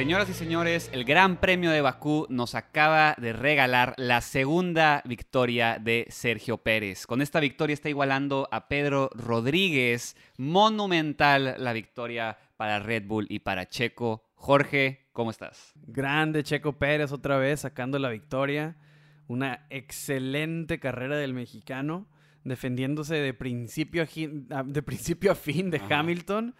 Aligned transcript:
Señoras 0.00 0.30
y 0.30 0.32
señores, 0.32 0.88
el 0.94 1.04
Gran 1.04 1.36
Premio 1.36 1.70
de 1.70 1.82
Bakú 1.82 2.24
nos 2.30 2.54
acaba 2.54 3.14
de 3.18 3.34
regalar 3.34 3.92
la 3.98 4.22
segunda 4.22 5.02
victoria 5.04 5.78
de 5.78 6.06
Sergio 6.08 6.56
Pérez. 6.56 7.06
Con 7.06 7.20
esta 7.20 7.38
victoria 7.38 7.74
está 7.74 7.90
igualando 7.90 8.48
a 8.50 8.66
Pedro 8.66 9.10
Rodríguez. 9.12 10.16
Monumental 10.38 11.56
la 11.58 11.74
victoria 11.74 12.38
para 12.56 12.78
Red 12.78 13.04
Bull 13.08 13.26
y 13.28 13.40
para 13.40 13.68
Checo. 13.68 14.24
Jorge, 14.36 15.06
¿cómo 15.12 15.30
estás? 15.30 15.74
Grande 15.76 16.44
Checo 16.44 16.78
Pérez 16.78 17.12
otra 17.12 17.36
vez 17.36 17.60
sacando 17.60 17.98
la 17.98 18.08
victoria. 18.08 18.78
Una 19.26 19.66
excelente 19.68 20.80
carrera 20.80 21.18
del 21.18 21.34
mexicano, 21.34 22.08
defendiéndose 22.42 23.16
de 23.16 23.34
principio 23.34 24.02
a, 24.04 24.06
gi- 24.06 24.46
a- 24.48 24.62
de 24.62 24.82
principio 24.82 25.30
a 25.30 25.34
fin 25.34 25.70
de 25.70 25.76
Ajá. 25.76 25.98
Hamilton. 25.98 26.54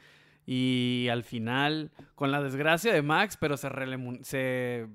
Y 0.47 1.09
al 1.11 1.23
final, 1.23 1.91
con 2.15 2.31
la 2.33 2.43
desgracia 2.43 2.93
de 2.93 3.03
Max, 3.03 3.37
pero 3.39 3.57
se, 3.57 3.69
se, 4.23 4.89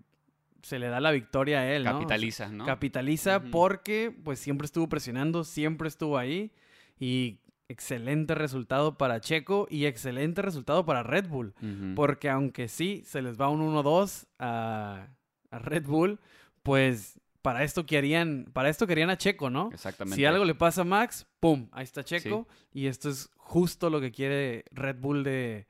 se 0.62 0.80
le 0.80 0.88
da 0.88 1.00
la 1.00 1.12
victoria 1.12 1.60
a 1.60 1.72
él, 1.74 1.84
Capitaliza, 1.84 2.50
¿no? 2.50 2.66
Capitaliza 2.66 3.42
porque 3.52 4.16
pues 4.24 4.40
siempre 4.40 4.66
estuvo 4.66 4.90
presionando, 4.90 5.44
siempre 5.44 5.88
estuvo 5.88 6.18
ahí. 6.18 6.52
Y 7.00 7.40
excelente 7.68 8.36
resultado 8.36 8.98
para 8.98 9.20
Checo 9.20 9.68
y 9.70 9.86
excelente 9.86 10.42
resultado 10.42 10.86
para 10.86 11.04
Red 11.04 11.28
Bull. 11.28 11.54
Porque 11.96 12.30
aunque 12.30 12.68
sí 12.68 13.04
se 13.06 13.22
les 13.22 13.40
va 13.40 13.50
un 13.50 13.62
1-2 13.62 14.28
a, 14.40 15.08
a 15.52 15.60
Red 15.60 15.86
Bull, 15.86 16.20
pues 16.64 17.20
para 17.42 17.64
esto 17.64 17.86
querían, 17.86 18.50
para 18.54 18.70
esto 18.70 18.88
querían 18.88 19.12
a 19.12 19.18
Checo, 19.18 19.50
¿no? 19.50 19.70
Exactamente. 19.72 20.16
Si 20.16 20.26
algo 20.26 20.46
le 20.46 20.56
pasa 20.56 20.82
a 20.82 20.84
Max, 20.84 21.28
¡pum! 21.40 21.68
Ahí 21.72 21.84
está 21.84 22.04
Checo. 22.04 22.48
Y 22.74 22.88
esto 22.88 23.10
es 23.10 23.30
justo 23.46 23.92
lo 23.92 24.02
que 24.02 24.12
quiere 24.12 24.66
Red 24.72 24.98
Bull 24.98 25.24
de, 25.24 25.68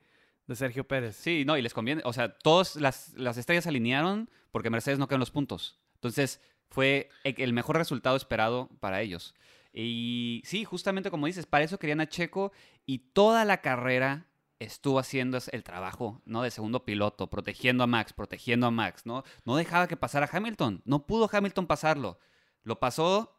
de 0.47 0.55
Sergio 0.55 0.87
Pérez. 0.87 1.17
Sí, 1.17 1.43
no, 1.45 1.57
y 1.57 1.61
les 1.61 1.73
conviene. 1.73 2.01
O 2.05 2.13
sea, 2.13 2.29
todas 2.29 2.77
las, 2.77 3.13
las 3.15 3.37
estrellas 3.37 3.65
se 3.65 3.69
alinearon 3.69 4.29
porque 4.51 4.69
Mercedes 4.69 4.97
no 4.97 5.07
quedó 5.07 5.17
en 5.17 5.19
los 5.19 5.31
puntos. 5.31 5.77
Entonces, 5.95 6.39
fue 6.69 7.09
e- 7.25 7.35
el 7.37 7.51
mejor 7.51 7.77
resultado 7.77 8.15
esperado 8.15 8.69
para 8.79 9.01
ellos. 9.01 9.35
Y 9.73 10.41
sí, 10.45 10.63
justamente 10.63 11.11
como 11.11 11.27
dices, 11.27 11.45
para 11.45 11.65
eso 11.65 11.77
querían 11.77 11.99
a 11.99 12.07
Checo 12.07 12.53
y 12.85 12.99
toda 12.99 13.43
la 13.43 13.61
carrera 13.61 14.27
estuvo 14.59 14.97
haciendo 14.97 15.37
el 15.51 15.63
trabajo, 15.63 16.21
¿no? 16.25 16.43
De 16.43 16.51
segundo 16.51 16.85
piloto, 16.85 17.29
protegiendo 17.29 17.83
a 17.83 17.87
Max, 17.87 18.13
protegiendo 18.13 18.67
a 18.67 18.71
Max, 18.71 19.05
¿no? 19.05 19.25
No 19.43 19.57
dejaba 19.57 19.89
que 19.89 19.97
pasara 19.97 20.29
Hamilton. 20.31 20.81
No 20.85 21.05
pudo 21.05 21.29
Hamilton 21.29 21.67
pasarlo. 21.67 22.19
Lo 22.63 22.79
pasó 22.79 23.37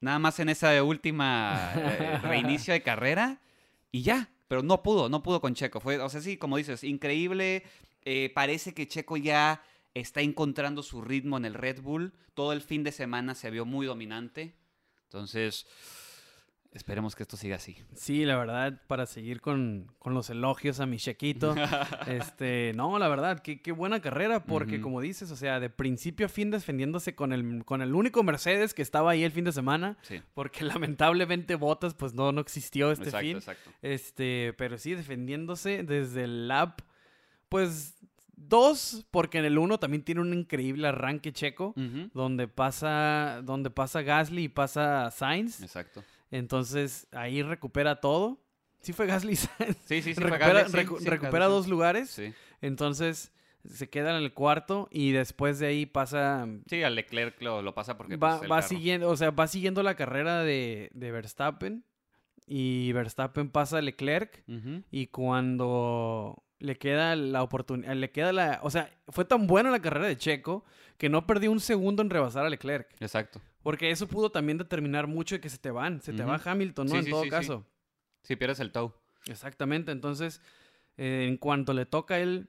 nada 0.00 0.20
más 0.20 0.38
en 0.38 0.50
esa 0.50 0.80
última 0.84 1.72
eh, 1.76 2.18
reinicio 2.22 2.72
de 2.72 2.82
carrera 2.82 3.40
y 3.92 4.02
ya. 4.02 4.30
Pero 4.48 4.62
no 4.62 4.82
pudo, 4.82 5.08
no 5.08 5.22
pudo 5.22 5.40
con 5.40 5.54
Checo. 5.54 5.80
Fue, 5.80 5.98
o 5.98 6.08
sea, 6.10 6.20
sí, 6.20 6.36
como 6.36 6.56
dices, 6.58 6.84
increíble. 6.84 7.62
Eh, 8.04 8.30
parece 8.34 8.74
que 8.74 8.86
Checo 8.88 9.16
ya 9.16 9.62
está 9.94 10.20
encontrando 10.20 10.82
su 10.82 11.00
ritmo 11.00 11.36
en 11.36 11.44
el 11.44 11.54
Red 11.54 11.80
Bull. 11.80 12.12
Todo 12.34 12.52
el 12.52 12.60
fin 12.60 12.82
de 12.82 12.92
semana 12.92 13.34
se 13.34 13.50
vio 13.50 13.64
muy 13.64 13.86
dominante. 13.86 14.54
Entonces, 15.04 15.66
esperemos 16.72 17.14
que 17.14 17.22
esto 17.22 17.36
siga 17.36 17.56
así. 17.56 17.76
Sí, 17.94 18.24
la 18.24 18.36
verdad, 18.38 18.80
para 18.86 19.06
seguir 19.06 19.40
con, 19.40 19.92
con 19.98 20.14
los 20.14 20.30
elogios 20.30 20.80
a 20.80 20.86
mi 20.86 20.96
Chequito. 20.96 21.54
este, 22.06 22.72
no, 22.74 22.98
la 22.98 23.08
verdad, 23.08 23.40
qué, 23.40 23.60
qué 23.60 23.72
buena 23.72 24.00
carrera, 24.00 24.44
porque 24.44 24.80
como 24.80 25.00
dices, 25.00 25.30
o 25.30 25.36
sea, 25.36 25.60
de 25.60 25.70
principio 25.70 26.26
a 26.26 26.28
fin 26.28 26.50
defendiéndose 26.50 27.14
con 27.14 27.32
el, 27.32 27.64
con 27.64 27.82
el 27.82 27.94
único 27.94 28.22
Mercedes 28.22 28.74
que 28.74 28.82
estaba 28.82 29.10
ahí 29.12 29.22
el 29.24 29.32
fin 29.32 29.44
de 29.44 29.52
semana, 29.52 29.98
Sí. 30.02 30.20
porque 30.34 30.64
lamentablemente 30.64 31.54
Bottas 31.56 31.94
pues 31.94 32.14
no, 32.14 32.32
no 32.32 32.40
existió 32.40 32.90
este 32.90 33.04
exacto, 33.04 33.26
fin. 33.26 33.36
exacto. 33.36 33.70
Este, 33.82 34.54
pero 34.56 34.78
sí, 34.78 34.94
defendiéndose 34.94 35.82
desde 35.82 36.24
el 36.24 36.48
lap, 36.48 36.80
pues 37.48 37.96
dos, 38.34 39.06
porque 39.10 39.38
en 39.38 39.44
el 39.44 39.58
uno 39.58 39.78
también 39.78 40.02
tiene 40.02 40.20
un 40.20 40.32
increíble 40.34 40.88
arranque 40.88 41.32
checo, 41.32 41.74
donde 42.14 42.48
pasa, 42.48 43.40
donde 43.44 43.70
pasa 43.70 44.02
Gasly 44.02 44.44
y 44.44 44.48
pasa 44.48 45.10
Sainz. 45.10 45.62
Exacto. 45.62 46.02
Entonces 46.32 47.06
ahí 47.12 47.42
recupera 47.42 48.00
todo. 48.00 48.40
Sí 48.80 48.92
fue 48.92 49.06
Gasly. 49.06 49.36
Sí, 49.36 49.46
sí, 49.86 50.02
sí. 50.02 50.14
fue 50.14 50.24
recupera 50.24 50.62
Gasly, 50.64 50.80
sí, 50.80 50.86
recu- 50.88 50.98
sí, 50.98 51.04
recupera 51.08 51.46
dos 51.46 51.68
lugares. 51.68 52.10
Sí. 52.10 52.34
Entonces 52.60 53.32
se 53.68 53.88
queda 53.88 54.10
en 54.10 54.24
el 54.24 54.34
cuarto 54.34 54.88
y 54.90 55.12
después 55.12 55.60
de 55.60 55.66
ahí 55.68 55.86
pasa... 55.86 56.48
Sí, 56.68 56.82
al 56.82 56.96
Leclerc 56.96 57.40
lo, 57.40 57.62
lo 57.62 57.74
pasa 57.74 57.96
porque 57.96 58.16
Va, 58.16 58.38
pues, 58.38 58.50
va 58.50 58.60
siguiendo, 58.62 59.08
o 59.08 59.16
sea, 59.16 59.30
va 59.30 59.46
siguiendo 59.46 59.84
la 59.84 59.94
carrera 59.94 60.42
de, 60.42 60.90
de 60.94 61.12
Verstappen 61.12 61.84
y 62.44 62.90
Verstappen 62.90 63.50
pasa 63.50 63.78
a 63.78 63.82
Leclerc 63.82 64.42
y 64.90 65.06
cuando 65.08 66.42
le 66.58 66.76
queda 66.76 67.14
la 67.14 67.42
oportunidad, 67.44 67.94
le 67.94 68.10
queda 68.10 68.32
la, 68.32 68.58
o 68.64 68.70
sea, 68.70 68.90
fue 69.08 69.24
tan 69.24 69.46
buena 69.46 69.70
la 69.70 69.80
carrera 69.80 70.08
de 70.08 70.16
Checo 70.16 70.64
que 70.98 71.08
no 71.08 71.24
perdió 71.26 71.52
un 71.52 71.60
segundo 71.60 72.02
en 72.02 72.10
rebasar 72.10 72.44
a 72.44 72.50
Leclerc, 72.50 72.88
Exacto. 73.00 73.40
Porque 73.62 73.90
eso 73.90 74.06
pudo 74.08 74.30
también 74.30 74.58
determinar 74.58 75.06
mucho 75.06 75.34
de 75.36 75.40
que 75.40 75.48
se 75.48 75.58
te 75.58 75.70
van, 75.70 76.00
se 76.00 76.12
te 76.12 76.24
va. 76.24 76.40
Hamilton, 76.44 76.86
¿no? 76.86 76.92
Sí, 76.92 76.98
en 76.98 77.04
sí, 77.04 77.10
todo 77.10 77.22
sí, 77.24 77.30
caso. 77.30 77.66
Sí, 78.22 78.36
pierdes 78.36 78.60
el 78.60 78.72
toe. 78.72 78.92
Exactamente, 79.26 79.92
entonces 79.92 80.40
eh, 80.96 81.26
en 81.28 81.36
cuanto 81.36 81.72
le 81.72 81.86
toca 81.86 82.14
a 82.14 82.18
él 82.20 82.48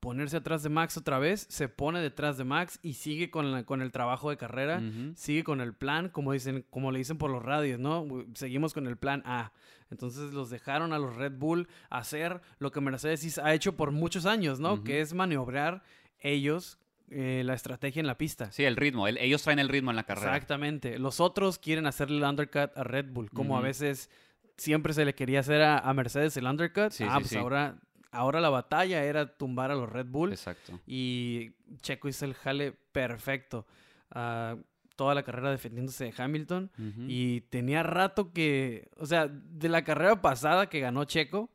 ponerse 0.00 0.36
atrás 0.36 0.62
de 0.62 0.68
Max 0.68 0.96
otra 0.96 1.18
vez, 1.18 1.46
se 1.50 1.68
pone 1.68 2.00
detrás 2.00 2.36
de 2.38 2.44
Max 2.44 2.78
y 2.82 2.94
sigue 2.94 3.30
con, 3.30 3.50
la- 3.50 3.64
con 3.64 3.82
el 3.82 3.90
trabajo 3.92 4.30
de 4.30 4.36
carrera, 4.36 4.82
sigue 5.14 5.42
con 5.42 5.60
el 5.60 5.74
plan, 5.74 6.10
como 6.10 6.32
dicen, 6.32 6.64
como 6.70 6.92
le 6.92 6.98
dicen 6.98 7.18
por 7.18 7.30
los 7.30 7.42
radios, 7.42 7.80
¿no? 7.80 8.06
Seguimos 8.34 8.72
con 8.74 8.86
el 8.86 8.96
plan 8.96 9.22
A. 9.24 9.52
Entonces 9.90 10.32
los 10.32 10.50
dejaron 10.50 10.92
a 10.92 10.98
los 10.98 11.16
Red 11.16 11.32
Bull 11.38 11.66
hacer 11.90 12.40
lo 12.58 12.70
que 12.72 12.80
Mercedes 12.80 13.38
ha 13.38 13.54
hecho 13.54 13.74
por 13.76 13.90
muchos 13.90 14.26
años, 14.26 14.60
¿no? 14.60 14.84
Que 14.84 15.00
es 15.00 15.14
maniobrar 15.14 15.82
ellos 16.20 16.78
eh, 17.10 17.42
la 17.44 17.54
estrategia 17.54 18.00
en 18.00 18.06
la 18.06 18.18
pista. 18.18 18.50
Sí, 18.52 18.64
el 18.64 18.76
ritmo. 18.76 19.06
el- 19.08 19.18
ellos 19.18 19.42
traen 19.42 19.58
el 19.58 19.68
ritmo 19.68 19.90
en 19.90 19.96
la 19.96 20.04
carrera. 20.04 20.34
Exactamente. 20.34 20.98
Los 20.98 21.20
otros 21.20 21.58
quieren 21.58 21.86
hacerle 21.86 22.18
el 22.18 22.24
undercut 22.24 22.70
a 22.76 22.84
Red 22.84 23.06
Bull, 23.10 23.30
como 23.30 23.56
a 23.56 23.60
veces 23.60 24.10
siempre 24.56 24.92
se 24.92 25.04
le 25.04 25.14
quería 25.14 25.40
hacer 25.40 25.62
a, 25.62 25.78
a 25.78 25.94
Mercedes 25.94 26.36
el 26.36 26.46
undercut. 26.46 26.90
Sí, 26.90 27.04
ah, 27.04 27.14
sí, 27.14 27.20
pues 27.20 27.28
sí. 27.30 27.36
ahora, 27.36 27.76
ahora 28.10 28.40
la 28.40 28.48
batalla 28.50 29.04
era 29.04 29.36
tumbar 29.36 29.70
a 29.70 29.74
los 29.74 29.88
Red 29.88 30.06
Bull 30.06 30.32
Exacto. 30.32 30.80
y 30.86 31.52
Checo 31.82 32.08
hizo 32.08 32.24
el 32.24 32.34
jale 32.34 32.72
perfecto. 32.72 33.66
Ah, 34.10 34.56
toda 34.96 35.14
la 35.14 35.22
carrera 35.22 35.50
defendiéndose 35.50 36.04
de 36.04 36.14
Hamilton 36.16 36.70
y 37.06 37.42
tenía 37.42 37.82
rato 37.82 38.32
que, 38.32 38.88
o 38.96 39.04
sea, 39.04 39.28
de 39.28 39.68
la 39.68 39.84
carrera 39.84 40.22
pasada 40.22 40.70
que 40.70 40.80
ganó 40.80 41.04
Checo, 41.04 41.50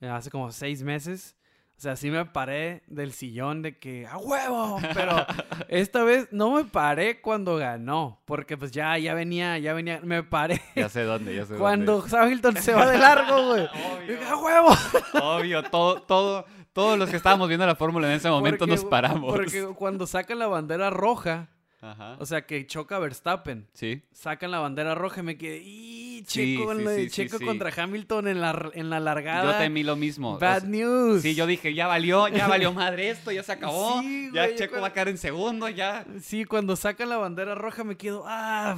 eh, 0.00 0.06
hace 0.06 0.30
como 0.30 0.52
seis 0.52 0.84
meses, 0.84 1.36
sea, 1.84 1.96
sí 1.96 2.10
me 2.10 2.24
paré 2.24 2.82
del 2.88 3.12
sillón 3.12 3.62
de 3.62 3.78
que, 3.78 4.06
¡a 4.06 4.18
huevo! 4.18 4.80
Pero 4.94 5.14
esta 5.68 6.02
vez 6.02 6.28
no 6.32 6.50
me 6.50 6.64
paré 6.64 7.20
cuando 7.20 7.56
ganó, 7.56 8.20
porque 8.24 8.56
pues 8.56 8.72
ya, 8.72 8.98
ya 8.98 9.14
venía, 9.14 9.56
ya 9.58 9.72
venía, 9.74 10.00
me 10.02 10.22
paré 10.22 10.60
Ya 10.74 10.88
sé 10.88 11.02
dónde, 11.04 11.34
ya 11.36 11.46
sé 11.46 11.54
cuando 11.54 12.04
Hamilton 12.10 12.56
se 12.56 12.74
va 12.74 12.86
de 12.86 12.98
largo, 12.98 13.46
güey. 13.46 13.66
¡A 14.28 14.36
huevo! 14.36 14.68
dónde. 15.12 15.26
Obvio, 15.26 15.62
todo, 15.64 16.02
todo, 16.02 16.44
todos 16.72 16.98
los 16.98 17.08
que 17.08 17.16
estábamos 17.16 17.46
viendo 17.48 17.66
la 17.66 17.76
fórmula 17.76 18.08
en 18.08 18.14
ese 18.14 18.28
momento 18.28 18.66
Porque- 18.66 18.74
nos 18.74 18.84
paramos. 18.84 19.32
Porque 19.32 19.64
cuando 19.76 20.06
sacan 20.06 20.38
la 20.40 20.46
bandera 20.48 20.90
roja, 20.90 21.48
Ajá. 21.84 22.16
o 22.18 22.24
sea, 22.26 22.46
que 22.46 22.66
choca 22.66 22.98
Verstappen, 22.98 23.66
Sí. 23.74 24.02
sacan 24.12 24.50
la 24.50 24.58
bandera 24.60 24.94
roja 24.94 25.20
y 25.20 25.24
me 25.24 25.36
quedé, 25.36 25.60
¡y! 25.62 26.22
Checo, 26.24 26.72
en 26.72 26.78
sí, 26.78 26.84
la- 26.84 26.94
sí, 26.94 27.02
sí, 27.04 27.10
Checo 27.10 27.38
sí. 27.38 27.44
contra 27.44 27.70
Hamilton 27.76 28.28
en 28.28 28.40
la, 28.40 28.70
en 28.72 28.88
la 28.88 28.98
largada. 29.00 29.52
Yo 29.52 29.58
temí 29.58 29.82
lo 29.82 29.94
mismo. 29.96 30.34
O 30.34 30.38
Bad 30.38 30.60
sea, 30.62 30.68
news. 30.70 31.20
Sí, 31.22 31.34
yo 31.34 31.46
dije, 31.46 31.74
ya 31.74 31.86
valió, 31.86 32.28
ya 32.28 32.48
valió 32.48 32.72
madre 32.72 33.10
esto, 33.10 33.30
ya 33.30 33.42
se 33.42 33.52
acabó. 33.52 34.00
Sí, 34.00 34.30
ya 34.32 34.42
güey, 34.44 34.52
yo 34.52 34.58
Checo 34.58 34.70
cuando- 34.70 34.82
va 34.82 34.88
a 34.88 34.92
caer 34.94 35.08
en 35.08 35.18
segundo, 35.18 35.68
ya. 35.68 36.06
Sí, 36.22 36.44
cuando 36.46 36.76
sacan 36.76 37.10
la 37.10 37.18
bandera 37.18 37.54
roja 37.54 37.84
me 37.84 37.96
quedo, 37.96 38.24
ah, 38.26 38.76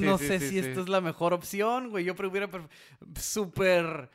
no 0.00 0.16
sé 0.16 0.38
si 0.40 0.58
esta 0.58 0.80
es 0.80 0.88
la 0.88 1.00
mejor 1.02 1.34
opción, 1.34 1.90
güey. 1.90 2.04
Yo 2.04 2.14
hubiera 2.14 2.48
súper, 3.20 4.08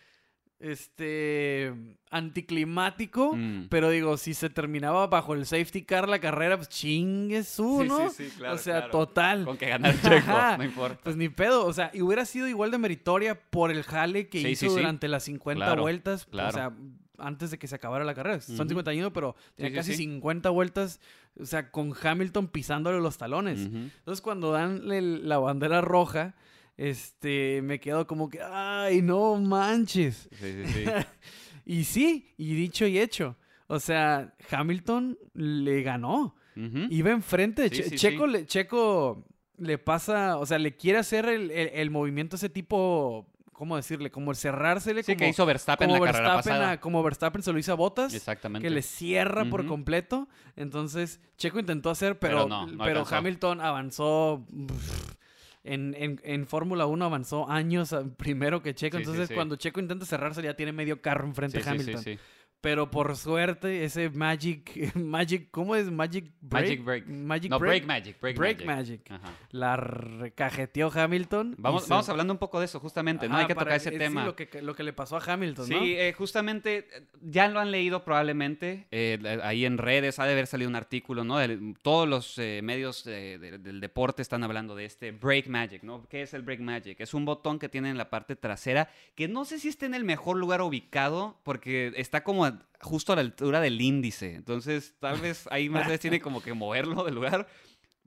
este, 0.60 1.74
anticlimático. 2.10 3.34
Mm. 3.36 3.68
Pero 3.70 3.90
digo, 3.90 4.18
si 4.18 4.34
se 4.34 4.50
terminaba 4.50 5.08
bajo 5.08 5.34
el 5.34 5.46
safety 5.46 5.84
car 5.84 6.08
la 6.10 6.20
carrera, 6.20 6.58
pues 6.58 6.70
chingue 6.70 7.44
su, 7.44 7.82
Sí, 7.84 7.90
sí, 8.24 8.30
sí, 8.30 8.38
claro, 8.38 8.56
o 8.56 8.58
sea, 8.58 8.74
claro. 8.78 8.92
total. 8.92 9.46
Con 9.46 9.58
que 9.58 9.68
ganar 9.70 9.94
Checo, 10.02 10.32
Ajá. 10.32 10.58
no 10.58 10.64
importa. 10.64 11.00
Pues 11.04 11.16
ni 11.16 11.30
pedo, 11.30 11.66
o 11.66 11.74
sea, 11.74 11.92
y 11.94 12.02
hubiera 12.02 12.26
sido 12.26 12.48
igual 12.48 12.72
de 12.72 12.78
meritoria 12.78 13.40
por 13.50 13.72
el 13.72 13.84
jale 13.84 14.28
que 14.28 14.50
hizo 14.50 14.68
durante 14.70 15.08
las 15.08 15.24
50 15.24 15.66
Claro, 15.66 15.82
vueltas, 15.82 16.28
o 16.32 16.52
sea, 16.52 16.72
antes 17.18 17.50
de 17.52 17.58
que 17.58 17.68
se 17.68 17.76
acabara 17.76 18.04
la 18.04 18.14
carrera. 18.14 18.42
Son 18.42 18.56
Ujú. 18.56 18.70
51, 18.70 19.14
pero 19.14 19.36
tenía 19.56 19.74
casi 19.74 19.92
sí. 19.92 19.98
50 20.04 20.50
vueltas, 20.50 21.00
o 21.40 21.46
sea, 21.46 21.72
con 21.72 21.94
Hamilton 22.02 22.48
pisándole 22.48 23.00
los 23.00 23.18
talones. 23.18 23.60
Entonces, 23.60 24.22
cuando 24.22 24.52
dan 24.52 24.92
el- 24.92 25.28
la 25.30 25.38
bandera 25.38 25.80
roja, 25.82 26.36
este, 26.78 27.62
me 27.62 27.80
quedo 27.80 28.06
como 28.08 28.30
que, 28.30 28.40
ay, 28.42 29.02
no 29.02 29.36
manches. 29.38 30.28
Sí, 30.40 30.64
sí, 30.66 30.74
sí. 30.74 30.86
Y 31.68 31.84
sí, 31.86 32.32
y 32.38 32.54
dicho 32.54 32.86
y 32.86 33.00
hecho. 33.00 33.36
O 33.66 33.80
sea, 33.80 34.36
Hamilton 34.52 35.18
le 35.34 35.82
ganó. 35.82 36.36
Ujú. 36.56 36.86
Iba 36.92 37.10
enfrente 37.10 37.64
de 37.64 37.70
Sí, 37.70 37.76
Che- 37.78 37.90
sí, 37.90 37.96
Checo, 37.98 38.26
sí. 38.28 38.32
Le, 38.34 38.46
Checo 38.46 39.26
le 39.58 39.80
pasa, 39.80 40.38
o 40.38 40.46
sea, 40.46 40.60
le 40.60 40.76
quiere 40.76 41.00
hacer 41.00 41.26
el, 41.26 41.50
el- 41.50 41.70
el 41.74 41.90
movimiento 41.90 42.36
ese 42.36 42.50
tipo 42.50 43.26
¿cómo 43.52 43.78
decirle? 43.78 44.12
Como 44.12 44.30
el 44.30 44.38
cerrársele. 44.38 45.02
Sí, 45.02 45.14
como, 45.14 45.20
que 45.26 45.30
hizo 45.30 45.46
Verstappen 45.46 45.88
como 45.88 45.98
en 45.98 46.04
la 46.06 46.12
carrera 46.12 46.34
Verstappen, 46.36 46.54
pasada. 46.60 46.72
a- 46.74 46.80
como 46.80 47.02
Verstappen 47.02 47.42
se 47.42 47.52
lo 47.52 47.58
hizo 47.58 47.72
a 47.72 47.76
Botas. 47.76 48.14
Exactamente. 48.14 48.68
Que 48.68 48.72
le 48.74 48.84
cierra 48.84 49.46
por 49.50 49.66
completo. 49.66 50.28
Entonces, 50.56 51.20
Checo 51.38 51.58
intentó 51.60 51.90
hacer, 51.90 52.20
Pero 52.20 52.46
pero, 52.46 52.48
no, 52.48 52.68
no 52.68 52.84
pero 52.84 53.00
alcanzó. 53.00 53.16
Hamilton 53.16 53.62
avanzó. 53.62 54.46
pff, 54.68 55.16
En, 55.66 55.96
en, 55.98 56.22
en 56.24 56.46
Fórmula 56.46 56.86
1 56.86 57.06
avanzó 57.06 57.50
años 57.50 57.96
primero 58.18 58.62
que 58.62 58.76
Checo. 58.76 58.98
Sí, 58.98 59.04
Entonces, 59.04 59.28
sí. 59.30 59.34
cuando 59.34 59.56
Checo 59.56 59.80
intenta 59.80 60.06
cerrarse, 60.06 60.42
ya 60.42 60.56
tiene 60.56 60.72
medio 60.72 61.02
carro 61.02 61.26
enfrente 61.26 61.58
de 61.58 61.64
sí, 61.64 61.70
sí, 61.70 61.76
Hamilton. 61.76 62.20
Sí. 62.66 62.70
Pero 62.76 62.90
por 62.92 63.16
suerte, 63.16 63.84
ese 63.86 64.10
Magic. 64.10 64.94
Magic 64.96 65.50
¿Cómo 65.52 65.76
es? 65.76 65.90
Magic 65.92 66.32
Break. 66.42 66.64
Magic 66.66 66.84
Break. 66.84 67.08
Magic 67.08 67.52
No, 67.52 67.60
Break. 67.60 67.86
Break 67.86 67.86
Magic. 67.88 68.20
Break, 68.22 68.38
Break 68.38 68.66
Magic. 68.66 68.68
Magic. 68.68 69.12
Ajá. 69.12 69.34
La 69.52 69.76
recajeteó 69.78 70.92
Hamilton. 70.94 71.56
Vamos, 71.58 71.84
se- 71.84 71.90
vamos 71.90 72.10
hablando 72.10 72.34
un 72.34 72.40
poco 72.40 72.60
de 72.60 72.66
eso, 72.66 72.80
justamente, 72.80 73.28
¿no? 73.28 73.36
Ajá, 73.36 73.42
Hay 73.42 73.48
que 73.48 73.56
tocar 73.56 73.74
ese 73.74 73.92
sí, 73.92 73.98
tema. 73.98 74.26
lo, 74.26 74.36
que, 74.36 74.50
lo 74.62 74.76
que 74.76 74.84
le 74.84 74.94
pasó 74.94 75.18
a 75.18 75.22
Hamilton, 75.26 75.66
Sí, 75.68 75.74
¿no? 75.74 75.84
eh, 75.84 76.14
justamente 76.18 76.88
ya 77.22 77.48
lo 77.48 77.60
han 77.60 77.72
leído 77.72 78.04
probablemente 78.04 78.88
eh, 78.92 79.40
ahí 79.44 79.66
en 79.66 79.78
redes, 79.78 80.20
ha 80.20 80.26
de 80.26 80.34
haber 80.34 80.48
salido 80.48 80.70
un 80.70 80.76
artículo, 80.76 81.24
¿no? 81.24 81.38
De- 81.38 81.76
todos 81.82 82.08
los 82.08 82.38
eh, 82.38 82.62
medios 82.64 83.04
de- 83.04 83.38
del 83.60 83.80
deporte 83.80 84.22
están 84.22 84.44
hablando 84.44 84.76
de 84.76 84.86
este 84.86 85.12
Break 85.12 85.48
Magic, 85.48 85.84
¿no? 85.84 86.08
¿Qué 86.10 86.22
es 86.22 86.34
el 86.34 86.42
Break 86.42 86.60
Magic? 86.62 87.00
Es 87.00 87.14
un 87.14 87.26
botón 87.26 87.60
que 87.60 87.70
tiene 87.70 87.90
en 87.90 87.98
la 87.98 88.10
parte 88.10 88.36
trasera 88.36 88.90
que 89.16 89.28
no 89.28 89.46
sé 89.46 89.60
si 89.60 89.68
está 89.70 89.86
en 89.86 89.94
el 89.94 90.04
mejor 90.04 90.38
lugar 90.38 90.62
ubicado 90.62 91.40
porque 91.44 91.94
está 91.96 92.24
como 92.24 92.46
justo 92.82 93.14
a 93.14 93.16
la 93.16 93.22
altura 93.22 93.62
del 93.62 93.80
índice, 93.82 94.36
entonces 94.36 94.96
tal 95.00 95.20
vez 95.20 95.48
ahí 95.52 95.70
Mercedes 95.70 96.00
tiene 96.00 96.20
como 96.22 96.42
que 96.42 96.54
moverlo 96.54 97.04
del 97.04 97.16
lugar. 97.16 97.48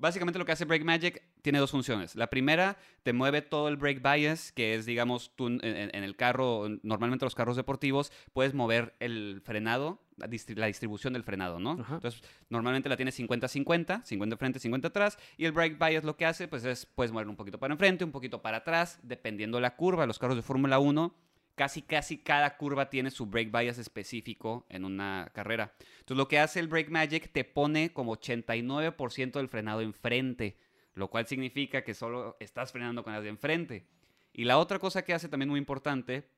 Básicamente 0.00 0.38
lo 0.38 0.44
que 0.44 0.52
hace 0.52 0.64
Brake 0.64 0.84
Magic 0.84 1.24
tiene 1.42 1.58
dos 1.58 1.72
funciones. 1.72 2.14
La 2.14 2.28
primera, 2.30 2.76
te 3.02 3.12
mueve 3.12 3.42
todo 3.42 3.66
el 3.66 3.76
brake 3.76 3.98
bias, 3.98 4.52
que 4.52 4.76
es, 4.76 4.86
digamos, 4.86 5.32
tú 5.34 5.48
en, 5.48 5.60
el 5.64 6.14
carro, 6.14 6.68
normalmente 6.84 7.24
los 7.26 7.34
carros 7.34 7.56
deportivos, 7.56 8.12
puedes 8.32 8.54
mover 8.54 8.94
el 9.00 9.42
frenado, 9.44 10.00
la, 10.16 10.28
distri- 10.28 10.54
la 10.54 10.66
distribución 10.66 11.14
del 11.14 11.24
frenado, 11.24 11.58
¿no? 11.58 11.72
Ajá. 11.80 11.94
Entonces, 11.96 12.22
normalmente 12.48 12.88
la 12.88 12.96
tienes 12.96 13.18
50-50, 13.18 14.04
50 14.04 14.36
frente, 14.36 14.60
50 14.60 14.86
atrás, 14.86 15.18
y 15.36 15.46
el 15.46 15.52
brake 15.52 15.76
bias 15.84 16.04
lo 16.04 16.16
que 16.16 16.26
hace, 16.26 16.46
pues 16.46 16.64
es, 16.64 16.86
puedes 16.86 17.10
mover 17.10 17.26
un 17.26 17.34
poquito 17.34 17.58
para 17.58 17.74
enfrente, 17.74 18.04
un 18.04 18.12
poquito 18.12 18.40
para 18.40 18.58
atrás, 18.58 19.00
dependiendo 19.02 19.58
la 19.58 19.74
curva. 19.74 20.06
Los 20.06 20.20
carros 20.20 20.36
de 20.36 20.42
Fórmula 20.42 20.78
1 20.78 21.12
casi 21.58 21.82
casi 21.82 22.18
cada 22.18 22.56
curva 22.56 22.88
tiene 22.88 23.10
su 23.10 23.26
brake 23.26 23.50
bias 23.50 23.78
específico 23.78 24.64
en 24.68 24.84
una 24.84 25.30
carrera. 25.34 25.74
Entonces 25.98 26.16
lo 26.16 26.28
que 26.28 26.38
hace 26.38 26.60
el 26.60 26.68
Brake 26.68 26.88
Magic 26.88 27.32
te 27.32 27.44
pone 27.44 27.92
como 27.92 28.16
89% 28.16 29.32
del 29.32 29.48
frenado 29.48 29.80
enfrente, 29.80 30.56
lo 30.94 31.10
cual 31.10 31.26
significa 31.26 31.82
que 31.82 31.94
solo 31.94 32.36
estás 32.38 32.70
frenando 32.70 33.02
con 33.02 33.12
las 33.12 33.24
de 33.24 33.28
enfrente. 33.30 33.86
Y 34.32 34.44
la 34.44 34.58
otra 34.58 34.78
cosa 34.78 35.02
que 35.02 35.12
hace 35.12 35.28
también 35.28 35.50
muy 35.50 35.58
importante 35.58 36.28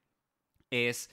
es 0.70 1.10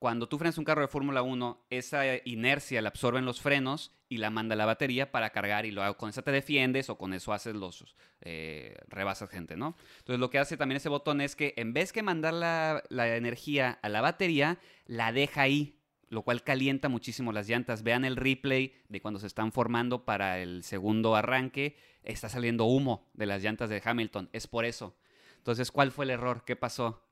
cuando 0.00 0.30
tú 0.30 0.38
frenas 0.38 0.56
un 0.56 0.64
carro 0.64 0.80
de 0.80 0.88
Fórmula 0.88 1.20
1, 1.20 1.66
esa 1.68 2.04
inercia 2.24 2.80
la 2.80 2.88
absorben 2.88 3.26
los 3.26 3.42
frenos 3.42 3.92
y 4.08 4.16
la 4.16 4.30
manda 4.30 4.54
a 4.54 4.56
la 4.56 4.64
batería 4.64 5.12
para 5.12 5.28
cargar 5.28 5.66
y 5.66 5.72
luego 5.72 5.94
con 5.98 6.08
esa 6.08 6.22
te 6.22 6.32
defiendes 6.32 6.88
o 6.88 6.96
con 6.96 7.12
eso 7.12 7.34
haces 7.34 7.54
los 7.54 7.84
eh, 8.22 8.78
rebasas 8.88 9.28
gente, 9.28 9.58
¿no? 9.58 9.76
Entonces 9.98 10.18
lo 10.18 10.30
que 10.30 10.38
hace 10.38 10.56
también 10.56 10.78
ese 10.78 10.88
botón 10.88 11.20
es 11.20 11.36
que 11.36 11.52
en 11.58 11.74
vez 11.74 11.92
que 11.92 12.02
mandar 12.02 12.32
la, 12.32 12.82
la 12.88 13.14
energía 13.14 13.78
a 13.82 13.90
la 13.90 14.00
batería, 14.00 14.58
la 14.86 15.12
deja 15.12 15.42
ahí, 15.42 15.78
lo 16.08 16.22
cual 16.22 16.44
calienta 16.44 16.88
muchísimo 16.88 17.30
las 17.30 17.46
llantas. 17.46 17.82
Vean 17.82 18.06
el 18.06 18.16
replay 18.16 18.72
de 18.88 19.02
cuando 19.02 19.20
se 19.20 19.26
están 19.26 19.52
formando 19.52 20.06
para 20.06 20.38
el 20.38 20.64
segundo 20.64 21.14
arranque, 21.14 21.76
está 22.04 22.30
saliendo 22.30 22.64
humo 22.64 23.10
de 23.12 23.26
las 23.26 23.42
llantas 23.42 23.68
de 23.68 23.82
Hamilton, 23.84 24.30
es 24.32 24.46
por 24.46 24.64
eso. 24.64 24.96
Entonces, 25.36 25.70
¿cuál 25.70 25.92
fue 25.92 26.06
el 26.06 26.10
error? 26.10 26.42
¿Qué 26.46 26.56
pasó? 26.56 27.09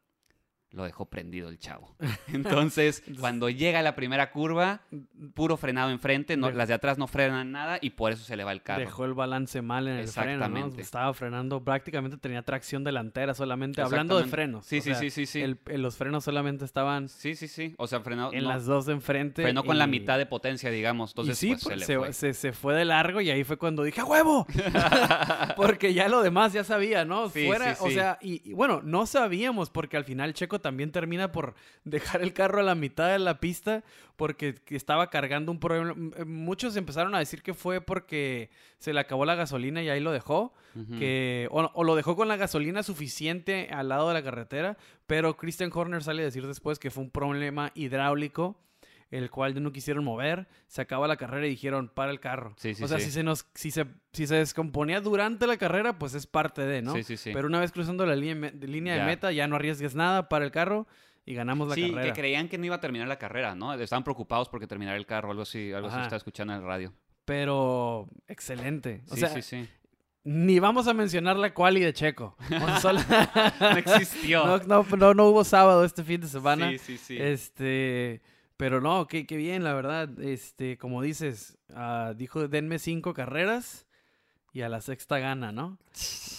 Lo 0.70 0.84
dejó 0.84 1.06
prendido 1.06 1.48
el 1.48 1.58
chavo. 1.58 1.96
Entonces, 2.32 3.02
cuando 3.20 3.48
llega 3.48 3.80
la 3.80 3.94
primera 3.96 4.30
curva, 4.30 4.82
puro 5.34 5.56
frenado 5.56 5.90
enfrente, 5.90 6.36
no, 6.36 6.50
las 6.50 6.68
de 6.68 6.74
atrás 6.74 6.98
no 6.98 7.06
frenan 7.06 7.50
nada 7.52 7.78
y 7.80 7.90
por 7.90 8.12
eso 8.12 8.22
se 8.22 8.36
le 8.36 8.44
va 8.44 8.52
el 8.52 8.62
carro. 8.62 8.80
Dejó 8.80 9.06
el 9.06 9.14
balance 9.14 9.62
mal 9.62 9.88
en 9.88 9.94
el 9.96 10.08
freno, 10.08 10.28
¿no? 10.30 10.44
Exactamente. 10.44 10.82
Estaba 10.82 11.14
frenando, 11.14 11.64
prácticamente 11.64 12.18
tenía 12.18 12.42
tracción 12.42 12.84
delantera 12.84 13.32
solamente, 13.32 13.80
hablando 13.80 14.16
de 14.16 14.24
Exactamente. 14.24 14.36
frenos. 14.60 14.66
Sí, 14.66 14.80
sí, 14.82 14.90
sea, 14.90 15.00
sí, 15.00 15.10
sí, 15.10 15.24
sí. 15.26 15.40
el- 15.40 15.58
los 15.80 15.96
frenos 15.96 16.24
solamente 16.24 16.66
estaban 16.66 17.08
Sí, 17.08 17.34
sí, 17.34 17.48
sí. 17.48 17.74
O 17.78 17.86
sea, 17.86 18.00
frenó, 18.00 18.30
en 18.32 18.42
no, 18.44 18.50
las 18.50 18.66
dos 18.66 18.84
de 18.84 18.92
enfrente. 18.92 19.42
frenó 19.42 19.64
con 19.64 19.78
la 19.78 19.86
mitad 19.86 20.18
de 20.18 20.26
potencia, 20.26 20.70
digamos. 20.70 21.12
Entonces, 21.12 21.38
sí, 21.38 21.48
pues, 21.48 21.60
se 21.62 21.66
pues, 21.68 21.78
le 21.80 21.86
se, 21.86 21.96
fue. 21.98 22.12
se- 22.12 22.34
se 22.34 22.52
fue 22.52 22.74
de 22.74 22.84
largo 22.84 23.22
y 23.22 23.30
ahí 23.30 23.42
fue 23.42 23.56
cuando 23.56 23.82
dije 23.84 24.02
¡A 24.02 24.04
huevo! 24.04 24.46
porque 25.56 25.94
ya 25.94 26.08
lo 26.08 26.22
demás 26.22 26.52
ya 26.52 26.62
sabía, 26.64 27.04
¿no? 27.06 27.30
Sí, 27.30 27.46
Fuera, 27.46 27.74
sí, 27.74 27.84
o 27.86 27.90
sea, 27.90 28.18
y, 28.20 28.42
y 28.48 28.52
bueno, 28.52 28.80
no 28.84 29.06
sabíamos 29.06 29.70
porque 29.70 29.96
al 29.96 30.04
final 30.04 30.34
Checo 30.34 30.57
también 30.60 30.92
termina 30.92 31.32
por 31.32 31.54
dejar 31.84 32.22
el 32.22 32.32
carro 32.32 32.60
a 32.60 32.62
la 32.62 32.74
mitad 32.74 33.08
de 33.10 33.18
la 33.18 33.40
pista 33.40 33.84
porque 34.16 34.54
que 34.54 34.76
estaba 34.76 35.10
cargando 35.10 35.52
un 35.52 35.60
problema. 35.60 35.92
M- 35.92 36.24
Muchos 36.24 36.76
empezaron 36.76 37.14
a 37.14 37.18
decir 37.18 37.42
que 37.42 37.54
fue 37.54 37.80
porque 37.80 38.50
se 38.78 38.92
le 38.92 39.00
acabó 39.00 39.24
la 39.24 39.34
gasolina 39.34 39.82
y 39.82 39.88
ahí 39.88 40.00
lo 40.00 40.12
dejó. 40.12 40.52
Que 40.98 41.48
o, 41.50 41.68
o 41.74 41.82
lo 41.82 41.96
dejó 41.96 42.14
con 42.14 42.28
la 42.28 42.36
gasolina 42.36 42.82
suficiente 42.84 43.68
al 43.72 43.88
lado 43.88 44.06
de 44.08 44.14
la 44.14 44.22
carretera, 44.22 44.76
pero 45.08 45.36
Christian 45.36 45.70
Horner 45.74 46.04
sale 46.04 46.22
a 46.22 46.26
decir 46.26 46.46
después 46.46 46.78
que 46.78 46.90
fue 46.90 47.02
un 47.02 47.10
problema 47.10 47.72
hidráulico 47.74 48.56
el 49.10 49.30
cual 49.30 49.62
no 49.62 49.72
quisieron 49.72 50.04
mover, 50.04 50.48
se 50.66 50.82
acaba 50.82 51.08
la 51.08 51.16
carrera 51.16 51.46
y 51.46 51.50
dijeron, 51.50 51.88
para 51.88 52.10
el 52.10 52.20
carro. 52.20 52.54
Sí, 52.58 52.74
sí, 52.74 52.84
o 52.84 52.88
sea, 52.88 52.98
sí. 52.98 53.06
si 53.06 53.10
se 53.12 53.22
nos 53.22 53.46
si 53.54 53.70
se 53.70 53.86
si 54.12 54.26
se 54.26 54.34
descomponía 54.36 55.00
durante 55.00 55.46
la 55.46 55.56
carrera, 55.56 55.98
pues 55.98 56.14
es 56.14 56.26
parte 56.26 56.62
de, 56.62 56.82
¿no? 56.82 56.94
Sí, 56.94 57.02
sí, 57.04 57.16
sí. 57.16 57.30
Pero 57.32 57.46
una 57.48 57.60
vez 57.60 57.72
cruzando 57.72 58.04
la 58.06 58.16
línea, 58.16 58.50
de 58.50 58.66
línea 58.68 58.96
Ya. 58.96 59.00
de 59.02 59.06
meta, 59.06 59.32
ya 59.32 59.46
no 59.48 59.56
arriesgues 59.56 59.94
nada 59.94 60.28
para 60.28 60.44
el 60.44 60.50
carro 60.50 60.86
y 61.24 61.34
ganamos 61.34 61.68
la 61.68 61.74
sí, 61.74 61.90
carrera. 61.90 62.02
que 62.12 62.20
creían 62.20 62.48
que 62.48 62.58
no 62.58 62.66
iba 62.66 62.76
a 62.76 62.80
terminar 62.80 63.08
la 63.08 63.18
carrera, 63.18 63.54
¿no? 63.54 63.74
Estaban 63.74 64.04
preocupados 64.04 64.48
porque 64.48 64.66
terminara 64.66 64.96
el 64.96 65.06
carro, 65.06 65.30
algo 65.30 65.42
así, 65.42 65.72
algo 65.72 65.88
así 65.88 65.98
estaba 66.00 66.16
escuchando 66.16 66.52
en 66.54 66.60
el 66.60 66.64
radio. 66.66 66.92
Pero 67.24 68.08
excelente. 68.26 69.02
O 69.10 69.14
sí, 69.14 69.20
sea, 69.20 69.28
sí, 69.28 69.42
sí. 69.42 69.68
ni 70.24 70.58
vamos 70.58 70.88
a 70.88 70.94
mencionar 70.94 71.36
la 71.36 71.52
quali 71.52 71.80
de 71.80 71.92
Checo. 71.92 72.36
Solo- 72.80 73.00
No 73.60 73.76
existió. 73.76 74.46
no, 74.66 74.82
no, 74.82 74.86
no, 74.96 75.14
no 75.14 75.24
hubo 75.26 75.44
sábado 75.44 75.84
este 75.84 76.02
fin 76.02 76.20
de 76.22 76.28
semana. 76.28 76.70
Sí, 76.70 76.78
sí, 76.78 76.96
sí. 76.98 77.16
Este, 77.20 78.22
pero 78.58 78.80
no, 78.80 79.06
qué, 79.06 79.24
qué 79.24 79.36
bien, 79.36 79.64
la 79.64 79.72
verdad. 79.72 80.20
Este, 80.20 80.76
como 80.76 81.00
dices, 81.00 81.56
ah, 81.74 82.12
dijo, 82.14 82.48
denme 82.48 82.78
cinco 82.78 83.14
carreras 83.14 83.86
y 84.52 84.62
a 84.62 84.68
la 84.68 84.80
sexta 84.80 85.20
gana, 85.20 85.52
¿no? 85.52 85.78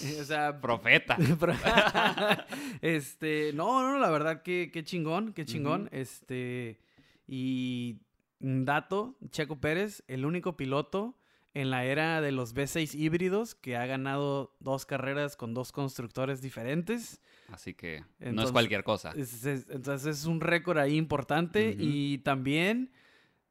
Eh, 0.03 0.17
o 0.19 0.23
sea, 0.25 0.59
Profeta. 0.61 1.17
este, 2.81 3.53
no, 3.53 3.81
no, 3.81 3.97
la 3.97 4.11
verdad, 4.11 4.43
qué, 4.43 4.69
qué 4.71 4.83
chingón, 4.83 5.31
qué 5.31 5.45
chingón. 5.45 5.87
Este, 5.93 6.81
y 7.25 8.01
un 8.41 8.65
dato, 8.65 9.15
Checo 9.29 9.61
Pérez, 9.61 10.03
el 10.07 10.25
único 10.25 10.57
piloto 10.57 11.15
en 11.53 11.69
la 11.69 11.85
era 11.85 12.19
de 12.19 12.33
los 12.33 12.53
V6 12.53 12.95
híbridos 12.95 13.55
que 13.55 13.77
ha 13.77 13.85
ganado 13.85 14.55
dos 14.59 14.85
carreras 14.85 15.37
con 15.37 15.53
dos 15.53 15.71
constructores 15.71 16.41
diferentes. 16.41 17.21
Así 17.51 17.73
que 17.73 18.03
no 18.19 18.43
es 18.43 18.51
cualquier 18.51 18.83
cosa. 18.83 19.11
Es- 19.15 19.45
es- 19.45 19.69
entonces 19.69 20.19
es 20.19 20.25
un 20.25 20.39
récord 20.41 20.77
ahí 20.77 20.95
importante 20.97 21.75
y 21.77 22.19
también 22.19 22.91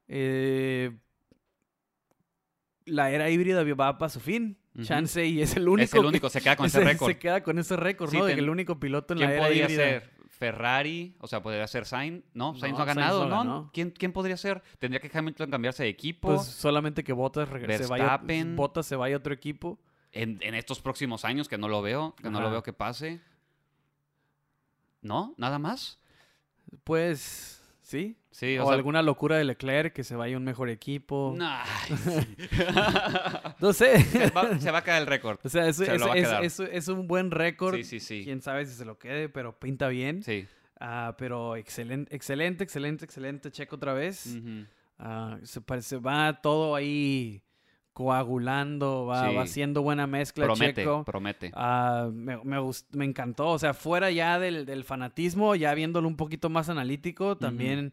eh, 0.08 0.96
la 2.86 3.10
era 3.10 3.28
híbrida 3.30 3.62
va 3.74 3.98
para 3.98 4.08
su 4.08 4.20
fin. 4.20 4.58
Chance 4.82 5.26
y 5.26 5.42
es 5.42 5.56
el 5.56 5.68
único. 5.68 5.82
es 5.84 5.94
el 5.94 6.06
único, 6.06 6.28
se 6.30 6.40
queda 6.40 6.54
con 6.56 6.66
ese 6.66 6.78
se- 6.78 6.84
récord. 6.84 7.08
Se 7.10 7.18
queda 7.18 7.42
con 7.42 7.58
ese 7.58 7.76
récord, 7.76 8.10
Sí, 8.10 8.18
¿no? 8.18 8.26
De 8.26 8.34
que 8.34 8.40
el 8.40 8.48
único 8.48 8.78
piloto 8.78 9.12
en 9.14 9.20
la 9.20 9.26
¿Quién 9.26 9.38
era 9.38 9.46
podría 9.46 9.62
híbrida. 9.64 9.82
ser? 9.84 10.18
Ferrari, 10.28 11.16
o 11.18 11.26
sea, 11.26 11.42
podría 11.42 11.66
ser 11.66 11.84
Sainz. 11.84 12.22
No, 12.32 12.54
Sainz 12.54 12.78
no 12.78 12.84
No, 12.84 12.84
ha 12.84 12.94
Sainz 12.94 12.96
ganado, 12.96 13.44
no. 13.44 13.70
¿Quién, 13.72 13.90
¿Quién 13.90 14.12
podría 14.12 14.36
ser? 14.36 14.62
Tendría 14.78 15.00
que 15.00 15.10
Hamilton 15.12 15.50
cambiarse 15.50 15.82
de 15.82 15.88
equipo. 15.88 16.28
Pues 16.28 16.46
solamente 16.46 17.02
que 17.02 17.12
Bottas 17.12 17.48
reg- 17.50 17.76
se 17.76 17.86
vaya. 17.88 18.20
Bottas 18.54 18.86
se 18.86 18.94
vaya 18.94 19.16
a 19.16 19.18
otro 19.18 19.34
equipo. 19.34 19.80
en, 20.12 20.38
en 20.42 20.54
estos 20.54 20.80
próximos 20.80 21.24
años, 21.24 21.48
que 21.48 21.58
no 21.58 21.66
lo 21.68 21.82
veo, 21.82 22.14
que 22.22 22.30
no 22.30 22.40
lo 22.40 22.50
veo 22.52 22.62
que 22.62 22.72
pase. 22.72 23.20
¿No? 25.02 25.34
¿Nada 25.38 25.58
más? 25.58 25.98
Pues 26.84 27.62
sí. 27.82 28.16
Sí, 28.30 28.56
o 28.58 28.62
o, 28.64 28.66
sea, 28.66 28.74
alguna 28.76 29.02
locura 29.02 29.36
de 29.36 29.44
Leclerc 29.44 29.92
que 29.92 30.04
se 30.04 30.14
vaya 30.14 30.36
un 30.36 30.44
mejor 30.44 30.68
equipo. 30.70 31.34
Nah, 31.36 31.64
No 33.60 33.72
sé. 33.72 34.00
se, 34.02 34.30
va, 34.30 34.58
se 34.58 34.70
va 34.70 34.78
a 34.78 34.82
caer 34.84 35.02
el 35.02 35.06
récord. 35.08 35.38
O 35.42 35.48
sea, 35.48 35.66
es, 35.66 35.76
Se 35.76 35.92
es- 35.94 36.02
es- 36.02 36.08
quedar. 36.12 36.44
es- 36.44 36.60
es 36.60 36.88
un 36.88 37.08
buen 37.08 37.30
récord. 37.30 37.74
Sí, 37.76 37.84
sí, 37.84 38.00
sí. 38.00 38.22
Quién 38.24 38.40
sabe 38.42 38.66
si 38.66 38.74
se 38.74 38.84
lo 38.84 38.98
quede, 38.98 39.28
pero 39.28 39.58
pinta 39.58 39.88
bien. 39.88 40.22
Sí. 40.22 40.46
Ah, 40.80 41.16
pero 41.18 41.56
excelente, 41.56 42.14
excelente, 42.14 42.62
excelente, 42.62 43.04
excelente 43.04 43.50
checo 43.50 43.76
otra 43.76 43.94
vez. 43.94 44.36
Ah, 44.98 45.38
se 45.42 45.60
parece, 45.60 45.96
va 45.96 46.40
todo 46.40 46.74
ahí 46.76 47.42
coagulando, 47.98 49.06
va, 49.06 49.28
Sí. 49.28 49.34
va 49.34 49.42
haciendo 49.42 49.82
buena 49.82 50.06
mezcla 50.06 50.44
Promete, 50.44 50.82
Checo. 50.82 51.04
promete. 51.04 51.50
Ah, 51.54 52.08
me, 52.12 52.36
me, 52.44 52.56
me 52.92 53.04
encantó, 53.04 53.48
o 53.48 53.58
sea, 53.58 53.74
fuera 53.74 54.08
ya 54.12 54.38
del, 54.38 54.64
del 54.66 54.84
fanatismo, 54.84 55.56
ya 55.56 55.74
viéndolo 55.74 56.06
un 56.06 56.16
poquito 56.16 56.48
más 56.48 56.68
analítico, 56.68 57.36
también 57.36 57.92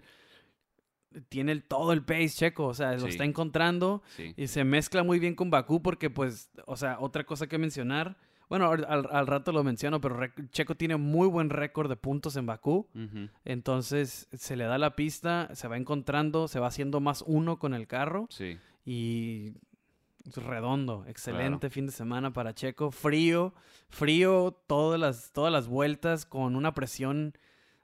tiene 1.30 1.54
el- 1.54 1.64
todo 1.64 1.92
el 1.92 2.04
pace 2.04 2.30
Checo, 2.30 2.68
o 2.68 2.74
sea, 2.76 2.94
lo 2.94 3.00
Sí. 3.00 3.08
está 3.10 3.24
encontrando 3.24 4.04
Sí. 4.16 4.34
y 4.38 4.46
se 4.46 4.64
mezcla 4.64 5.02
muy 5.04 5.18
bien 5.18 5.34
con 5.34 5.50
Bakú 5.50 5.82
porque, 5.82 6.12
pues, 6.12 6.52
o 6.68 6.76
sea, 6.78 6.98
otra 7.00 7.24
cosa 7.24 7.48
que 7.48 7.58
mencionar, 7.58 8.16
Bueno, 8.48 8.70
al, 8.70 9.26
rato 9.26 9.52
lo 9.52 9.64
menciono, 9.64 10.00
pero 10.00 10.20
Checo 10.52 10.76
tiene 10.76 10.98
muy 10.98 11.28
buen 11.28 11.50
récord 11.50 11.90
de 11.90 11.96
puntos 11.96 12.36
en 12.36 12.46
Bakú. 12.46 12.88
Entonces 13.44 14.28
se 14.34 14.56
le 14.56 14.66
da 14.66 14.78
la 14.78 14.96
pista, 14.96 15.50
se 15.56 15.68
va 15.68 15.78
encontrando, 15.78 16.48
se 16.48 16.60
va 16.60 16.68
haciendo 16.68 17.00
más 17.00 17.24
uno 17.26 17.58
con 17.58 17.74
el 17.74 17.88
carro 17.88 18.28
Sí. 18.30 18.60
y 18.86 19.54
redondo. 20.36 21.06
Excelente 21.08 21.70
fin 21.70 21.86
de 21.86 21.92
semana 21.92 22.34
para 22.34 22.54
Checo. 22.54 22.92
Frío, 22.92 23.54
frío 23.90 24.62
todas 24.68 25.00
las, 25.00 25.32
todas 25.32 25.52
las 25.52 25.68
vueltas 25.68 26.26
con 26.26 26.56
una 26.56 26.74
presión 26.74 27.38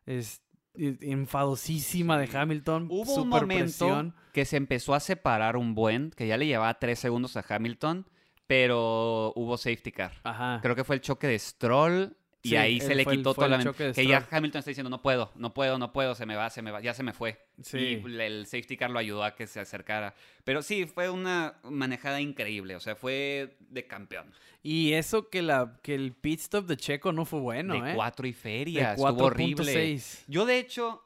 es, 0.05 0.41
enfadosísima 0.75 2.17
de. 2.17 2.29
Hamilton. 2.35 2.87
Hubo 2.89 3.21
un 3.21 3.29
momento 3.29 3.63
presión. 3.63 4.15
que 4.33 4.45
se 4.45 4.57
empezó 4.57 4.93
a 4.93 4.99
separar 4.99 5.57
un 5.57 5.75
buen, 5.75 6.11
que 6.11 6.27
ya 6.27 6.37
le 6.37 6.47
llevaba 6.47 6.79
tres 6.79 6.99
segundos 6.99 7.37
a 7.37 7.45
Hamilton, 7.47 8.07
pero 8.47 9.33
hubo 9.35 9.57
safety 9.57 9.91
car. 9.91 10.13
Ajá. 10.23 10.59
Creo 10.61 10.75
que 10.75 10.83
fue 10.83 10.95
el 10.95 11.01
choque 11.01 11.27
de 11.27 11.37
Stroll 11.37 12.15
y 12.43 12.49
Sí, 12.49 12.55
ahí 12.55 12.79
se 12.81 12.95
le 12.95 13.03
el- 13.03 13.07
quitó 13.07 13.33
fue 13.35 13.45
toda 13.45 13.57
la 13.57 13.63
el 13.63 13.93
Que 13.93 14.07
ya. 14.07 14.27
Hamilton 14.31 14.59
está 14.59 14.71
diciendo, 14.71 14.89
no 14.89 15.01
puedo, 15.01 15.31
no 15.35 15.53
puedo, 15.53 15.77
no 15.77 15.93
puedo, 15.93 16.15
se 16.15 16.25
me 16.25 16.35
va, 16.35 16.49
se 16.49 16.61
me 16.63 16.71
va, 16.71 16.81
ya 16.81 16.93
se 16.95 17.03
me 17.03 17.13
fue. 17.13 17.39
Sí. 17.61 17.77
Y 17.77 17.93
el 18.05 18.19
el 18.21 18.45
safety 18.47 18.77
car 18.77 18.89
lo 18.89 18.97
ayudó 18.99 19.23
a 19.23 19.35
que 19.35 19.45
se 19.45 19.59
acercara. 19.59 20.15
Pero 20.43 20.63
sí, 20.63 20.85
fue 20.85 21.09
una 21.11 21.59
manejada 21.63 22.19
increíble, 22.19 22.75
o 22.75 22.79
sea, 22.79 22.95
fue 22.95 23.57
de 23.59 23.85
campeón. 23.85 24.31
Y 24.63 24.93
eso 24.93 25.29
que, 25.29 25.41
la, 25.43 25.79
que 25.83 25.93
el 25.95 26.13
pit 26.13 26.39
stop 26.39 26.65
de 26.67 26.77
Checo 26.77 27.11
no 27.11 27.25
fue 27.25 27.39
bueno, 27.39 27.73
de 27.81 27.91
¿eh? 27.91 27.95
cuatro 27.95 28.25
y 28.27 28.33
feria, 28.33 28.93
estuvo 28.93 29.25
horrible. 29.25 29.63
4.6. 29.95 30.23
Yo 30.27 30.45
de 30.45 30.57
hecho, 30.59 31.03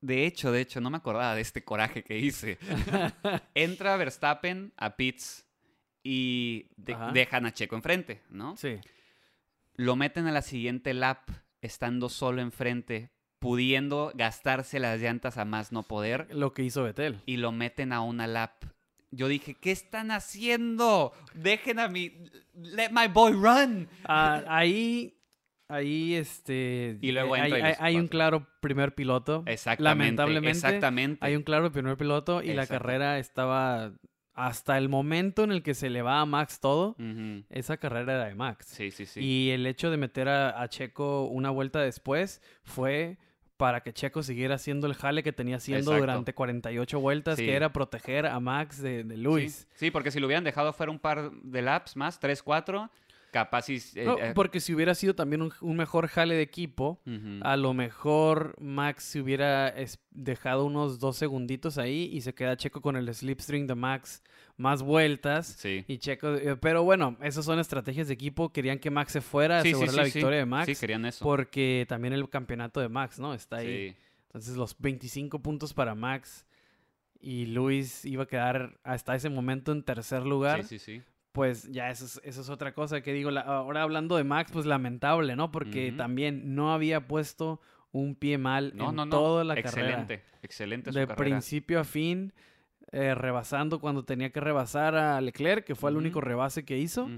de 0.00 0.26
hecho, 0.26 0.52
de 0.52 0.60
hecho, 0.60 0.80
no 0.80 0.90
me 0.90 0.96
acordaba 0.98 1.34
de 1.34 1.40
este 1.42 1.64
coraje 1.64 2.04
que 2.04 2.18
hice. 2.18 2.58
Entra 3.54 3.96
Verstappen 3.96 4.72
a 4.76 4.96
pits 4.96 5.44
y 6.04 6.68
de- 6.76 6.96
dejan 7.12 7.46
a 7.46 7.52
Checo 7.52 7.74
enfrente, 7.74 8.22
¿no? 8.30 8.56
Sí. 8.56 8.76
Lo 9.76 9.96
meten 9.96 10.26
a 10.26 10.32
la 10.32 10.42
siguiente 10.42 10.94
lap 10.94 11.28
estando 11.62 12.08
solo 12.08 12.40
enfrente, 12.42 13.10
pudiendo 13.38 14.12
gastarse 14.14 14.78
las 14.80 15.00
llantas 15.00 15.36
a 15.38 15.44
más 15.44 15.72
no 15.72 15.82
poder 15.82 16.26
Lo 16.34 16.52
que 16.52 16.62
hizo 16.62 16.82
Betel. 16.82 17.20
y 17.26 17.36
lo 17.36 17.52
meten 17.52 17.92
a 17.92 18.00
una 18.00 18.26
lap. 18.26 18.64
Yo 19.10 19.28
dije, 19.28 19.54
¿qué 19.54 19.70
están 19.72 20.10
haciendo? 20.10 21.12
Dejen 21.34 21.78
a 21.78 21.88
mi... 21.88 22.12
Let 22.54 22.90
my 22.90 23.06
boy 23.08 23.32
run. 23.32 23.88
Ah, 24.04 24.42
ahí, 24.48 25.14
ahí, 25.68 26.14
este... 26.14 26.98
Y 27.00 27.12
luego 27.12 27.36
entra 27.36 27.58
y 27.58 27.62
hay- 27.62 27.74
hay 27.78 27.96
un 27.96 28.08
claro 28.08 28.46
primer 28.60 28.94
piloto. 28.94 29.42
Exactamente. 29.46 29.84
Lamentablemente, 29.84 30.50
Exactamente. 30.58 31.24
Hay 31.24 31.36
un 31.36 31.42
claro 31.42 31.70
primer 31.70 31.96
piloto 31.96 32.42
y 32.42 32.52
la 32.52 32.66
carrera 32.66 33.18
estaba... 33.18 33.92
Hasta 34.36 34.76
el 34.76 34.88
momento 34.90 35.44
en 35.44 35.50
el 35.50 35.62
que 35.62 35.72
se 35.74 35.88
le 35.88 36.02
va 36.02 36.20
a 36.20 36.26
Max 36.26 36.60
todo, 36.60 36.94
esa 37.50 37.78
carrera 37.78 38.14
era 38.16 38.24
de 38.26 38.34
Max. 38.34 38.66
Sí, 38.68 38.90
sí, 38.90 39.06
sí. 39.06 39.20
Y 39.20 39.50
el 39.50 39.66
hecho 39.66 39.90
de 39.90 39.96
meter 39.96 40.28
a, 40.28 40.60
a 40.60 40.68
Checo 40.68 41.24
una 41.24 41.48
vuelta 41.50 41.80
después 41.80 42.42
fue 42.62 43.16
para 43.56 43.82
que 43.82 43.94
Checo 43.94 44.22
siguiera 44.22 44.56
haciendo 44.56 44.86
el 44.86 44.92
jale 44.94 45.22
que 45.22 45.32
tenía 45.32 45.56
haciendo 45.56 45.92
Exacto. 45.92 46.00
durante 46.02 46.34
48 46.34 47.00
vueltas, 47.00 47.36
Sí. 47.38 47.46
que 47.46 47.54
era 47.54 47.72
proteger 47.72 48.26
a 48.26 48.38
Max 48.38 48.82
de, 48.82 49.02
de 49.04 49.16
Luis. 49.16 49.66
Sí, 49.70 49.86
sí, 49.86 49.90
porque 49.90 50.10
si 50.10 50.20
lo 50.20 50.26
hubieran 50.26 50.44
dejado 50.44 50.74
fuera 50.74 50.92
un 50.92 50.98
par 50.98 51.30
de 51.32 51.62
laps 51.62 51.96
más, 51.96 52.20
tres, 52.20 52.42
cuatro, 52.42 52.90
capaz 53.30 53.68
y... 53.68 53.76
eh, 53.94 54.04
No, 54.04 54.18
eh, 54.18 54.32
porque 54.34 54.60
si 54.60 54.74
hubiera 54.74 54.94
sido 54.94 55.14
también 55.14 55.42
un, 55.42 55.52
un 55.60 55.76
mejor 55.76 56.08
jale 56.08 56.34
de 56.34 56.42
equipo, 56.42 57.00
a 57.42 57.56
lo 57.56 57.74
mejor 57.74 58.54
Max 58.60 59.04
se 59.04 59.20
hubiera 59.20 59.74
dejado 60.10 60.64
unos 60.64 60.98
dos 60.98 61.16
segunditos 61.16 61.78
ahí 61.78 62.08
y 62.12 62.20
se 62.22 62.34
queda 62.34 62.56
Checo 62.56 62.80
con 62.80 62.96
el 62.96 63.12
slipstream 63.12 63.66
de 63.66 63.74
Max 63.74 64.22
más 64.56 64.82
vueltas. 64.82 65.46
Sí. 65.58 65.84
Y 65.86 65.98
Checo, 65.98 66.34
eh, 66.34 66.56
pero 66.56 66.82
bueno, 66.82 67.16
esas 67.22 67.44
son 67.44 67.58
estrategias 67.58 68.08
de 68.08 68.14
equipo. 68.14 68.52
Querían 68.52 68.78
que 68.78 68.90
Max 68.90 69.12
se 69.12 69.20
fuera, 69.20 69.60
Sí, 69.62 69.68
asegurar 69.68 69.90
sí, 69.90 69.96
la 69.96 70.04
victoria 70.04 70.38
de 70.38 70.46
Max. 70.46 70.66
Sí, 70.66 70.76
querían 70.76 71.04
eso. 71.04 71.22
Porque 71.24 71.84
también 71.88 72.14
el 72.14 72.28
campeonato 72.30 72.80
de 72.80 72.88
Max, 72.88 73.18
¿no? 73.18 73.34
Está 73.34 73.56
ahí. 73.56 73.90
Sí. 73.90 73.96
Entonces 74.28 74.56
los 74.56 74.76
25 74.78 75.40
puntos 75.40 75.72
para 75.74 75.94
Max 75.94 76.46
y 77.20 77.46
Luis 77.46 78.04
iba 78.04 78.24
a 78.24 78.26
quedar 78.26 78.78
hasta 78.82 79.14
ese 79.14 79.30
momento 79.30 79.72
en 79.72 79.82
tercer 79.82 80.22
lugar. 80.24 80.62
Sí, 80.64 80.78
sí, 80.78 80.96
sí. 80.98 81.02
Pues 81.36 81.70
ya 81.70 81.90
eso 81.90 82.06
es, 82.06 82.20
eso 82.24 82.40
es 82.40 82.48
otra 82.48 82.72
cosa 82.72 83.00
que 83.02 83.12
digo. 83.12 83.30
la- 83.30 83.42
ahora 83.42 83.82
hablando 83.82 84.16
de 84.16 84.24
Max, 84.24 84.50
pues 84.52 84.64
lamentable, 84.66 85.36
¿no? 85.36 85.52
Porque 85.52 85.92
también 85.92 86.54
no 86.54 86.72
había 86.72 87.06
puesto 87.06 87.60
un 87.92 88.14
pie 88.14 88.38
mal 88.38 88.72
No, 88.74 88.88
en 88.90 88.96
no, 88.96 89.04
no. 89.04 89.10
toda 89.10 89.44
la 89.44 89.52
excelente, 89.58 90.20
carrera. 90.22 90.38
excelente 90.42 90.92
su 90.92 90.98
De 90.98 91.06
carrera. 91.06 91.24
principio 91.24 91.78
a 91.80 91.84
fin, 91.84 92.32
eh, 92.90 93.14
rebasando 93.14 93.80
cuando 93.80 94.04
tenía 94.04 94.30
que 94.30 94.40
rebasar 94.40 94.96
a 94.96 95.20
Leclerc, 95.20 95.64
que 95.64 95.74
fue 95.74 95.90
el 95.90 95.96
único 95.98 96.20
rebase 96.22 96.64
que 96.64 96.78
hizo. 96.78 97.08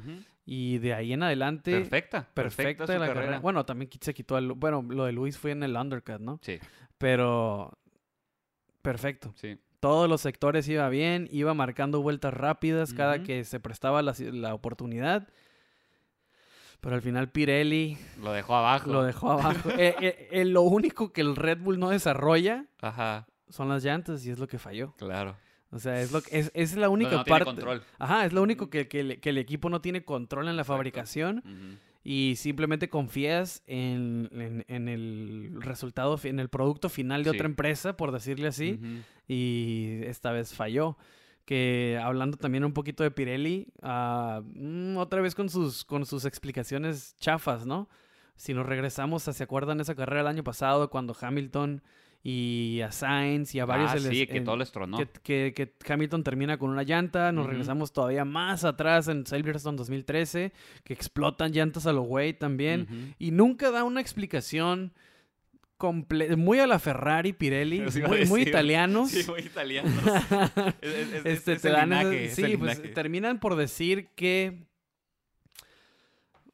Y 0.44 0.78
de 0.78 0.94
ahí 0.94 1.12
en 1.12 1.22
adelante, 1.22 1.70
Perfecta, 1.72 2.26
perfecta, 2.34 2.34
perfecta 2.34 2.86
su 2.86 2.92
la 2.94 2.98
carrera. 3.06 3.14
carrera. 3.20 3.38
Bueno, 3.40 3.64
también 3.66 3.90
se 4.00 4.14
quitó 4.14 4.36
el... 4.38 4.52
Bueno, 4.52 4.82
lo 4.88 5.04
de 5.04 5.12
Luis 5.12 5.36
fue 5.38 5.50
en 5.52 5.62
el 5.62 5.76
undercut, 5.76 6.20
¿no? 6.20 6.40
Sí, 6.42 6.58
Pero 6.96 7.78
perfecto. 8.82 9.32
sí. 9.36 9.58
Todos 9.80 10.08
los 10.08 10.20
sectores 10.20 10.68
iba 10.68 10.88
bien, 10.88 11.28
iba 11.30 11.54
marcando 11.54 12.02
vueltas 12.02 12.34
rápidas 12.34 12.92
cada 12.94 13.22
que 13.22 13.44
se 13.44 13.60
prestaba 13.60 14.02
la, 14.02 14.14
la 14.32 14.54
oportunidad. 14.54 15.28
Pero 16.80 16.94
al 16.94 17.02
final 17.02 17.28
Pirelli 17.30 17.98
Lo 18.22 18.32
dejó 18.32 18.54
abajo. 18.56 18.90
lo 18.92 19.02
dejó 19.02 19.32
abajo. 19.32 19.68
Eh, 19.78 19.94
eh, 20.00 20.28
eh, 20.32 20.44
lo 20.44 20.62
único 20.62 21.12
que 21.12 21.20
el 21.20 21.34
Red 21.36 21.58
Bull 21.58 21.78
no 21.78 21.90
desarrolla 21.90 22.66
Ajá, 22.80 23.26
son 23.48 23.68
las 23.68 23.82
llantas 23.84 24.24
y 24.26 24.30
es 24.30 24.38
lo 24.38 24.46
que 24.48 24.58
falló. 24.58 24.94
claro. 24.96 25.36
O 25.70 25.78
sea, 25.78 26.00
es, 26.00 26.12
lo 26.12 26.22
que, 26.22 26.38
es, 26.38 26.50
es 26.54 26.76
la 26.76 26.88
única 26.88 27.10
no 27.10 27.24
tiene 27.24 27.40
parte. 27.40 27.44
control. 27.44 27.82
Ajá, 27.98 28.24
es 28.24 28.32
lo 28.32 28.40
único 28.42 28.70
que, 28.70 28.88
que 28.88 29.04
le- 29.04 29.20
que 29.20 29.28
el 29.28 29.36
equipo 29.36 29.68
no 29.68 29.82
tiene 29.82 30.02
control 30.02 30.48
en 30.48 30.56
la 30.56 30.62
Exacto. 30.62 30.76
fabricación 30.78 31.38
Ujú. 31.44 31.78
Y 32.10 32.36
simplemente 32.36 32.88
confías 32.88 33.62
en, 33.66 34.30
en- 34.32 34.64
en 34.68 34.88
el 34.88 35.58
resultado, 35.60 36.18
en 36.24 36.40
el 36.40 36.48
producto 36.48 36.88
final 36.88 37.22
de 37.22 37.30
Sí. 37.30 37.36
otra 37.36 37.46
empresa, 37.46 37.96
por 37.98 38.12
decirle 38.12 38.48
así. 38.48 38.80
Y 39.28 40.00
esta 40.04 40.32
vez 40.32 40.54
falló. 40.54 40.96
Que 41.44 41.98
hablando 42.02 42.36
también 42.36 42.64
un 42.64 42.72
poquito 42.72 43.02
de 43.02 43.10
Pirelli, 43.10 43.68
mm, 43.82 44.96
otra 44.96 45.20
vez 45.20 45.34
con 45.34 45.48
sus, 45.48 45.84
con 45.84 46.06
sus 46.06 46.24
explicaciones 46.24 47.14
chafas, 47.18 47.66
¿no? 47.66 47.88
Si 48.36 48.54
nos 48.54 48.64
regresamos, 48.66 49.22
¿se 49.24 49.42
acuerdan 49.42 49.80
esa 49.80 49.94
carrera 49.94 50.20
el 50.22 50.26
año 50.28 50.44
pasado 50.44 50.88
cuando 50.90 51.14
Hamilton 51.20 51.82
y 52.22 52.80
a 52.82 52.90
Sainz 52.92 53.54
y 53.54 53.60
a 53.60 53.64
varios... 53.64 53.90
Ah, 53.92 53.94
les- 53.94 54.08
sí, 54.08 54.26
que 54.26 54.40
todo 54.40 54.56
les 54.56 54.70
tronó. 54.72 54.98
que, 54.98 55.06
que- 55.22 55.52
que 55.54 55.92
Hamilton 55.92 56.24
termina 56.24 56.58
con 56.58 56.70
una 56.70 56.82
llanta, 56.82 57.30
nos 57.32 57.46
regresamos 57.46 57.92
todavía 57.92 58.24
más 58.24 58.64
atrás 58.64 59.08
en 59.08 59.24
Silverstone 59.26 59.76
2013, 59.78 60.52
que 60.84 60.92
explotan 60.92 61.52
llantas 61.52 61.86
a 61.86 61.92
lo 61.92 62.02
güey 62.02 62.32
también, 62.34 63.14
y 63.18 63.30
nunca 63.30 63.70
da 63.70 63.84
una 63.84 64.00
explicación 64.00 64.92
comple- 65.78 66.36
muy 66.36 66.58
a 66.58 66.66
la 66.66 66.80
Ferrari, 66.80 67.32
Pirelli, 67.32 67.82
muy, 68.28 68.42
italianos. 68.42 69.10
Sí, 69.12 69.24
muy 69.30 69.40
italianos. 69.40 69.92
Es- 70.82 70.92
es- 70.92 71.12
es- 71.14 71.24
Este, 71.26 71.52
es 71.52 71.62
te 71.62 71.68
el 71.68 71.74
dan 71.74 71.90
linaje, 71.90 72.24
esas- 72.24 72.38
es 72.40 72.46
sí, 72.50 72.56
pues 72.56 72.76
linaje. 72.78 72.94
terminan 72.94 73.38
por 73.38 73.54
decir 73.54 74.08
que 74.16 74.66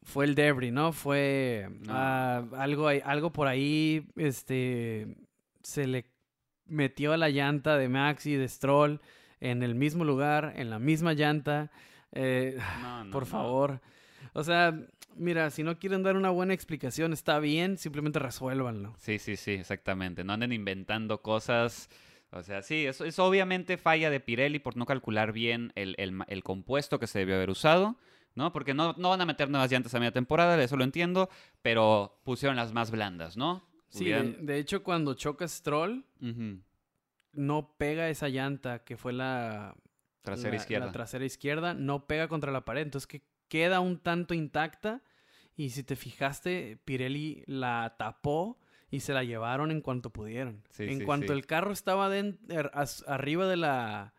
fue 0.03 0.25
el 0.25 0.35
debris, 0.35 0.71
¿no? 0.71 0.91
Fue 0.93 1.67
No. 1.81 1.93
ah, 1.95 2.43
algo, 2.57 2.87
algo 2.87 3.33
por 3.33 3.47
ahí, 3.47 4.05
este, 4.15 5.07
se 5.65 5.87
le 5.87 6.05
metió 6.65 7.13
a 7.13 7.17
la 7.17 7.29
llanta 7.29 7.77
de 7.77 7.89
Max 7.89 8.25
y 8.25 8.35
de 8.35 8.47
Stroll 8.47 9.01
en 9.39 9.63
el 9.63 9.75
mismo 9.75 10.03
lugar, 10.05 10.53
en 10.55 10.69
la 10.69 10.79
misma 10.79 11.13
llanta. 11.13 11.71
eh, 12.11 12.57
No, 12.81 13.03
no, 13.05 13.11
por 13.11 13.23
no. 13.23 13.27
favor. 13.27 13.81
O 14.33 14.43
sea, 14.43 14.73
mira, 15.15 15.49
si 15.49 15.63
no 15.63 15.77
quieren 15.77 16.03
dar 16.03 16.15
una 16.15 16.29
buena 16.29 16.53
explicación, 16.53 17.13
está 17.13 17.39
bien, 17.39 17.77
simplemente 17.77 18.19
resuélvanlo. 18.19 18.95
Sí, 18.97 19.19
sí, 19.19 19.35
sí, 19.35 19.51
exactamente. 19.51 20.23
No 20.23 20.33
anden 20.33 20.51
inventando 20.53 21.21
cosas. 21.21 21.89
O 22.31 22.41
sea, 22.43 22.61
sí, 22.61 22.85
eso 22.85 23.05
es 23.05 23.17
obviamente 23.19 23.77
falla 23.77 24.09
de 24.09 24.19
Pirelli 24.19 24.59
por 24.59 24.75
no 24.77 24.85
calcular 24.85 25.31
bien 25.31 25.71
el, 25.75 25.95
el 25.97 26.19
el 26.27 26.43
compuesto 26.43 26.99
que 26.99 27.07
se 27.07 27.19
debió 27.19 27.35
haber 27.35 27.49
usado, 27.49 27.95
¿no? 28.33 28.51
Porque 28.51 28.73
no, 28.73 28.93
no 28.97 29.09
van 29.09 29.21
a 29.21 29.25
meter 29.25 29.49
nuevas 29.49 29.71
llantas 29.71 29.93
a 29.95 29.99
media 29.99 30.11
temporada, 30.11 30.61
eso 30.61 30.75
lo 30.75 30.83
entiendo, 30.83 31.29
pero 31.61 32.19
pusieron 32.25 32.57
las 32.57 32.73
más 32.73 32.91
blandas, 32.91 33.37
¿no? 33.37 33.63
Sí, 33.95 34.03
Hubieran- 34.05 34.45
de, 34.45 34.53
de 34.53 34.59
hecho, 34.59 34.83
cuando 34.83 35.13
choca 35.13 35.47
Stroll, 35.47 36.05
no 37.33 37.75
pega 37.77 38.09
esa 38.09 38.29
llanta 38.29 38.83
que 38.83 38.97
fue 38.97 39.13
la 39.13 39.75
Trasera 40.21 40.49
la- 40.51 40.55
izquierda. 40.55 40.85
La 40.87 40.91
trasera 40.91 41.23
izquierda 41.25 41.73
no 41.73 42.07
pega 42.07 42.27
contra 42.27 42.51
la 42.51 42.65
pared, 42.65 42.81
entonces 42.81 43.05
que 43.07 43.21
queda 43.47 43.79
un 43.79 43.99
tanto 43.99 44.33
intacta 44.33 45.03
y 45.55 45.69
si 45.69 45.83
te 45.83 45.95
fijaste, 45.95 46.77
Pirelli 46.83 47.43
la 47.45 47.95
tapó 47.99 48.57
y 48.89 49.01
se 49.01 49.13
la 49.13 49.23
llevaron 49.23 49.69
en 49.71 49.81
cuanto 49.81 50.09
pudieron. 50.11 50.63
Sí, 50.71 50.83
en 50.85 50.99
sí, 50.99 51.05
cuanto 51.05 51.27
sí. 51.27 51.33
el 51.33 51.45
carro 51.45 51.71
estaba 51.71 52.09
er- 52.09 52.71
arriba 53.07 53.45
de 53.47 53.57
la, 53.57 54.14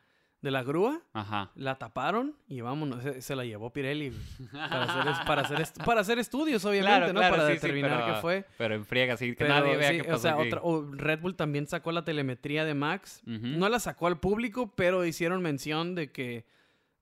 de 0.47 0.53
la 0.53 0.63
grúa, 0.63 1.03
Ajá. 1.13 1.51
la 1.57 1.75
taparon 1.77 2.37
y 2.49 2.61
vámonos, 2.61 3.03
se, 3.03 3.21
se 3.21 3.35
la 3.35 3.45
llevó 3.45 3.73
Pirelli 3.73 4.13
para 4.53 4.83
hacer, 4.85 5.27
para 5.27 5.43
hacer, 5.43 5.61
est- 5.61 5.85
para 5.85 6.01
hacer 6.01 6.19
estudios, 6.21 6.65
obviamente, 6.65 6.97
Claro, 6.99 7.13
¿no? 7.13 7.19
claro, 7.21 7.35
para 7.37 7.47
sí, 7.49 7.55
sí, 7.55 7.61
determinar 7.61 8.01
pero- 8.01 8.15
qué 8.15 8.21
fue. 8.21 8.45
Pero 8.57 8.75
en 8.77 8.85
friega, 8.87 9.15
así 9.15 9.31
que 9.31 9.35
Pero 9.45 9.55
nadie 9.55 9.77
vea 9.77 9.91
sí, 9.91 9.97
qué 9.99 10.05
pasó 10.05 10.17
o 10.17 10.19
sea, 10.21 10.33
aquí. 10.35 10.49
otra- 10.53 10.63
Red 11.05 11.21
Bull 11.21 11.35
también 11.35 11.67
sacó 11.67 11.91
la 11.93 12.05
telemetría 12.05 12.65
de 12.65 12.75
Max. 12.75 13.21
No 13.25 13.69
la 13.69 13.81
sacó 13.81 14.07
al 14.07 14.21
público, 14.21 14.73
pero 14.77 15.05
hicieron 15.05 15.43
mención 15.43 15.95
de 15.97 16.13
que 16.13 16.47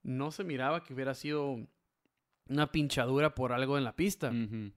no 0.03 0.31
se 0.31 0.43
miraba 0.43 0.83
que 0.83 0.93
hubiera 0.93 1.13
sido 1.13 1.57
una 2.49 2.71
pinchadura 2.71 3.35
por 3.35 3.53
algo 3.53 3.77
en 3.77 3.83
la 3.83 3.95
pista. 3.95 4.29
Ujú. 4.31 4.71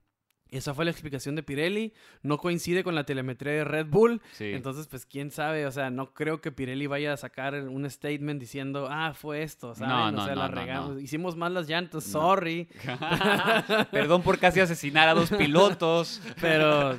Esa 0.51 0.73
fue 0.73 0.83
la 0.83 0.91
explicación 0.91 1.35
de 1.35 1.43
Pirelli. 1.43 1.93
No 2.23 2.37
coincide 2.37 2.83
con 2.83 2.95
la 2.95 3.03
telemetría 3.03 3.53
de 3.53 3.63
Red 3.63 3.87
Bull. 3.87 4.21
Sí. 4.31 4.51
Entonces, 4.53 4.87
pues 4.87 5.05
quién 5.05 5.29
sabe, 5.29 5.65
o 5.67 5.71
sea, 5.71 5.91
no 5.91 6.13
creo 6.13 6.41
que 6.41 6.51
Pirelli 6.51 6.87
vaya 6.87 7.13
a 7.13 7.17
sacar 7.17 7.53
un 7.53 7.89
statement 7.89 8.39
diciendo, 8.39 8.87
ah, 8.89 9.13
fue 9.13 9.43
esto, 9.43 9.75
¿saben? 9.75 10.15
No, 10.15 10.21
o 10.23 10.25
sea, 10.25 10.35
no, 10.35 10.41
la 10.41 10.47
regamos. 10.47 11.01
Hicimos 11.01 11.35
mal 11.35 11.53
las 11.53 11.67
llantas, 11.67 12.03
sorry. 12.03 12.67
Perdón 13.91 14.23
por 14.23 14.39
casi 14.39 14.59
asesinar 14.59 15.07
a 15.07 15.13
dos 15.13 15.29
pilotos. 15.29 16.21
Pero, 16.41 16.97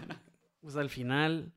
pues 0.60 0.76
al 0.76 0.90
final 0.90 1.52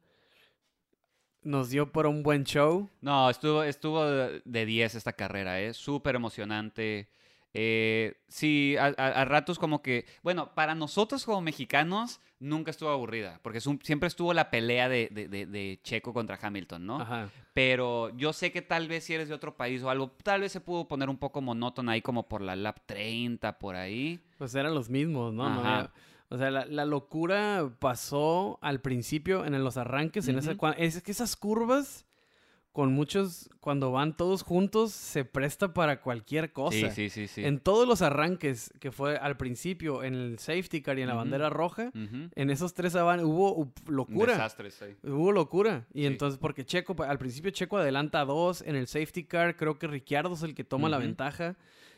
nos 1.43 1.69
dio 1.69 1.91
por 1.91 2.07
un 2.07 2.23
buen 2.23 2.43
show. 2.43 2.89
No, 3.01 3.29
estuvo, 3.29 3.63
estuvo 3.63 4.05
de 4.05 4.65
10 4.65 4.95
esta 4.95 5.13
carrera, 5.13 5.61
¿eh? 5.61 5.73
Súper 5.73 6.15
emocionante. 6.15 7.09
Eh, 7.55 8.15
sí, 8.27 8.75
a, 8.77 8.85
a- 8.97 9.21
a 9.21 9.25
ratos 9.25 9.59
como 9.59 9.81
que, 9.81 10.05
bueno, 10.23 10.53
para 10.55 10.73
nosotros 10.75 11.23
como 11.25 11.41
mexicanos 11.41 12.19
nunca 12.39 12.71
estuvo 12.71 12.89
aburrida, 12.89 13.39
porque 13.43 13.59
es 13.59 13.67
un- 13.67 13.79
siempre 13.83 14.07
estuvo 14.07 14.33
la 14.33 14.49
pelea 14.49 14.89
de, 14.89 15.07
de- 15.11 15.27
de- 15.27 15.45
de 15.45 15.79
Checo 15.83 16.13
contra 16.13 16.39
Hamilton, 16.41 16.85
¿no? 16.85 16.99
Ajá. 17.01 17.29
Pero 17.53 18.09
yo 18.17 18.33
sé 18.33 18.51
que 18.51 18.61
tal 18.63 18.87
vez 18.87 19.03
si 19.03 19.13
eres 19.13 19.29
de 19.29 19.35
otro 19.35 19.55
país 19.55 19.83
o 19.83 19.89
algo, 19.89 20.09
tal 20.23 20.41
vez 20.41 20.51
se 20.51 20.61
pudo 20.61 20.87
poner 20.87 21.09
un 21.09 21.17
poco 21.17 21.41
monótona 21.41 21.91
ahí 21.93 22.01
como 22.01 22.27
por 22.27 22.41
la 22.41 22.55
lap 22.55 22.79
30, 22.87 23.59
por 23.59 23.75
ahí. 23.75 24.19
Pues 24.39 24.55
eran 24.55 24.73
los 24.73 24.89
mismos, 24.89 25.31
¿no? 25.33 25.47
No 25.49 25.59
Ajá. 25.61 25.75
había- 25.77 25.91
o 26.29 26.37
sea, 26.39 26.49
la, 26.49 26.65
la 26.65 26.85
locura 26.85 27.69
pasó 27.77 28.57
al 28.63 28.81
principio 28.81 29.45
en 29.45 29.63
los 29.63 29.77
arranques. 29.77 30.27
en 30.27 30.39
esa, 30.39 30.55
es 30.77 31.01
que 31.03 31.11
esas 31.11 31.35
curvas, 31.35 32.07
con 32.73 32.91
muchos, 32.91 33.49
cuando 33.59 33.91
van 33.91 34.17
todos 34.17 34.41
juntos, 34.41 34.91
se 34.91 35.23
presta 35.25 35.73
para 35.75 36.01
cualquier 36.01 36.51
cosa. 36.51 36.75
Sí, 36.75 36.89
sí, 36.89 37.09
sí, 37.09 37.27
sí. 37.27 37.45
En 37.45 37.59
todos 37.59 37.87
los 37.87 38.01
arranques 38.01 38.73
que 38.79 38.91
fue 38.91 39.15
al 39.15 39.37
principio, 39.37 40.03
en 40.03 40.15
el 40.15 40.39
safety 40.39 40.81
car 40.81 40.97
y 40.97 41.03
en 41.03 41.07
la 41.07 41.13
bandera 41.13 41.51
roja, 41.51 41.91
en 41.93 42.49
esos 42.49 42.73
tres 42.73 42.95
avan- 42.95 43.23
hubo 43.23 43.71
locura. 43.87 44.33
desastre, 44.33 44.71
sí. 44.71 44.85
Hubo 45.03 45.31
locura. 45.31 45.85
Y 45.93 46.01
Sí. 46.01 46.05
entonces, 46.07 46.39
porque 46.39 46.65
Checo, 46.65 46.95
al 47.03 47.19
principio 47.19 47.51
Checo 47.51 47.77
adelanta 47.77 48.21
a 48.21 48.25
dos, 48.25 48.63
en 48.63 48.75
el 48.75 48.87
safety 48.87 49.23
car 49.25 49.55
creo 49.55 49.77
que 49.77 49.85
Ricciardo 49.85 50.33
es 50.33 50.41
el 50.41 50.55
que 50.55 50.63
toma 50.63 50.89
la 50.89 50.97
ventaja. 50.97 51.55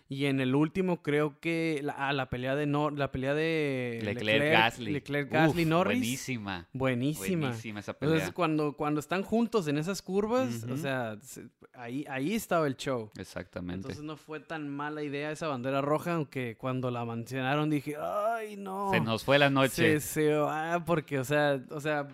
Y 0.08 0.26
en 0.26 0.40
el 0.40 0.54
último 0.54 1.02
creo 1.02 1.40
que 1.40 1.80
la, 1.84 1.94
ah, 1.94 2.14
la 2.14 2.30
pelea 2.30 2.56
de 2.56 2.68
no, 2.68 2.92
la 2.92 3.12
pelea 3.12 3.34
de 3.34 4.02
Leclerc, 4.04 4.52
Gasly. 4.52 4.92
Leclerc, 4.92 5.32
Gasly, 5.32 5.64
Uf, 5.64 5.68
Norris. 5.68 5.98
Buenísima. 5.98 6.68
Buenísima. 6.74 7.48
Buenísima 7.48 7.80
esa 7.80 7.94
pelea. 7.98 8.14
Entonces, 8.14 8.34
cuando, 8.36 8.74
cuando 8.74 9.00
están 9.00 9.24
juntos 9.24 9.68
en 9.68 9.80
esas 9.80 10.04
curvas, 10.04 10.64
o 10.70 10.78
sea, 10.78 11.18
se- 11.24 11.48
ahí, 11.74 12.06
ahí 12.08 12.36
estaba 12.36 12.68
el 12.68 12.78
show. 12.78 13.10
Exactamente. 13.18 13.78
Entonces 13.88 14.04
no 14.04 14.16
fue 14.16 14.40
tan 14.40 14.70
mala 14.70 15.02
idea 15.02 15.32
esa 15.32 15.48
bandera 15.48 15.82
roja, 15.82 16.14
aunque 16.14 16.56
cuando 16.56 16.92
la 16.92 17.04
mencionaron 17.04 17.72
dije, 17.72 17.96
ay 18.00 18.58
no. 18.58 18.92
Se 18.92 19.00
nos 19.00 19.24
fue 19.24 19.40
la 19.40 19.50
noche. 19.50 20.00
Se, 20.00 20.02
se 20.02 20.34
va, 20.36 20.84
porque, 20.86 21.18
o 21.18 21.24
sea, 21.24 21.60
o 21.72 21.82
sea, 21.82 22.08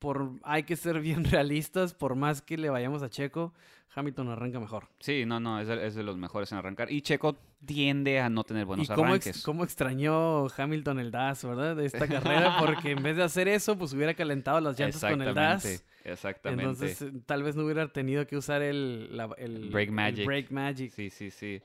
por, 0.00 0.32
hay 0.42 0.64
que 0.64 0.74
ser 0.74 0.98
bien 1.00 1.24
realistas, 1.24 1.94
por 1.94 2.16
más 2.16 2.42
que 2.42 2.56
le 2.58 2.68
vayamos 2.70 3.02
a 3.04 3.08
Checo, 3.10 3.54
Hamilton 3.94 4.28
arranca 4.30 4.58
mejor. 4.60 4.88
Sí, 5.00 5.24
no, 5.26 5.38
no, 5.40 5.60
es 5.60 5.66
de, 5.68 5.86
es 5.86 5.94
de 5.94 6.02
los 6.02 6.16
mejores 6.16 6.50
en 6.52 6.58
arrancar. 6.58 6.90
Y 6.92 7.02
Checo 7.02 7.36
tiende 7.66 8.20
a 8.20 8.28
no 8.30 8.44
tener 8.44 8.64
buenos 8.64 8.86
y 8.88 8.92
cómo, 8.94 9.14
ex- 9.14 9.26
arranques. 9.26 9.42
cómo 9.42 9.64
extrañó 9.64 10.46
Hamilton 10.48 11.00
el 11.00 11.10
DAS, 11.10 11.44
¿verdad? 11.44 11.76
De 11.76 11.86
esta 11.86 12.06
carrera, 12.08 12.56
porque 12.60 12.92
en 12.92 13.02
vez 13.02 13.16
de 13.16 13.22
hacer 13.24 13.46
eso, 13.48 13.76
pues 13.76 13.92
hubiera 13.92 14.14
calentado 14.14 14.60
las 14.60 14.78
llantas 14.78 15.00
con 15.00 15.20
el 15.22 15.34
DAS. 15.34 15.84
Exactamente. 16.04 16.62
Entonces, 16.64 17.04
tal 17.26 17.42
vez 17.42 17.56
no 17.56 17.64
hubiera 17.64 17.86
tenido 17.92 18.26
que 18.26 18.36
usar 18.36 18.62
el, 18.62 19.16
la- 19.16 19.28
el 19.38 19.74
el 19.76 19.90
Magic. 19.92 20.24
Brake 20.24 20.48
Magic. 20.50 20.92
Sí, 20.92 21.10
sí, 21.10 21.30
sí. 21.30 21.60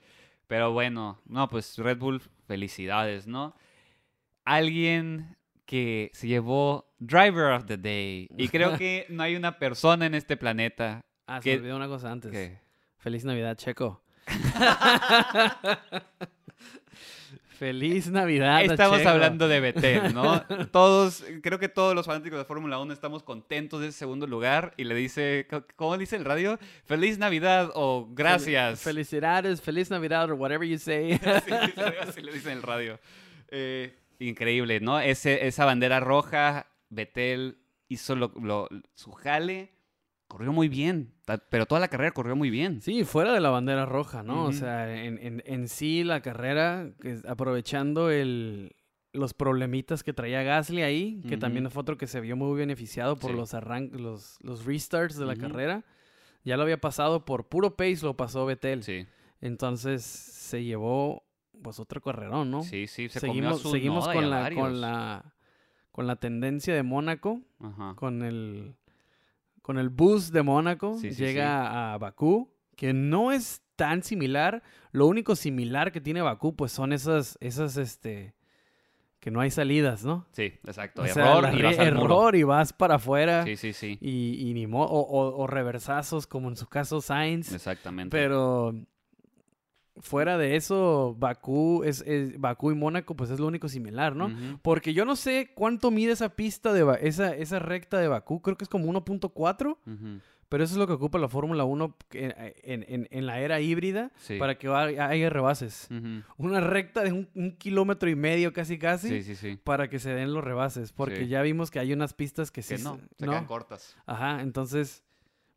Pero 0.48 0.72
bueno, 0.74 1.20
no, 1.26 1.48
pues 1.48 1.78
Red 1.78 1.98
Bull, 2.00 2.22
felicidades, 2.48 3.28
¿no? 3.28 3.56
Alguien 4.44 5.38
que 5.66 6.12
se 6.14 6.28
llevó 6.28 6.94
Driver 7.00 7.52
of 7.52 7.66
the 7.66 7.78
Day. 7.78 8.28
Y 8.38 8.48
creo 8.50 8.78
que 8.78 9.06
no 9.10 9.24
hay 9.24 9.36
una 9.36 9.58
persona 9.60 10.06
en 10.06 10.16
este 10.16 10.38
planeta 10.38 11.02
Ah, 11.28 11.42
se 11.42 11.44
¿Qué- 11.50 11.56
me 11.56 11.62
olvidó 11.62 11.76
una 11.78 11.88
cosa 11.88 12.12
antes. 12.12 12.32
que... 12.32 12.60
Feliz 12.98 13.26
Navidad, 13.26 13.56
Checo. 13.58 14.04
Feliz 17.58 18.10
Navidad. 18.10 18.64
Estamos 18.64 18.98
Checo. 18.98 19.10
hablando 19.10 19.48
de 19.48 19.60
Betel, 19.62 20.14
¿no? 20.14 20.42
Todos, 20.72 21.24
creo 21.42 21.58
que 21.58 21.70
todos 21.70 21.96
los 21.96 22.06
fanáticos 22.06 22.38
de 22.38 22.44
Fórmula 22.46 22.80
1 22.80 22.92
estamos 22.94 23.24
contentos 23.24 23.80
de 23.80 23.88
ese 23.88 23.98
segundo 24.00 24.28
lugar 24.28 24.74
y 24.76 24.84
le 24.84 24.94
dice, 24.94 25.48
¿cómo 25.78 25.98
dice 25.98 26.18
el 26.18 26.26
radio? 26.26 26.60
Feliz 26.84 27.18
Navidad 27.18 27.70
o 27.74 28.10
gracias. 28.12 28.82
Felicidades, 28.82 29.62
feliz 29.62 29.90
Navidad, 29.90 30.26
or 30.30 30.34
whatever 30.34 30.68
you 30.68 30.78
say. 30.78 31.14
Así, 31.24 31.52
dice- 31.52 31.96
así 32.02 32.22
le 32.22 32.34
dicen 32.34 32.52
en 32.54 32.58
el 32.58 32.64
radio. 32.64 33.00
Eh, 33.50 33.96
increíble, 34.20 34.82
¿no? 34.82 35.00
Ese, 35.00 35.48
esa 35.48 35.64
bandera 35.64 36.02
roja, 36.02 36.68
Betel 36.90 37.60
hizo 37.88 38.16
lo- 38.16 38.32
lo- 38.42 38.68
su 38.94 39.12
jale, 39.12 39.74
corrió 40.28 40.52
muy 40.52 40.68
bien, 40.70 41.14
pero 41.50 41.66
toda 41.66 41.80
la 41.82 41.88
carrera 41.88 42.12
corrió 42.12 42.36
muy 42.36 42.50
bien. 42.50 42.82
Sí, 42.82 43.04
fuera 43.04 43.32
de 43.34 43.40
la 43.42 43.50
bandera 43.52 43.86
roja, 43.86 44.24
¿no? 44.24 44.46
O 44.46 44.52
sea, 44.52 45.04
en, 45.04 45.18
en- 45.20 45.44
en 45.46 45.68
sí 45.68 46.04
la 46.04 46.22
carrera, 46.22 46.92
aprovechando 47.28 48.10
el, 48.10 48.76
los 49.14 49.34
problemitas 49.34 50.04
que 50.04 50.14
traía 50.14 50.44
Gasly 50.44 50.82
ahí, 50.82 51.22
que 51.30 51.38
también 51.38 51.70
fue 51.72 51.82
otro 51.82 51.98
que 51.98 52.08
se 52.08 52.22
vio 52.22 52.36
muy 52.36 52.58
beneficiado 52.58 53.16
por 53.18 53.32
Sí. 53.32 53.38
los, 53.38 53.54
los, 53.94 54.38
los 54.42 54.66
restarts 54.66 55.18
de 55.18 55.26
la 55.26 55.36
carrera. 55.36 55.84
Ya 56.44 56.58
lo 56.58 56.64
había 56.64 56.80
pasado 56.82 57.26
por 57.26 57.48
puro 57.48 57.76
pace, 57.76 58.00
lo 58.04 58.16
pasó 58.18 58.46
Betel. 58.46 58.84
Sí, 58.84 59.06
Entonces 59.42 60.04
se 60.04 60.64
llevó 60.64 61.24
pues 61.64 61.80
otro 61.80 62.02
carrerón, 62.02 62.52
¿no? 62.52 62.62
sí, 62.64 62.86
sí, 62.88 63.10
se 63.10 63.20
seguimos 63.20 63.38
comió 63.46 63.56
a 63.56 63.60
su 63.60 63.72
seguimos 63.72 64.08
la, 64.30 64.52
con 64.54 64.82
la 64.82 65.35
con 65.96 66.08
la 66.08 66.18
tendencia 66.18 66.76
de 66.76 66.84
Mónaco, 66.84 67.40
Ajá. 67.62 67.94
con 67.96 68.22
el 68.22 68.76
con 69.62 69.78
el 69.78 69.88
bus 69.88 70.34
de 70.34 70.44
Mónaco, 70.44 70.98
Sí, 70.98 71.14
sí, 71.14 71.24
llega 71.24 71.94
a 71.94 71.98
Bakú, 71.98 72.52
que 72.76 72.92
no 72.92 73.32
es 73.32 73.62
tan 73.78 74.04
similar. 74.04 74.62
Lo 74.92 75.08
único 75.08 75.38
similar 75.38 75.94
que 75.94 76.02
tiene 76.02 76.22
Bakú, 76.22 76.54
pues 76.54 76.74
son 76.74 76.92
esas, 76.92 77.38
esas, 77.40 77.78
este, 77.78 78.36
que 79.22 79.32
no 79.32 79.40
hay 79.40 79.52
salidas, 79.52 80.04
¿no? 80.04 80.28
Sí, 80.34 80.54
exacto. 80.68 81.02
O 81.02 81.08
sea, 81.08 81.38
error 81.38 81.56
y 81.58 81.62
vas 81.64 81.80
al 81.80 81.94
muro. 81.96 82.06
error 82.06 82.36
y 82.36 82.44
vas 82.44 82.74
para 82.74 82.96
afuera. 82.96 83.46
Sí, 83.46 83.56
sí, 83.56 83.72
sí. 83.72 83.98
Y, 84.02 84.50
y 84.50 84.54
ni 84.54 84.68
mo- 84.68 84.84
o, 84.84 85.00
o- 85.00 85.38
o 85.38 85.48
reversazos, 85.48 86.28
como 86.28 86.50
en 86.50 86.58
su 86.58 86.68
caso 86.68 87.00
Sainz. 87.00 87.54
Exactamente. 87.54 88.16
Pero 88.16 88.76
fuera 90.00 90.38
de 90.38 90.56
eso, 90.56 91.16
Bakú, 91.18 91.84
es, 91.84 92.02
es- 92.06 92.40
Bakú 92.40 92.72
y 92.72 92.76
Mónaco, 92.76 93.16
pues 93.16 93.30
es 93.30 93.40
lo 93.40 93.48
único 93.48 93.70
similar, 93.70 94.16
¿no? 94.16 94.30
Porque 94.62 94.94
yo 94.94 95.06
no 95.06 95.16
sé 95.16 95.52
cuánto 95.56 95.92
mide 95.92 96.12
esa 96.12 96.30
pista 96.30 96.74
de 96.74 96.86
esa, 97.02 97.36
esa 97.36 97.60
recta 97.60 97.98
de 98.00 98.08
Bakú, 98.08 98.42
creo 98.42 98.58
que 98.58 98.66
es 98.66 98.70
como 98.70 98.86
1.4, 98.92 99.78
Ujú. 99.86 100.20
pero 100.50 100.64
eso 100.64 100.74
es 100.74 100.78
lo 100.78 100.86
que 100.88 100.94
ocupa 100.94 101.18
la 101.18 101.28
Fórmula 101.30 101.64
1 101.64 101.96
en, 102.12 102.34
en- 102.64 102.86
en- 102.88 103.08
en 103.10 103.26
la 103.26 103.40
era 103.40 103.60
híbrida 103.62 104.12
Sí. 104.18 104.38
para 104.38 104.58
que 104.58 104.68
ha- 104.68 105.08
haya 105.08 105.30
rebases. 105.30 105.88
Una 106.38 106.60
recta 106.60 107.02
de 107.02 107.12
un, 107.14 107.30
un 107.34 107.56
kilómetro 107.58 108.10
y 108.10 108.16
medio 108.16 108.54
casi 108.54 108.78
casi 108.78 109.08
Sí, 109.10 109.24
sí, 109.24 109.36
sí. 109.36 109.60
para 109.64 109.90
que 109.90 110.00
se 110.00 110.14
den 110.14 110.34
los 110.34 110.44
rebases, 110.44 110.92
porque 110.92 111.28
ya 111.28 111.42
vimos 111.42 111.72
que 111.72 111.80
hay 111.80 111.94
unas 111.94 112.14
pistas 112.14 112.52
que 112.52 112.62
sí 112.62 112.76
no, 112.84 112.96
se- 112.96 113.02
se 113.18 113.26
no. 113.26 113.32
quedan 113.32 113.46
cortas. 113.46 113.96
Ajá, 114.06 114.42
entonces, 114.42 115.04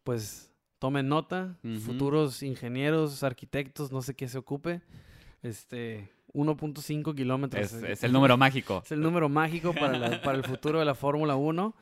pues 0.05 0.48
tomen 0.79 1.09
nota, 1.09 1.57
futuros 1.85 2.43
ingenieros, 2.43 3.23
arquitectos, 3.23 3.91
no 3.93 4.03
sé 4.03 4.15
qué 4.15 4.29
se 4.29 4.39
ocupe. 4.39 4.81
Este, 5.43 6.11
1.5 6.35 7.15
kilómetros. 7.15 7.73
Es, 7.73 7.83
es 7.83 8.05
el 8.05 8.13
número 8.13 8.37
mágico. 8.37 8.83
Es 8.85 8.93
el 8.93 9.01
número 9.01 9.29
mágico 9.29 9.73
para, 9.75 9.99
la- 9.99 10.23
para 10.23 10.37
el 10.39 10.45
futuro 10.45 10.79
de 10.79 10.85
la 10.85 10.95
Fórmula 10.95 11.37
1. 11.37 11.75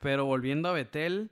Pero 0.00 0.26
volviendo 0.26 0.68
a 0.68 0.72
Betel, 0.72 1.30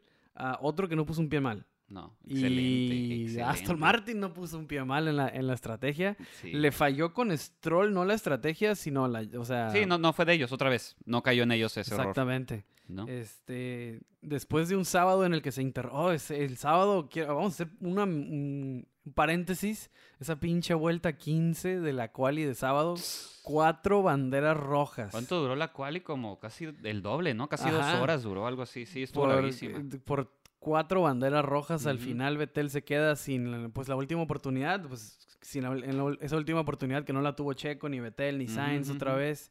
otro 0.61 0.89
que 0.89 0.97
no 0.97 1.05
puso 1.05 1.21
un 1.21 1.29
pie 1.29 1.41
mal. 1.41 1.67
No, 1.89 2.17
excelente. 2.27 2.63
Y 2.63 3.23
excelente. 3.25 3.43
Aston 3.43 3.79
Martin 3.79 4.19
no 4.19 4.33
puso 4.33 4.57
un 4.59 4.67
pie 4.67 4.83
mal 4.83 5.09
en 5.09 5.17
la, 5.19 5.29
en 5.29 5.47
la 5.47 5.53
estrategia. 5.53 6.17
Sí. 6.41 6.51
Le 6.53 6.73
falló 6.73 7.13
con 7.13 7.37
Stroll, 7.37 7.93
no 7.93 8.07
la 8.07 8.15
estrategia, 8.15 8.75
sino 8.75 9.07
la. 9.09 9.27
O 9.39 9.45
sea. 9.45 9.69
Sí, 9.71 9.85
no, 9.85 9.99
no 9.99 10.15
fue 10.15 10.25
de 10.25 10.33
ellos, 10.33 10.53
otra 10.53 10.71
vez. 10.71 10.97
No 11.05 11.23
cayó 11.23 11.43
en 11.43 11.53
ellos 11.53 11.77
ese 11.77 11.93
error. 11.93 12.07
Exactamente. 12.07 12.65
¿No? 12.93 13.07
Este, 13.09 14.01
después 14.21 14.69
de 14.69 14.77
un 14.77 14.85
sábado 14.85 15.25
en 15.25 15.35
el 15.35 15.43
que 15.43 15.53
se 15.53 15.63
inter... 15.63 15.89
Oh, 15.93 16.11
el 16.13 16.57
sábado, 16.57 17.09
quiero- 17.11 17.35
vamos 17.37 17.53
a 17.61 17.65
hacer 17.65 17.75
una, 17.81 18.05
un 18.05 18.87
paréntesis. 19.15 19.91
Esa 20.21 20.39
pinche 20.39 20.75
vuelta 20.75 21.17
15 21.17 21.81
de 21.81 21.93
la 21.93 22.13
quali 22.13 22.45
de 22.45 22.55
sábado. 22.55 22.95
Cuatro 23.43 24.03
banderas 24.03 24.57
rojas. 24.57 25.11
¿Cuánto 25.11 25.41
duró 25.41 25.57
la 25.57 25.73
quali? 25.73 26.01
Como 26.01 26.39
casi 26.39 26.67
el 26.85 27.03
doble, 27.03 27.35
¿no? 27.35 27.49
Casi 27.49 27.69
Ajá. 27.69 27.93
dos 27.95 28.03
horas 28.03 28.23
duró, 28.23 28.47
algo 28.47 28.63
así. 28.63 28.87
Sí, 28.87 29.03
estuvo 29.03 29.25
Por, 29.25 29.35
larguísima. 29.35 29.83
por 30.05 30.33
cuatro 30.61 31.03
banderas 31.03 31.45
rojas. 31.45 31.87
Al 31.87 31.99
final 31.99 32.37
Betel 32.39 32.71
se 32.71 32.85
queda 32.85 33.17
sin 33.17 33.73
pues 33.73 33.89
la 33.89 33.97
última 33.97 34.23
oportunidad. 34.23 34.87
Pues 34.87 35.27
sin 35.41 35.65
la- 35.65 35.73
en 35.73 35.97
la- 35.97 36.17
esa 36.21 36.37
última 36.37 36.61
oportunidad 36.61 37.03
que 37.05 37.13
no 37.13 37.21
la 37.21 37.35
tuvo 37.35 37.53
Checo, 37.55 37.89
ni 37.89 37.99
Betel, 37.99 38.39
ni 38.39 38.47
Sainz 38.47 38.89
otra 38.91 39.17
vez. 39.17 39.51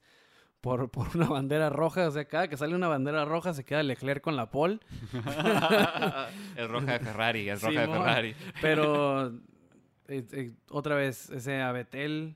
Por, 0.62 0.90
por 0.92 1.08
una 1.16 1.28
bandera 1.28 1.70
roja. 1.70 2.08
O 2.08 2.12
sea, 2.12 2.26
cada 2.26 2.48
que 2.48 2.58
sale 2.58 2.76
una 2.76 2.88
bandera 2.88 3.26
roja 3.26 3.54
se 3.54 3.64
queda 3.64 3.84
Leclerc 3.84 4.24
con 4.24 4.36
la 4.36 4.52
pole. 4.52 4.80
es 6.56 6.70
roja 6.70 6.94
de 6.94 7.00
Ferrari, 7.00 7.50
es 7.50 7.62
roja 7.62 7.82
de. 7.82 7.88
Ferrari. 7.88 8.36
Pero 8.62 9.28
eh, 10.08 10.26
eh, 10.32 10.52
otra 10.70 10.96
vez, 10.96 11.30
ese 11.32 11.62
a 11.62 11.72
Betel, 11.72 12.36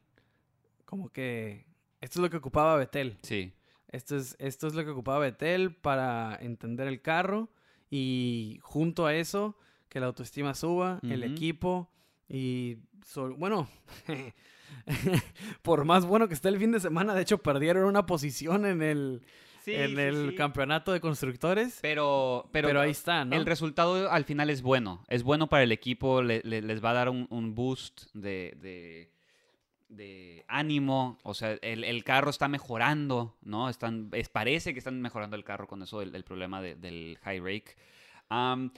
como 0.86 1.10
que 1.10 1.66
esto 2.02 2.20
es 2.20 2.24
lo 2.24 2.30
que 2.30 2.38
ocupaba 2.38 2.76
Betel. 2.78 3.18
Sí. 3.22 3.54
Esto 3.90 4.18
es, 4.18 4.36
esto 4.40 4.68
es 4.68 4.74
lo 4.74 4.84
que 4.84 4.92
ocupaba 4.92 5.20
Betel 5.20 5.76
para 5.76 6.36
entender 6.42 6.88
el 6.88 7.02
carro 7.02 7.50
y 7.90 8.60
junto 8.62 9.06
a 9.06 9.14
eso, 9.16 9.58
que 9.90 10.00
la 10.00 10.08
autoestima 10.08 10.54
suba, 10.54 11.00
el 11.04 11.24
equipo 11.24 11.90
y, 12.30 12.78
so- 13.06 13.36
bueno, 13.36 13.68
por 15.62 15.86
más 15.86 16.06
bueno 16.06 16.28
que 16.28 16.34
esté 16.34 16.50
el 16.50 16.58
fin 16.60 16.72
de 16.72 16.80
semana, 16.80 17.14
de 17.14 17.22
hecho 17.22 17.38
perdieron 17.40 17.86
una 17.86 18.06
posición 18.06 18.66
en 18.66 18.82
el, 18.82 19.22
en 19.66 20.00
el 20.00 20.36
campeonato 20.36 20.92
de 20.92 21.00
constructores, 21.02 21.80
Pero, 21.82 22.50
pero, 22.52 22.68
pero, 22.70 22.82
ahí 22.82 22.92
está, 22.92 23.26
¿no? 23.26 23.36
el 23.36 23.46
resultado 23.46 24.10
al 24.12 24.26
final 24.26 24.50
es 24.50 24.62
bueno. 24.62 25.04
Es 25.08 25.24
bueno 25.24 25.48
para 25.48 25.64
el 25.64 25.72
equipo, 25.72 26.22
le- 26.22 26.42
le- 26.44 26.62
les 26.62 26.84
va 26.84 26.92
a 26.92 26.94
dar 26.94 27.10
un, 27.10 27.28
un 27.30 27.56
boost 27.56 28.04
de, 28.14 28.56
de- 28.62 29.12
de 29.88 30.44
ánimo. 30.48 31.20
O 31.24 31.34
sea, 31.34 31.54
el, 31.62 31.84
el 31.84 32.04
carro 32.04 32.30
está 32.30 32.48
mejorando, 32.48 33.38
¿no? 33.44 33.70
Están, 33.70 34.10
es, 34.14 34.30
parece 34.30 34.74
que 34.74 34.80
están 34.80 35.00
mejorando 35.02 35.36
el 35.36 35.44
carro 35.44 35.68
con 35.68 35.82
eso, 35.84 36.02
el, 36.02 36.14
el 36.16 36.24
problema 36.24 36.62
de- 36.62 36.76
del 36.76 37.18
high 37.24 37.40
rake. 37.40 37.76
Am, 38.30 38.72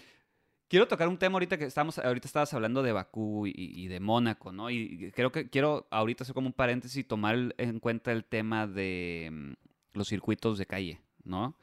quiero 0.67 0.87
tocar 0.87 1.07
un 1.07 1.17
tema 1.17 1.35
ahorita 1.35 1.57
que 1.57 1.65
estamos, 1.65 1.97
ahorita 1.99 2.27
estabas 2.27 2.53
hablando 2.53 2.83
de 2.83 2.91
Bakú 2.91 3.47
y, 3.47 3.53
y 3.55 3.87
de 3.87 3.99
Mónaco, 3.99 4.51
¿no? 4.51 4.69
Y 4.69 5.11
creo 5.13 5.31
que 5.31 5.49
quiero 5.49 5.87
ahorita 5.91 6.23
hacer 6.23 6.33
como 6.33 6.47
un 6.47 6.53
paréntesis 6.53 6.97
y 6.97 7.03
tomar 7.03 7.53
en 7.57 7.79
cuenta 7.79 8.11
el 8.11 8.25
tema 8.25 8.67
de 8.67 9.29
mm, 9.31 9.53
los 9.97 10.07
circuitos 10.07 10.57
de 10.57 10.65
calle, 10.65 11.01
¿no? 11.23 11.57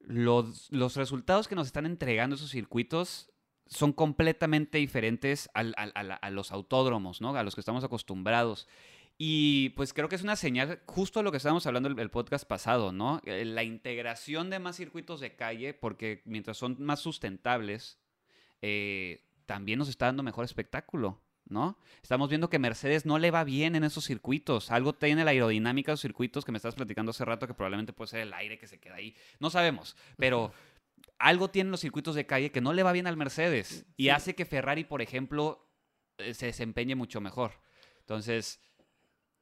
Los, 0.00 0.70
los 0.72 0.96
resultados 0.96 1.46
que 1.46 1.54
nos 1.54 1.66
están 1.66 1.86
entregando 1.86 2.36
esos 2.36 2.50
circuitos 2.50 3.30
son 3.66 3.92
completamente 3.92 4.78
diferentes 4.78 5.48
al- 5.54 5.74
al- 5.76 5.92
a, 5.94 6.02
la- 6.02 6.14
a 6.14 6.30
los 6.30 6.50
autódromos, 6.52 7.20
¿no? 7.20 7.34
A 7.36 7.42
los 7.44 7.54
que 7.54 7.60
estamos 7.60 7.84
acostumbrados. 7.84 8.66
Y 9.18 9.68
pues 9.70 9.92
creo 9.92 10.08
que 10.08 10.16
es 10.16 10.22
una 10.22 10.34
señal, 10.34 10.80
justo 10.86 11.22
lo 11.22 11.30
que 11.30 11.36
estábamos 11.36 11.66
hablando 11.66 11.90
el, 11.90 11.98
el 11.98 12.10
podcast 12.10 12.48
pasado, 12.48 12.90
¿no? 12.90 13.20
Eh, 13.26 13.44
La 13.44 13.62
integración 13.62 14.48
de 14.48 14.58
más 14.58 14.76
circuitos 14.76 15.20
de 15.20 15.36
calle, 15.36 15.74
porque 15.74 16.22
mientras 16.24 16.56
son 16.56 16.76
más 16.80 17.00
sustentables, 17.00 17.99
eh, 18.62 19.22
también 19.46 19.78
nos 19.78 19.88
está 19.88 20.06
dando 20.06 20.22
mejor 20.22 20.44
espectáculo, 20.44 21.20
¿no? 21.48 21.78
Estamos 22.02 22.28
viendo 22.28 22.48
que 22.50 22.58
Mercedes 22.58 23.04
no 23.06 23.18
le 23.18 23.30
va 23.30 23.42
bien 23.44 23.74
en 23.74 23.84
esos 23.84 24.04
circuitos. 24.04 24.70
Algo 24.70 24.92
tiene 24.92 25.24
la 25.24 25.32
aerodinámica 25.32 25.90
de 25.90 25.94
los 25.94 26.00
circuitos 26.00 26.44
que 26.44 26.52
me 26.52 26.58
estabas 26.58 26.74
platicando 26.76 27.10
hace 27.10 27.24
rato 27.24 27.46
que 27.46 27.54
probablemente 27.54 27.92
puede 27.92 28.08
ser 28.08 28.20
el 28.20 28.32
aire 28.32 28.58
que 28.58 28.66
se 28.68 28.78
queda 28.78 28.94
ahí. 28.96 29.16
No 29.40 29.50
sabemos, 29.50 29.96
pero 30.16 30.52
algo 31.18 31.50
tienen 31.50 31.70
los 31.70 31.80
circuitos 31.80 32.14
de 32.14 32.26
calle 32.26 32.50
que 32.52 32.60
no 32.60 32.72
le 32.72 32.82
va 32.82 32.92
bien 32.92 33.06
al 33.06 33.16
Mercedes 33.16 33.84
y 33.96 34.04
Sí. 34.04 34.10
hace 34.10 34.34
que 34.34 34.44
Ferrari, 34.44 34.84
por 34.84 35.02
ejemplo, 35.02 35.66
eh, 36.18 36.34
se 36.34 36.46
desempeñe 36.46 36.94
mucho 36.94 37.20
mejor. 37.20 37.52
Entonces, 38.00 38.60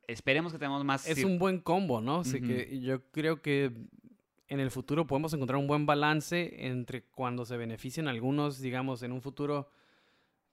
esperemos 0.06 0.52
que 0.52 0.58
tengamos 0.58 0.84
más... 0.84 1.06
es 1.06 1.24
un 1.24 1.38
buen 1.38 1.60
combo, 1.60 2.00
¿no? 2.00 2.20
Así 2.20 2.40
que 2.40 2.80
yo 2.80 3.10
creo 3.10 3.42
que 3.42 3.72
en 4.48 4.60
el 4.60 4.70
futuro 4.70 5.06
podemos 5.06 5.32
encontrar 5.34 5.58
un 5.58 5.66
buen 5.66 5.84
balance 5.86 6.66
entre 6.66 7.02
cuando 7.04 7.44
se 7.44 7.56
beneficien 7.56 8.08
algunos, 8.08 8.60
digamos, 8.60 9.02
en 9.02 9.12
un 9.12 9.20
futuro 9.20 9.70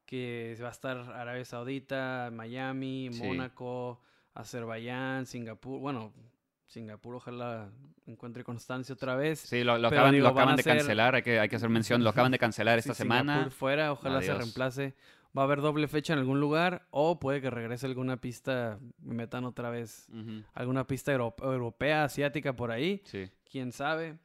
que 0.05 0.55
va 0.61 0.67
a 0.67 0.71
estar 0.71 0.97
Arabia 0.97 1.45
Saudita, 1.45 2.29
Miami, 2.31 3.09
Sí. 3.11 3.23
Mónaco, 3.23 4.01
Azerbaiyán, 4.33 5.25
Singapur. 5.25 5.79
Bueno, 5.79 6.13
Singapur 6.67 7.15
ojalá 7.15 7.69
encuentre 8.05 8.43
constancia 8.43 8.93
otra 8.93 9.15
vez. 9.15 9.39
Sí, 9.39 9.63
lo, 9.63 9.73
acaban, 9.73 10.11
digo, 10.11 10.27
lo 10.27 10.33
van 10.33 10.37
acaban 10.43 10.53
a 10.53 10.57
de 10.57 10.63
ser- 10.63 10.77
cancelar, 10.77 11.15
hay 11.15 11.21
que, 11.21 11.39
hay 11.39 11.47
que 11.49 11.55
hacer 11.55 11.69
mención, 11.69 12.03
lo 12.03 12.09
acaban 12.09 12.31
de 12.31 12.39
cancelar 12.39 12.79
esta 12.79 12.93
Si 12.93 12.99
semana. 13.03 13.33
Singapur 13.35 13.51
fuera, 13.53 13.91
ojalá 13.91 14.21
se 14.21 14.33
reemplace. 14.33 14.93
Va 15.37 15.41
a 15.41 15.45
haber 15.45 15.59
doble 15.61 15.87
fecha 15.87 16.13
en 16.13 16.19
algún 16.19 16.39
lugar 16.39 16.87
o 16.91 17.19
puede 17.19 17.41
que 17.41 17.49
regrese 17.49 17.85
alguna 17.85 18.17
pista, 18.21 18.79
metan 19.01 19.43
otra 19.45 19.69
vez 19.69 20.07
alguna 20.53 20.87
pista 20.87 21.11
euro- 21.11 21.35
europea, 21.41 22.03
asiática 22.05 22.55
por 22.55 22.71
ahí, 22.71 23.01
Sí. 23.05 23.29
quién 23.49 23.71
sabe. 23.71 24.17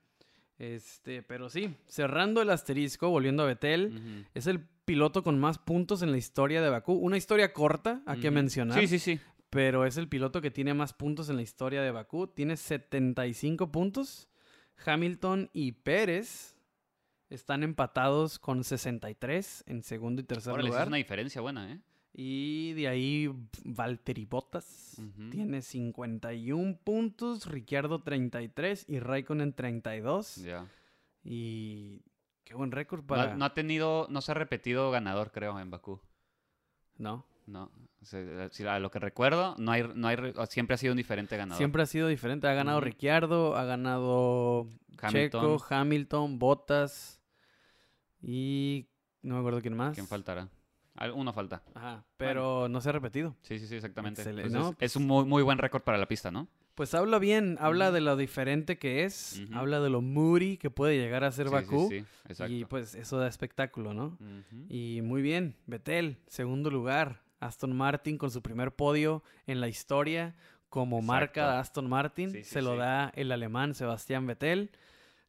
Este, 0.59 1.23
pero 1.23 1.49
sí, 1.49 1.75
cerrando 1.87 2.43
el 2.43 2.51
asterisco, 2.51 3.09
volviendo 3.09 3.43
a 3.43 3.47
Betel, 3.47 4.27
es 4.35 4.47
el 4.47 4.61
piloto 4.85 5.23
con 5.23 5.39
más 5.41 5.59
puntos 5.59 6.03
en 6.03 6.11
la 6.11 6.19
historia 6.19 6.61
de 6.61 6.69
Bakú. 6.69 6.93
Una 6.95 7.17
historia 7.17 7.53
corta, 7.53 8.03
hay 8.07 8.21
que 8.21 8.31
mencionar, 8.31 8.79
Sí, 8.79 8.87
sí, 8.87 8.99
sí. 8.99 9.21
Pero 9.51 9.85
es 9.85 9.97
el 9.97 10.09
piloto 10.09 10.41
que 10.41 10.51
tiene 10.51 10.75
más 10.75 10.93
puntos 10.93 11.29
en 11.29 11.37
la 11.37 11.43
historia 11.43 11.83
de 11.83 11.91
Bakú. 11.91 12.29
Tiene 12.29 12.57
75 12.57 13.71
puntos. 13.71 14.29
Hamilton 14.87 15.51
y 15.53 15.73
Pérez 15.73 16.57
están 17.29 17.63
empatados 17.63 18.39
con 18.39 18.65
63 18.65 19.65
en 19.67 19.83
segundo 19.83 20.23
y 20.23 20.25
tercer 20.25 20.53
Órale, 20.55 20.69
lugar. 20.69 20.83
es 20.83 20.89
una 20.89 20.97
diferencia 20.97 21.41
buena, 21.41 21.73
¿eh? 21.73 21.81
Y 22.13 22.73
de 22.73 22.89
ahí 22.89 23.31
Valtteri 23.65 24.25
Bottas 24.25 24.97
Ujú. 24.99 25.31
tiene 25.31 25.63
51 25.63 26.79
puntos, 26.83 27.47
Ricciardo 27.47 28.03
33 28.03 28.87
y 28.89 28.99
Raikkonen 28.99 29.53
32. 29.53 30.37
Ya. 30.37 30.67
Y 31.23 32.03
qué 32.45 32.55
buen 32.55 32.73
récord 32.73 33.03
No, 33.03 33.07
para... 33.07 33.37
no 33.37 33.45
ha 33.45 33.55
tenido, 33.55 34.07
no 34.11 34.21
se 34.23 34.33
ha 34.33 34.35
repetido 34.35 34.91
ganador, 34.91 35.31
creo, 35.31 35.59
en 35.61 35.71
Bakú. 35.71 36.01
No, 36.99 37.25
No. 37.47 37.71
O 38.03 38.05
sea, 38.05 38.49
si 38.51 38.65
a 38.65 38.79
lo 38.79 38.91
que 38.91 38.99
recuerdo, 38.99 39.55
no 39.59 39.73
hay, 39.73 39.85
no 39.95 40.09
hay, 40.09 40.17
re- 40.17 40.35
siempre 40.49 40.75
ha 40.75 40.79
sido 40.79 40.93
un 40.93 40.97
diferente 40.97 41.37
ganador. 41.37 41.59
siempre 41.59 41.83
ha 41.83 41.87
sido 41.87 42.09
diferente. 42.09 42.47
Ha 42.49 42.55
ganado 42.55 42.79
Ujú. 42.79 42.85
Ricciardo, 42.87 43.57
ha 43.57 43.65
ganado 43.65 44.69
Hamilton, 45.03 45.11
Checo, 45.59 45.65
Hamilton, 45.69 46.39
Bottas 46.39 47.21
y 48.23 48.87
no 49.23 49.35
me 49.35 49.41
acuerdo 49.41 49.61
quién 49.61 49.77
más. 49.77 49.95
¿quién 49.95 50.07
faltará? 50.07 50.49
Al- 50.95 51.13
Uno 51.13 51.33
falta. 51.33 51.63
Ajá, 51.75 52.05
pero 52.17 52.69
no 52.69 52.81
se 52.81 52.89
ha 52.89 52.93
repetido. 52.93 53.37
Sí, 53.43 53.59
sí, 53.59 53.67
sí, 53.67 53.77
exactamente. 53.77 54.23
Pues 54.25 54.51
no, 54.53 54.71
es, 54.71 54.77
pues- 54.77 54.91
es 54.93 54.97
un 54.97 55.07
muy, 55.07 55.25
muy 55.25 55.43
buen 55.43 55.59
récord 55.59 55.83
para 55.83 55.99
la 55.99 56.07
pista, 56.07 56.31
¿no? 56.31 56.49
Pues 56.75 56.95
habla 56.95 57.19
bien, 57.19 57.59
habla 57.61 57.91
de 57.91 58.01
lo 58.01 58.17
diferente 58.17 58.79
que 58.79 59.05
es, 59.05 59.43
habla 59.53 59.81
de 59.81 59.91
lo 59.91 60.01
moody 60.01 60.57
que 60.57 60.71
puede 60.71 60.97
llegar 60.97 61.25
a 61.25 61.33
ser 61.33 61.49
Sí, 61.49 61.53
Bakú. 61.53 61.89
Sí, 61.91 62.01
sí, 62.01 62.07
exacto. 62.27 62.53
y 62.55 62.65
pues 62.65 62.95
eso 62.95 63.19
da 63.19 63.27
espectáculo, 63.29 63.93
¿no? 63.93 64.17
Y 64.71 65.01
muy 65.03 65.21
bien, 65.21 65.57
Betel, 65.67 66.17
segundo 66.27 66.71
lugar. 66.71 67.21
Aston 67.41 67.77
Martin 67.77 68.19
con 68.19 68.31
su 68.31 68.43
primer 68.43 68.73
podio 68.73 69.23
en 69.47 69.61
la 69.61 69.69
historia 69.69 70.37
como 70.69 71.03
marca 71.03 71.53
de 71.53 71.59
Aston 71.59 71.89
Martin. 71.89 72.31
Sí, 72.31 72.45
sí, 72.45 72.51
se 72.51 72.63
lo 72.63 72.73
sí. 72.73 72.79
da 72.79 73.13
el 73.17 73.33
alemán 73.33 73.75
Sebastián 73.75 74.27
Vettel. 74.27 74.71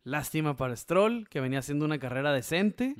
Lástima 0.03 0.55
para 0.55 0.75
Stroll, 0.75 1.27
que 1.29 1.41
venía 1.41 1.59
haciendo 1.59 1.85
una 1.85 1.99
carrera 1.99 2.33
decente. 2.33 2.95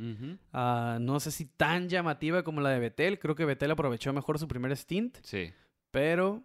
Ah, 0.53 0.99
no 1.01 1.19
sé 1.19 1.31
si 1.31 1.45
tan 1.45 1.89
llamativa 1.89 2.43
como 2.43 2.61
la 2.61 2.69
de 2.69 2.79
Vettel. 2.79 3.17
Creo 3.19 3.35
que 3.35 3.45
Vettel 3.45 3.71
aprovechó 3.71 4.13
mejor 4.13 4.37
su 4.37 4.47
primer 4.47 4.75
stint. 4.77 5.17
Sí. 5.23 5.51
Pero 5.89 6.43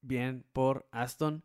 bien 0.00 0.44
por 0.52 0.88
Aston. 0.90 1.44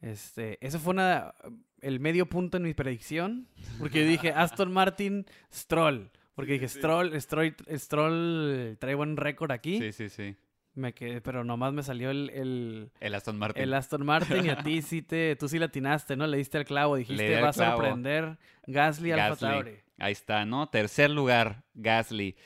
Este, 0.00 0.64
eso 0.66 0.78
fue 0.78 0.92
una, 0.92 1.34
el 1.80 2.00
medio 2.00 2.26
punto 2.26 2.56
en 2.56 2.62
mi 2.62 2.74
predicción. 2.74 3.48
Porque 3.78 4.04
yo 4.04 4.08
dije 4.08 4.30
Aston 4.36 4.72
Martin, 4.72 5.26
Stroll. 5.52 6.10
Porque 6.38 6.52
dije 6.52 6.68
Stroll, 6.68 7.20
Stroll, 7.20 7.54
Stroll 7.74 8.76
trae 8.78 8.94
buen 8.94 9.16
récord 9.16 9.50
aquí. 9.50 9.78
Sí, 9.78 9.92
sí, 9.92 10.08
sí. 10.08 10.36
Me 10.74 10.92
quedé, 10.94 11.20
pero 11.20 11.42
nomás 11.42 11.72
me 11.72 11.82
salió 11.82 12.10
el, 12.10 12.30
el, 12.30 12.90
El 13.00 13.14
Aston 13.16 13.36
Martin. 13.36 13.60
el 13.64 13.74
Aston 13.74 14.06
Martin 14.06 14.46
y 14.46 14.48
a 14.50 14.62
ti 14.62 14.80
sí 14.82 15.02
te, 15.02 15.34
tú 15.34 15.48
sí 15.48 15.58
latinaste, 15.58 16.14
¿no? 16.16 16.28
Le 16.28 16.36
diste 16.36 16.56
al 16.58 16.64
clavo, 16.64 16.94
dijiste 16.94 17.36
al 17.36 17.42
va 17.44 17.48
a 17.48 17.52
clavo. 17.52 17.76
sorprender 17.78 18.38
Gasly 18.68 19.10
al 19.10 19.18
Gasly. 19.18 19.48
Tauri. 19.48 19.76
Ahí 19.98 20.12
está, 20.12 20.44
¿no? 20.44 20.68
Tercer 20.68 21.10
lugar, 21.10 21.64
Gasly. 21.74 22.36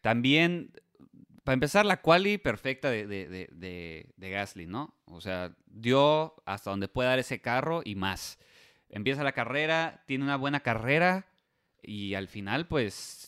También, 0.00 0.72
para 1.44 1.54
empezar, 1.54 1.86
la 1.86 2.00
quali 2.00 2.38
perfecta 2.38 2.90
de, 2.90 3.06
de, 3.06 3.28
de, 3.28 3.48
de- 3.52 4.06
de 4.16 4.30
Gasly, 4.30 4.66
¿no? 4.66 4.92
O 5.04 5.20
sea, 5.20 5.54
dio 5.66 6.34
hasta 6.44 6.70
donde 6.70 6.88
puede 6.88 7.08
dar 7.08 7.20
ese 7.20 7.40
carro 7.40 7.82
y 7.84 7.94
más. 7.94 8.40
Empieza 8.88 9.22
la 9.22 9.30
carrera, 9.32 10.02
tiene 10.06 10.24
una 10.24 10.36
buena 10.36 10.58
carrera 10.60 11.26
y 11.82 12.14
al 12.14 12.26
final, 12.26 12.66
pues, 12.66 13.25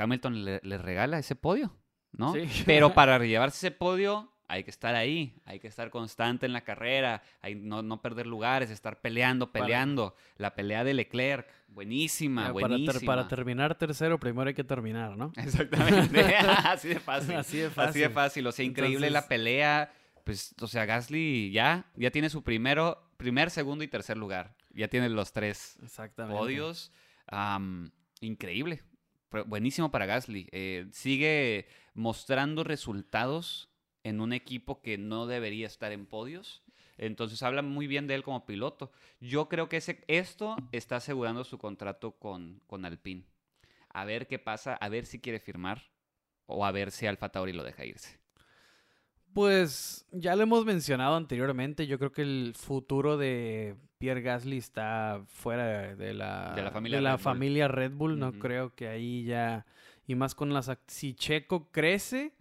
Hamilton 0.00 0.44
le, 0.44 0.60
le 0.62 0.78
regala 0.78 1.18
ese 1.18 1.36
podio, 1.36 1.76
¿no? 2.12 2.32
Sí. 2.34 2.48
Pero 2.66 2.92
para 2.94 3.18
llevarse 3.18 3.66
ese 3.68 3.76
podio 3.76 4.32
hay 4.48 4.64
que 4.64 4.70
estar 4.70 4.96
ahí, 4.96 5.40
hay 5.44 5.60
que 5.60 5.68
estar 5.68 5.90
constante 5.90 6.44
en 6.44 6.52
la 6.52 6.62
carrera, 6.62 7.22
hay, 7.40 7.54
no, 7.54 7.82
no 7.82 8.02
perder 8.02 8.26
lugares, 8.26 8.68
estar 8.70 9.00
peleando, 9.00 9.52
Para- 9.52 9.64
peleando. 9.64 10.16
La 10.38 10.56
pelea 10.56 10.82
de 10.82 10.92
Leclerc, 10.92 11.46
buenísima, 11.68 12.44
ter- 12.46 12.52
buenísima. 12.52 13.06
para 13.14 13.28
terminar 13.28 13.76
tercero, 13.76 14.18
primero 14.18 14.48
hay 14.48 14.54
que 14.54 14.64
terminar, 14.64 15.16
¿no? 15.16 15.32
Exactamente, 15.36 16.24
así 16.64 16.88
de 16.88 16.98
fácil. 16.98 17.34
Así 17.36 17.58
de 17.58 17.66
Así 17.66 17.74
fácil. 17.76 18.02
de 18.02 18.10
fácil, 18.10 18.46
o 18.48 18.52
sea, 18.52 18.64
increíble 18.64 19.08
la 19.10 19.20
Entonces- 19.20 19.28
pelea. 19.28 19.92
Pues, 20.24 20.54
o 20.60 20.66
sea, 20.66 20.84
Gasly 20.84 21.50
ya, 21.50 21.86
ya 21.96 22.10
tiene 22.10 22.28
su 22.28 22.42
primero, 22.44 23.10
primer, 23.16 23.50
segundo 23.50 23.82
y 23.84 23.88
tercer 23.88 24.16
lugar. 24.18 24.54
Ya 24.74 24.86
tiene 24.88 25.08
los 25.08 25.32
tres 25.32 25.78
Exactamente. 25.82 26.38
podios. 26.38 26.92
Increíble. 28.20 28.82
Buenísimo 29.46 29.90
para 29.90 30.06
Gasly. 30.06 30.48
Eh, 30.52 30.86
sigue 30.92 31.66
mostrando 31.94 32.64
resultados 32.64 33.68
en 34.02 34.20
un 34.20 34.32
equipo 34.32 34.82
que 34.82 34.98
no 34.98 35.26
debería 35.26 35.66
estar 35.66 35.92
en 35.92 36.06
podios. 36.06 36.62
Entonces 36.98 37.42
habla 37.42 37.62
muy 37.62 37.86
bien 37.86 38.06
de 38.06 38.14
él 38.14 38.22
como 38.22 38.44
piloto. 38.44 38.92
Yo 39.20 39.48
creo 39.48 39.68
que 39.68 39.78
ese, 39.78 40.04
esto 40.06 40.56
está 40.72 40.96
asegurando 40.96 41.44
su 41.44 41.58
contrato 41.58 42.12
con, 42.12 42.60
con 42.66 42.84
Alpine. 42.84 43.24
A 43.88 44.04
ver 44.04 44.26
qué 44.26 44.38
pasa, 44.38 44.74
a 44.74 44.88
ver 44.88 45.06
si 45.06 45.20
quiere 45.20 45.40
firmar 45.40 45.82
o 46.46 46.64
a 46.64 46.72
ver 46.72 46.90
si 46.90 47.06
Alfa 47.06 47.30
Tauri 47.30 47.52
lo 47.52 47.64
deja 47.64 47.84
irse. 47.84 48.19
Pues 49.34 50.06
ya 50.12 50.34
lo 50.36 50.42
hemos 50.42 50.64
mencionado 50.64 51.16
anteriormente. 51.16 51.86
Yo 51.86 51.98
creo 51.98 52.12
que 52.12 52.22
el 52.22 52.54
futuro 52.56 53.16
de 53.16 53.76
Pierre 53.98 54.22
Gasly 54.22 54.58
está 54.58 55.22
fuera 55.26 55.94
de 55.94 56.14
la, 56.14 56.52
De 56.54 56.62
la 56.62 56.70
familia 56.70 56.98
de 56.98 57.02
la 57.02 57.10
Red 57.10 57.16
Bull. 57.18 57.22
familia 57.24 57.68
Red 57.68 57.92
Bull. 57.92 58.18
No 58.18 58.32
creo 58.32 58.74
que 58.74 58.88
ahí 58.88 59.24
ya. 59.24 59.66
Y 60.06 60.14
más 60.14 60.34
con 60.34 60.52
las. 60.52 60.70
Si 60.86 61.14
Checo 61.14 61.70
crece, 61.70 62.34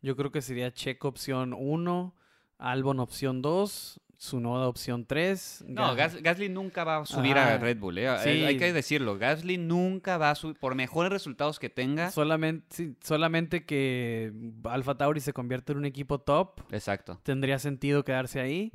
yo 0.00 0.16
creo 0.16 0.30
que 0.30 0.40
sería 0.40 0.72
Checo 0.72 1.08
opción 1.08 1.52
1, 1.52 2.14
Albon 2.58 3.00
opción 3.00 3.42
2, 3.42 4.00
Tsunoda 4.20 4.68
opción 4.68 5.06
3. 5.06 5.64
No, 5.66 5.94
Gas- 5.94 6.22
Gasly 6.22 6.50
nunca 6.50 6.84
va 6.84 6.98
a 6.98 7.06
subir 7.06 7.38
Ajá. 7.38 7.54
a 7.54 7.58
Red 7.58 7.78
Bull, 7.78 7.96
¿eh? 7.96 8.06
Sí. 8.22 8.28
Hay- 8.44 8.58
que 8.58 8.70
decirlo. 8.70 9.16
Gasly 9.16 9.56
nunca 9.56 10.18
va 10.18 10.30
a 10.30 10.34
subir, 10.34 10.56
por 10.56 10.74
mejores 10.74 11.10
resultados 11.10 11.58
que 11.58 11.70
tenga. 11.70 12.10
Solamente, 12.10 12.66
sí, 12.68 12.94
solamente 13.02 13.64
que 13.64 14.30
Alfa 14.64 14.96
Tauri 14.98 15.20
se 15.20 15.32
convierte 15.32 15.72
en 15.72 15.78
un 15.78 15.84
equipo 15.86 16.20
top. 16.20 16.60
Exacto. 16.70 17.18
Tendría 17.22 17.58
sentido 17.58 18.04
quedarse 18.04 18.40
ahí. 18.40 18.70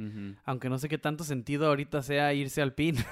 Aunque 0.46 0.68
no 0.68 0.80
sé 0.80 0.90
qué 0.90 0.98
tanto 0.98 1.24
sentido 1.24 1.68
ahorita 1.68 2.02
sea 2.02 2.34
irse 2.34 2.64
al 2.64 2.74
pin. 2.74 2.96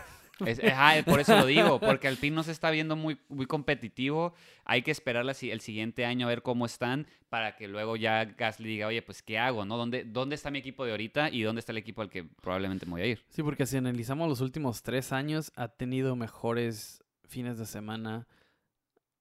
Es- 0.46 0.64
ajá, 0.64 1.04
por 1.06 1.20
eso 1.20 1.38
lo 1.38 1.46
digo, 1.46 1.80
porque 1.80 2.08
Alpine 2.08 2.36
no 2.36 2.44
se 2.44 2.52
está 2.52 2.72
viendo 2.72 2.96
muy, 2.96 3.20
muy 3.30 3.46
competitivo. 3.46 4.34
Hay 4.66 4.82
que 4.82 4.92
esperar 4.92 5.24
la 5.26 5.34
el 5.40 5.62
siguiente 5.62 6.06
año 6.06 6.26
a 6.26 6.30
ver 6.30 6.42
cómo 6.42 6.66
están 6.66 7.06
para 7.30 7.56
que 7.56 7.68
luego 7.68 7.96
ya 7.96 8.26
Gasly 8.26 8.68
diga, 8.68 8.88
oye, 8.88 9.02
pues, 9.02 9.22
¿qué 9.22 9.38
hago? 9.38 9.64
¿no? 9.66 9.78
¿Dónde, 9.78 10.04
¿Dónde 10.06 10.36
está 10.36 10.50
mi 10.52 10.60
equipo 10.60 10.86
de 10.86 10.92
ahorita 10.92 11.30
y 11.30 11.42
dónde 11.44 11.60
está 11.60 11.72
el 11.72 11.78
equipo 11.78 12.02
al 12.02 12.10
que 12.10 12.24
probablemente 12.24 12.86
me 12.86 12.92
voy 12.94 13.02
a 13.02 13.06
ir? 13.06 13.24
Sí, 13.30 13.44
porque 13.44 13.66
si 13.66 13.78
analizamos 13.78 14.28
los 14.28 14.42
últimos 14.42 14.82
tres 14.84 15.12
años, 15.14 15.52
ha 15.56 15.68
tenido 15.68 16.16
mejores 16.16 17.04
fines 17.28 17.58
de 17.58 17.66
semana 17.66 18.28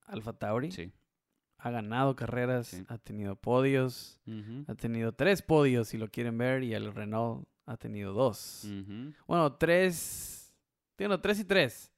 Alfa 0.07 0.33
Tauri. 0.33 0.70
Sí. 0.72 0.92
Ha 1.59 1.70
ganado 1.70 2.16
carreras, 2.16 2.68
Sí. 2.68 2.85
ha 2.88 2.98
tenido 2.98 3.37
podios, 3.37 4.20
ha 4.66 4.75
tenido 4.75 5.12
tres 5.12 5.42
podios 5.42 5.88
si 5.88 5.98
lo 5.98 6.09
quieren 6.09 6.37
ver, 6.37 6.64
y 6.64 6.75
el 6.75 6.92
Renault 6.92 7.46
ha 7.66 7.77
tenido 7.77 8.12
dos. 8.12 8.66
Bueno, 9.29 9.53
tres. 9.55 10.38
Tiene 10.96 11.18
tres 11.18 11.40
y 11.40 11.44
tres. 11.44 11.92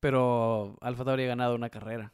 Pero 0.00 0.78
Alfa 0.80 1.04
Tauri 1.04 1.24
ha 1.24 1.28
ganado 1.28 1.54
una 1.54 1.68
carrera. 1.70 2.12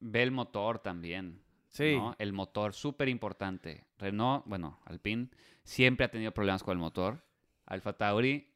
Ve 0.00 0.22
el 0.22 0.30
motor 0.32 0.78
también. 0.80 1.40
Sí. 1.68 1.94
¿no? 1.96 2.14
El 2.18 2.32
motor, 2.32 2.74
súper 2.74 3.08
importante. 3.08 3.86
Renault, 3.98 4.44
bueno, 4.46 4.80
Alpine, 4.84 5.28
siempre 5.64 6.04
ha 6.04 6.10
tenido 6.10 6.32
problemas 6.32 6.62
con 6.62 6.72
el 6.72 6.78
motor. 6.78 7.24
Alfa 7.66 7.92
Tauri, 7.94 8.48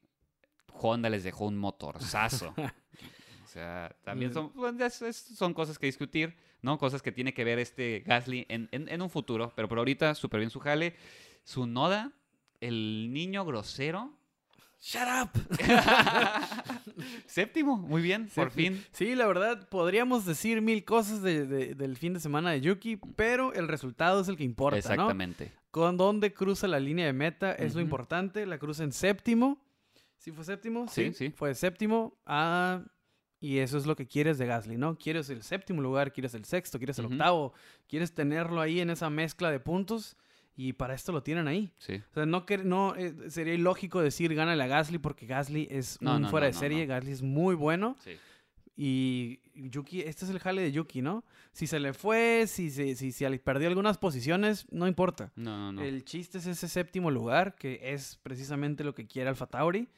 Honda 0.73 1.09
les 1.09 1.23
dejó 1.25 1.47
un 1.47 1.57
motorzazo. 1.57 2.53
o 3.45 3.47
sea, 3.47 3.95
también 4.05 4.35
son, 4.35 4.53
bueno, 4.55 4.85
es- 4.85 5.01
es- 5.01 5.17
son 5.17 5.55
cosas 5.55 5.79
que 5.79 5.87
discutir, 5.87 6.37
¿no? 6.61 6.77
Cosas 6.77 7.01
que 7.01 7.13
tiene 7.13 7.33
que 7.33 7.45
ver 7.45 7.59
este 7.61 8.01
Gasly 8.05 8.45
en, 8.49 8.69
en- 8.73 8.89
en 8.89 9.01
un 9.01 9.09
futuro. 9.09 9.53
Pero 9.55 9.69
por 9.69 9.79
ahorita, 9.79 10.15
súper 10.17 10.41
bien 10.41 10.51
su 10.51 10.59
jale. 10.61 10.97
Su 11.45 11.67
Noda, 11.67 12.13
el 12.61 13.13
niño 13.13 13.45
grosero. 13.47 14.13
¡Shut 14.81 15.03
up! 15.23 15.31
Séptimo, 17.27 17.77
muy 17.77 18.03
bien, 18.03 18.29
por 18.35 18.51
fin. 18.51 18.85
Sí, 18.93 19.15
la 19.15 19.27
verdad, 19.27 19.69
podríamos 19.69 20.25
decir 20.27 20.63
mil 20.63 20.85
cosas 20.85 21.23
de- 21.23 21.47
de- 21.47 21.75
del 21.75 21.97
fin 21.97 22.13
de 22.15 22.21
semana 22.21 22.51
de 22.53 22.61
Yuki, 22.61 22.97
pero 23.17 23.53
el 23.53 23.69
resultado 23.69 24.21
es 24.21 24.29
el 24.29 24.37
que 24.37 24.45
importa, 24.45 24.77
¿no? 24.77 24.79
Exactamente. 24.93 25.53
Con 25.71 25.97
dónde 25.97 26.33
cruza 26.33 26.69
la 26.69 26.81
línea 26.81 27.07
de 27.07 27.13
meta 27.13 27.53
es 27.53 27.75
lo 27.75 27.81
importante. 27.81 28.47
La 28.47 28.59
cruza 28.59 28.83
en 28.85 28.93
séptimo. 28.93 29.59
¿Sí 30.19 30.31
fue 30.33 30.45
séptimo? 30.45 30.87
Sí, 30.89 31.13
sí. 31.13 31.31
Fue 31.31 31.55
séptimo. 31.55 32.17
Ah, 32.25 32.83
y 33.41 33.59
eso 33.59 33.77
es 33.77 33.85
lo 33.87 33.95
que 33.97 34.07
quieres 34.07 34.39
de 34.39 34.47
Gasly, 34.47 34.79
¿no? 34.79 34.97
Quieres 34.97 35.29
el 35.29 35.43
séptimo 35.43 35.83
lugar, 35.83 36.13
quieres 36.13 36.33
el 36.35 36.45
sexto, 36.47 36.79
quieres 36.79 36.99
el 36.99 37.07
octavo. 37.07 37.53
Quieres 37.89 38.15
tenerlo 38.15 38.61
ahí 38.61 38.81
en 38.81 38.89
esa 38.91 39.11
mezcla 39.11 39.51
de 39.51 39.61
puntos. 39.61 40.17
Y 40.57 40.73
para 40.73 40.95
esto 40.95 41.13
lo 41.13 41.23
tienen 41.23 41.49
ahí. 41.49 41.71
Sí. 41.79 42.03
O 42.11 42.15
sea, 42.15 42.25
no, 42.27 42.47
que, 42.47 42.59
no 42.59 42.95
eh, 42.97 43.15
sería 43.31 43.53
ilógico 43.55 44.01
decir 44.01 44.35
gánale 44.35 44.63
a 44.63 44.67
Gasly 44.67 44.97
porque 44.99 45.27
Gasly 45.27 45.69
es 45.71 46.01
No, 46.01 46.17
un 46.17 46.23
no, 46.23 46.31
fuera 46.31 46.47
no, 46.47 46.53
de 46.53 46.59
serie. 46.59 46.87
Gasly 46.87 47.13
es 47.13 47.23
muy 47.23 47.55
bueno. 47.55 47.97
sí. 48.03 48.13
Y 48.79 49.41
Yuki, 49.55 50.03
este 50.03 50.27
es 50.27 50.31
el 50.31 50.39
jale 50.39 50.61
de 50.61 50.71
Yuki, 50.71 51.01
¿no? 51.01 51.25
Si 51.53 51.67
se 51.67 51.81
le 51.81 51.95
fue, 51.95 52.45
si, 52.47 52.69
se, 52.71 52.95
si, 52.95 53.11
si 53.11 53.25
al- 53.25 53.41
perdió 53.41 53.69
algunas 53.69 53.97
posiciones, 53.97 54.67
no 54.71 54.87
importa. 54.87 55.33
No, 55.35 55.57
no, 55.57 55.73
no. 55.73 55.83
El 55.83 56.05
chiste 56.05 56.37
es 56.39 56.47
ese 56.47 56.69
séptimo 56.69 57.11
lugar, 57.11 57.55
que 57.57 57.81
es 57.83 58.19
precisamente 58.23 58.85
lo 58.85 58.95
que 58.95 59.07
quiere 59.07 59.31
Alfa 59.31 59.47
Tauri. 59.47 59.89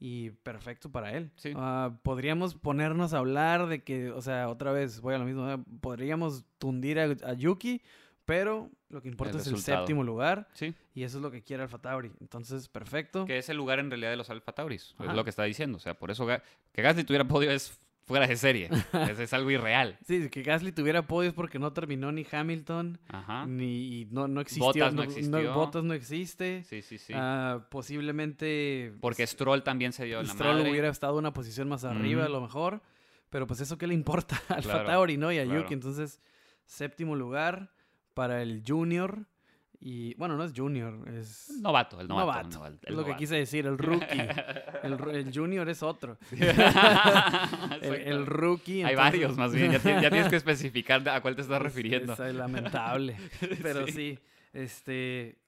Y 0.00 0.30
perfecto 0.30 0.90
para 0.90 1.12
él. 1.12 1.30
Sí. 1.36 1.52
Ah, 1.54 1.94
podríamos 2.02 2.54
ponernos 2.54 3.12
a 3.12 3.18
hablar 3.18 3.66
de 3.66 3.84
que, 3.84 4.10
o 4.10 4.22
sea, 4.22 4.48
otra 4.48 4.72
vez 4.72 5.00
voy 5.02 5.14
a 5.14 5.18
lo 5.18 5.26
mismo. 5.26 5.48
¿eh? 5.50 5.58
Podríamos 5.82 6.44
tundir 6.58 6.98
a, 6.98 7.04
a 7.24 7.34
Yuki, 7.34 7.82
pero 8.24 8.70
lo 8.88 9.02
que 9.02 9.08
importa 9.08 9.34
El 9.34 9.40
es 9.40 9.46
el 9.48 9.58
séptimo 9.58 10.04
lugar. 10.04 10.48
Sí. 10.54 10.74
Y 10.94 11.02
eso 11.02 11.18
es 11.18 11.22
lo 11.22 11.30
que 11.30 11.42
quiere 11.42 11.62
Alfa 11.62 11.78
Tauri. 11.78 12.12
Entonces, 12.20 12.68
perfecto. 12.68 13.24
Que 13.24 13.38
es 13.38 13.48
el 13.48 13.56
lugar 13.56 13.78
en 13.78 13.90
realidad 13.90 14.10
de 14.10 14.16
los 14.16 14.30
Alfa 14.30 14.52
Tauris. 14.52 14.94
Ajá. 14.98 15.10
Es 15.10 15.16
lo 15.16 15.24
que 15.24 15.30
está 15.30 15.44
diciendo. 15.44 15.76
O 15.76 15.80
sea, 15.80 15.94
por 15.94 16.10
eso 16.10 16.26
que 16.26 16.82
Gasly 16.82 17.04
tuviera 17.04 17.26
podio 17.26 17.50
es 17.50 17.80
fuera 18.04 18.26
de 18.26 18.36
serie. 18.36 18.68
es, 19.10 19.18
es 19.18 19.32
algo 19.32 19.50
irreal. 19.50 19.98
Sí, 20.04 20.28
que 20.28 20.42
Gasly 20.42 20.72
tuviera 20.72 21.06
podios 21.06 21.34
porque 21.34 21.58
no 21.58 21.72
terminó 21.72 22.12
ni 22.12 22.26
Hamilton, 22.30 22.98
Ajá. 23.08 23.46
ni 23.46 24.06
no, 24.10 24.28
no 24.28 24.40
existió. 24.40 24.66
Bottas 24.66 24.94
no 24.94 25.02
existió. 25.02 25.82
No 25.82 25.94
existe. 25.94 26.64
Sí, 26.64 26.82
sí, 26.82 26.98
sí. 26.98 27.12
Ah, 27.16 27.66
posiblemente 27.70 28.92
Porque 29.00 29.26
Stroll 29.26 29.62
también 29.62 29.92
se 29.92 30.04
dio 30.04 30.20
en 30.20 30.26
la 30.26 30.32
Stroll 30.32 30.58
madre. 30.58 30.70
hubiera 30.70 30.88
estado 30.88 31.16
una 31.16 31.32
posición 31.32 31.68
más 31.68 31.84
arriba, 31.84 32.24
a 32.24 32.28
lo 32.28 32.40
mejor. 32.40 32.82
Pero 33.30 33.46
pues 33.46 33.60
eso 33.60 33.78
qué 33.78 33.86
le 33.86 33.94
importa 33.94 34.40
a 34.48 34.54
Alfa 34.54 34.70
Claro, 34.70 34.88
Tauri, 34.88 35.16
¿no? 35.16 35.32
Y 35.32 35.38
a 35.38 35.44
claro. 35.44 35.62
Yuki. 35.62 35.74
Entonces, 35.74 36.20
séptimo 36.66 37.16
lugar 37.16 37.72
para 38.14 38.42
el 38.42 38.62
Junior. 38.66 39.26
Y 39.84 40.14
bueno, 40.14 40.36
no 40.36 40.44
es 40.44 40.52
Junior, 40.54 41.08
es 41.08 41.50
Novato, 41.60 42.00
el 42.00 42.06
novato. 42.06 42.26
novato. 42.26 42.48
el 42.48 42.54
novato, 42.54 42.78
es 42.86 42.94
lo 42.94 43.04
que 43.04 43.16
quise 43.16 43.34
decir, 43.34 43.66
el 43.66 43.76
rookie. 43.76 44.06
el, 44.84 45.32
Junior 45.34 45.68
es 45.68 45.82
otro. 45.82 46.18
el, 47.80 48.26
rookie. 48.26 48.84
Hay 48.84 48.94
varios, 48.94 49.36
más 49.36 49.52
bien. 49.52 49.72
Ya, 49.72 49.78
ti- 49.80 49.88
ya 49.88 50.08
tienes 50.10 50.28
que 50.28 50.36
especificar 50.36 51.06
a 51.08 51.20
cuál 51.20 51.34
te 51.34 51.42
estás 51.42 51.56
Es- 51.56 51.62
refiriendo. 51.62 52.12
Es, 52.12 52.34
lamentable. 52.34 53.16
Pero 53.62 53.86
Sí. 53.86 53.92
sí. 53.92 54.18
este. 54.52 55.38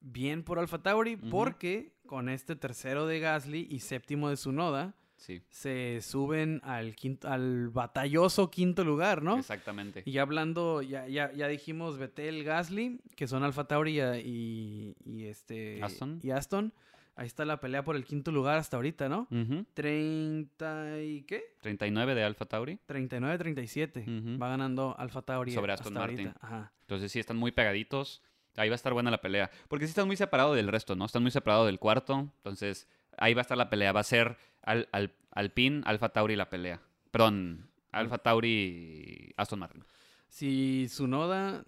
Bien 0.00 0.42
por 0.42 0.58
Alfa 0.58 0.82
Tauri, 0.82 1.16
porque 1.16 1.94
con 2.06 2.28
este 2.28 2.56
tercero 2.56 3.06
de 3.06 3.20
Gasly 3.20 3.66
y 3.70 3.78
séptimo 3.80 4.28
de 4.28 4.36
Sunoda, 4.36 4.94
Sí, 5.24 5.42
se 5.48 6.02
suben 6.02 6.60
al 6.64 6.94
quinto, 6.94 7.28
al 7.28 7.70
batalloso 7.70 8.50
quinto 8.50 8.84
lugar, 8.84 9.22
¿no? 9.22 9.38
exactamente. 9.38 10.02
Y 10.04 10.18
hablando, 10.18 10.82
ya, 10.82 11.08
ya, 11.08 11.32
ya 11.32 11.48
dijimos 11.48 11.96
Betel, 11.96 12.44
Gasly, 12.44 13.00
que 13.16 13.26
son 13.26 13.42
Alfa 13.42 13.64
Tauri 13.64 13.98
y, 14.00 14.94
y 15.06 15.24
este 15.24 15.82
Aston. 15.82 16.20
y 16.22 16.30
Aston. 16.30 16.74
Ahí 17.16 17.26
está 17.26 17.44
la 17.44 17.58
pelea 17.60 17.84
por 17.84 17.96
el 17.96 18.04
quinto 18.04 18.32
lugar 18.32 18.58
hasta 18.58 18.76
ahorita, 18.76 19.08
¿no? 19.08 19.28
Ujú. 19.30 19.64
30 19.72 21.00
y 21.02 21.22
qué? 21.22 21.42
39 21.62 22.14
de 22.14 22.24
Alfa 22.24 22.44
Tauri. 22.44 22.78
39-37. 22.86 24.02
Ujú. 24.02 24.38
Va 24.42 24.48
ganando 24.48 24.94
Alfa 24.98 25.22
Tauri 25.22 25.52
Sobre 25.52 25.72
hasta 25.72 25.84
Aston 25.84 25.94
Martin. 25.94 26.32
Ajá. 26.40 26.72
Entonces 26.82 27.10
sí, 27.12 27.18
están 27.18 27.36
muy 27.36 27.52
pegaditos. 27.52 28.20
Ahí 28.56 28.68
va 28.68 28.74
a 28.74 28.76
estar 28.76 28.92
buena 28.92 29.10
la 29.10 29.20
pelea. 29.20 29.50
Porque 29.68 29.86
sí 29.86 29.90
están 29.90 30.06
muy 30.06 30.16
separados 30.16 30.54
del 30.56 30.68
resto, 30.68 30.94
¿no? 30.96 31.04
Están 31.06 31.22
muy 31.22 31.30
separados 31.30 31.66
del 31.66 31.78
cuarto. 31.78 32.30
Entonces 32.36 32.86
ahí 33.18 33.34
va 33.34 33.40
a 33.40 33.42
estar 33.42 33.56
la 33.58 33.70
pelea. 33.70 33.92
Va 33.92 34.00
a 34.00 34.04
ser 34.04 34.36
al, 34.62 34.88
al, 34.92 35.14
Alpine, 35.32 35.82
Alfa 35.84 36.08
Tauri 36.10 36.36
la 36.36 36.48
pelea. 36.50 36.80
Perdón, 37.10 37.68
Alfa 37.92 38.18
Tauri 38.18 39.32
Aston 39.36 39.58
Martin. 39.58 39.84
Si 40.28 40.84
Tsunoda 40.88 41.64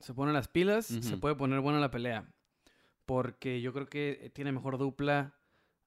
se 0.00 0.12
pone 0.14 0.32
las 0.32 0.48
pilas, 0.48 0.86
se 0.86 1.16
puede 1.16 1.34
poner 1.34 1.60
buena 1.60 1.80
la 1.80 1.90
pelea. 1.90 2.26
Porque 3.06 3.60
yo 3.60 3.72
creo 3.72 3.86
que 3.88 4.30
tiene 4.34 4.52
mejor 4.52 4.78
dupla 4.78 5.34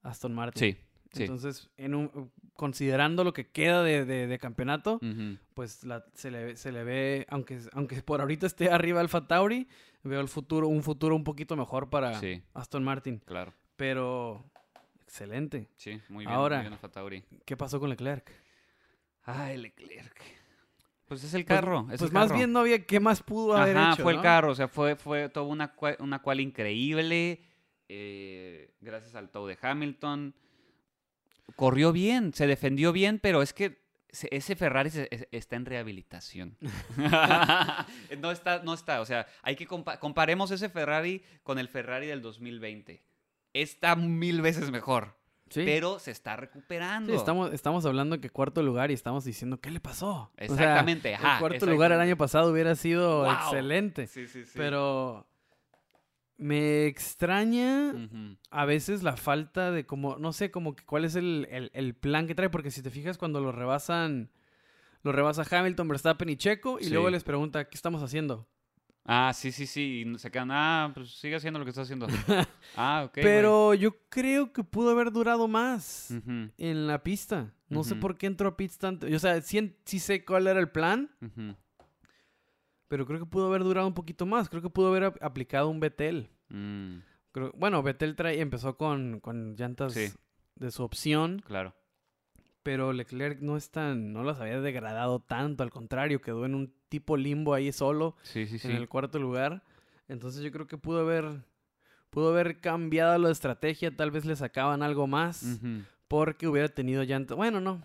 Aston 0.04 0.34
Martin. 0.34 0.60
Sí, 0.74 0.78
sí. 1.12 1.24
Entonces, 1.24 1.70
en 1.78 1.94
un, 1.96 2.32
considerando 2.54 3.24
lo 3.24 3.34
que 3.34 3.50
queda 3.52 3.84
de, 3.84 4.06
de- 4.06 4.28
de 4.28 4.40
campeonato, 4.40 5.00
pues 5.54 5.84
la- 5.84 6.06
se, 6.14 6.32
le, 6.32 6.56
se 6.56 6.72
le 6.72 6.84
ve, 6.84 7.26
aunque, 7.30 7.60
aunque 7.74 8.02
por 8.02 8.22
ahorita 8.22 8.48
esté 8.48 8.72
arriba 8.72 9.02
Alfa 9.02 9.28
Tauri, 9.28 9.68
veo 10.04 10.22
el 10.22 10.30
futuro, 10.30 10.68
un 10.70 10.82
futuro 10.82 11.16
un 11.16 11.24
poquito 11.26 11.56
mejor 11.58 11.90
para 11.90 12.20
Sí, 12.20 12.42
Aston 12.54 12.84
Martin. 12.84 13.20
claro. 13.26 13.54
Pero, 13.80 14.44
excelente. 15.06 15.70
Sí, 15.78 16.02
muy 16.10 16.26
bien. 16.26 16.36
Ahora- 16.36 16.62
muy 16.62 17.10
bien. 17.10 17.26
¿Qué 17.46 17.56
pasó 17.56 17.80
con 17.80 17.90
Leclerc? 17.90 18.30
Ay, 19.24 19.56
Leclerc. 19.58 20.22
Pues 21.08 21.24
es 21.24 21.34
el 21.34 21.46
Pues- 21.46 21.60
carro. 21.62 21.80
es 21.92 21.98
Pues, 21.98 22.02
el 22.02 22.12
más 22.12 22.26
carro. 22.28 22.36
bien 22.38 22.52
no 22.52 22.60
había 22.60 22.86
qué 22.86 23.00
más 23.00 23.24
pudo 23.24 23.56
haber 23.56 23.78
Ajá, 23.78 23.94
hecho. 23.94 24.04
fue 24.04 24.14
el 24.14 24.22
carro, 24.22 24.52
o 24.52 24.56
sea, 24.56 24.68
fue, 24.68 24.98
fue 24.98 25.30
toda 25.30 25.46
una, 25.46 25.74
cua- 25.78 25.96
una 26.00 26.22
cual 26.22 26.42
increíble, 26.42 27.42
eh, 27.88 28.74
gracias 28.82 29.16
al 29.16 29.30
tow 29.30 29.48
de 29.48 29.58
Hamilton. 29.62 30.36
Corrió 31.56 31.94
bien, 31.94 32.34
se 32.34 32.46
defendió 32.46 32.92
bien, 32.92 33.18
pero 33.20 33.42
es 33.42 33.54
que 33.54 33.82
se- 34.10 34.28
ese 34.36 34.58
Ferrari 34.58 34.90
se- 34.90 35.08
es- 35.10 35.26
está 35.32 35.56
en 35.56 35.66
rehabilitación. 35.66 36.58
no 38.20 38.32
está, 38.32 38.62
no 38.64 38.74
está, 38.74 39.00
o 39.02 39.06
sea, 39.06 39.26
hay 39.42 39.56
que 39.56 39.68
compa- 39.68 39.98
comparemos 40.00 40.52
ese 40.52 40.68
Ferrari 40.70 41.24
con 41.44 41.58
el 41.60 41.70
Ferrari 41.70 42.08
del 42.08 42.22
2020. 42.22 43.02
Está 43.54 43.96
mil 43.96 44.42
veces 44.42 44.70
mejor, 44.72 45.16
Sí. 45.50 45.64
pero 45.66 45.98
se 46.00 46.12
está 46.12 46.36
recuperando. 46.36 47.12
Sí, 47.12 47.18
estamos, 47.18 47.52
estamos 47.54 47.86
hablando 47.86 48.22
que 48.22 48.30
cuarto 48.30 48.62
lugar 48.62 48.92
y 48.92 48.94
estamos 48.94 49.26
diciendo, 49.26 49.60
¿qué 49.60 49.72
le 49.72 49.80
pasó? 49.80 50.10
O 50.12 50.32
sea, 50.38 50.46
Exactamente, 50.46 51.16
ajá. 51.16 51.34
el 51.34 51.40
cuarto 51.40 51.66
lugar 51.66 51.92
el 51.92 52.00
año 52.00 52.16
pasado 52.18 52.52
hubiera 52.52 52.76
sido 52.76 53.24
Wow. 53.24 53.32
excelente. 53.34 54.06
Sí, 54.08 54.28
sí, 54.28 54.46
sí. 54.46 54.52
Pero 54.56 55.26
Me 56.42 56.86
extraña 56.86 57.94
a 58.50 58.64
veces 58.64 59.04
la 59.04 59.18
falta 59.18 59.72
de 59.72 59.86
como, 59.86 60.16
no 60.18 60.32
sé, 60.32 60.52
como 60.52 60.74
que 60.74 60.86
cuál 60.86 61.04
es 61.04 61.16
el, 61.16 61.46
el- 61.52 61.70
el 61.74 61.96
plan 61.96 62.28
que 62.28 62.36
trae, 62.36 62.50
porque 62.50 62.72
si 62.72 62.82
te 62.82 62.90
fijas 62.90 63.18
cuando 63.18 63.42
lo 63.42 63.52
rebasan, 63.52 64.32
lo 65.04 65.12
rebasa 65.12 65.44
Hamilton, 65.50 65.90
Verstappen 65.90 66.30
y 66.30 66.38
Checo, 66.38 66.80
y 66.80 66.86
Sí. 66.86 66.90
luego 66.92 67.10
les 67.10 67.26
pregunta, 67.26 67.66
¿qué 67.68 67.76
estamos 67.76 68.02
haciendo? 68.04 68.48
Ah, 69.06 69.32
sí, 69.34 69.52
sí, 69.52 69.66
sí. 69.66 70.04
y 70.06 70.20
se 70.20 70.30
quedan, 70.30 70.50
ah, 70.52 70.92
pues 70.94 71.12
sigue 71.20 71.36
haciendo 71.36 71.58
lo 71.60 71.66
que 71.66 71.70
está 71.70 71.82
haciendo. 71.82 72.06
ah, 72.76 73.04
ok. 73.08 73.14
Pero 73.16 73.74
yo 73.74 73.96
creo 74.10 74.54
que 74.54 74.64
pudo 74.64 74.92
haber 74.92 75.12
durado 75.12 75.48
más 75.48 76.12
en 76.58 76.88
la 76.88 77.02
pista. 77.02 77.54
No 77.70 77.84
sé 77.84 77.96
por 77.96 78.18
qué 78.18 78.28
entró 78.28 78.50
a 78.50 78.58
pits 78.58 78.78
tanto. 78.78 79.08
O 79.08 79.20
sea, 79.20 79.42
sí, 79.42 79.74
sé 79.86 80.24
cuál 80.26 80.48
era 80.48 80.60
el 80.60 80.70
plan, 80.70 81.10
pero 82.88 83.06
creo 83.06 83.20
que 83.20 83.26
pudo 83.26 83.48
haber 83.48 83.64
durado 83.64 83.88
un 83.88 83.94
poquito 83.94 84.26
más. 84.26 84.50
Creo 84.50 84.62
que 84.62 84.70
pudo 84.70 84.88
haber 84.90 85.04
ap- 85.06 85.24
aplicado 85.24 85.70
un 85.70 85.80
Betel. 85.80 86.30
Mm, 86.50 86.98
Creo- 87.32 87.54
bueno, 87.56 87.84
Betel 87.84 88.16
trae, 88.16 88.40
empezó 88.42 88.76
con, 88.78 89.20
con 89.20 89.56
llantas 89.56 89.94
Sí. 89.94 90.08
de 90.56 90.72
su 90.72 90.84
opción, 90.84 91.42
claro. 91.46 91.76
Pero 92.70 92.94
Leclerc 92.94 93.40
no 93.42 93.58
es 93.58 93.72
tan, 93.72 94.14
no 94.14 94.24
las 94.24 94.40
había 94.40 94.62
degradado 94.62 95.20
tanto, 95.22 95.64
al 95.64 95.72
contrario, 95.72 96.22
quedó 96.22 96.46
en 96.46 96.54
un 96.54 96.72
tipo 96.88 97.18
limbo 97.18 97.56
ahí 97.56 97.72
solo, 97.72 98.16
Sí, 98.22 98.46
sí, 98.46 98.60
sí. 98.60 98.68
en 98.68 98.76
el 98.76 98.88
cuarto 98.88 99.18
lugar. 99.18 99.64
Entonces 100.08 100.44
yo 100.44 100.52
creo 100.52 100.68
que 100.68 100.78
pudo 100.78 101.00
haber, 101.00 101.42
pudo 102.12 102.30
haber 102.30 102.62
cambiado 102.62 103.18
la 103.18 103.32
estrategia, 103.32 103.96
tal 103.96 104.12
vez 104.12 104.24
le 104.26 104.36
sacaban 104.36 104.84
algo 104.84 105.08
más, 105.08 105.60
porque 106.08 106.48
hubiera 106.48 106.68
tenido 106.70 107.02
llantas. 107.02 107.36
Bueno, 107.36 107.60
no. 107.60 107.82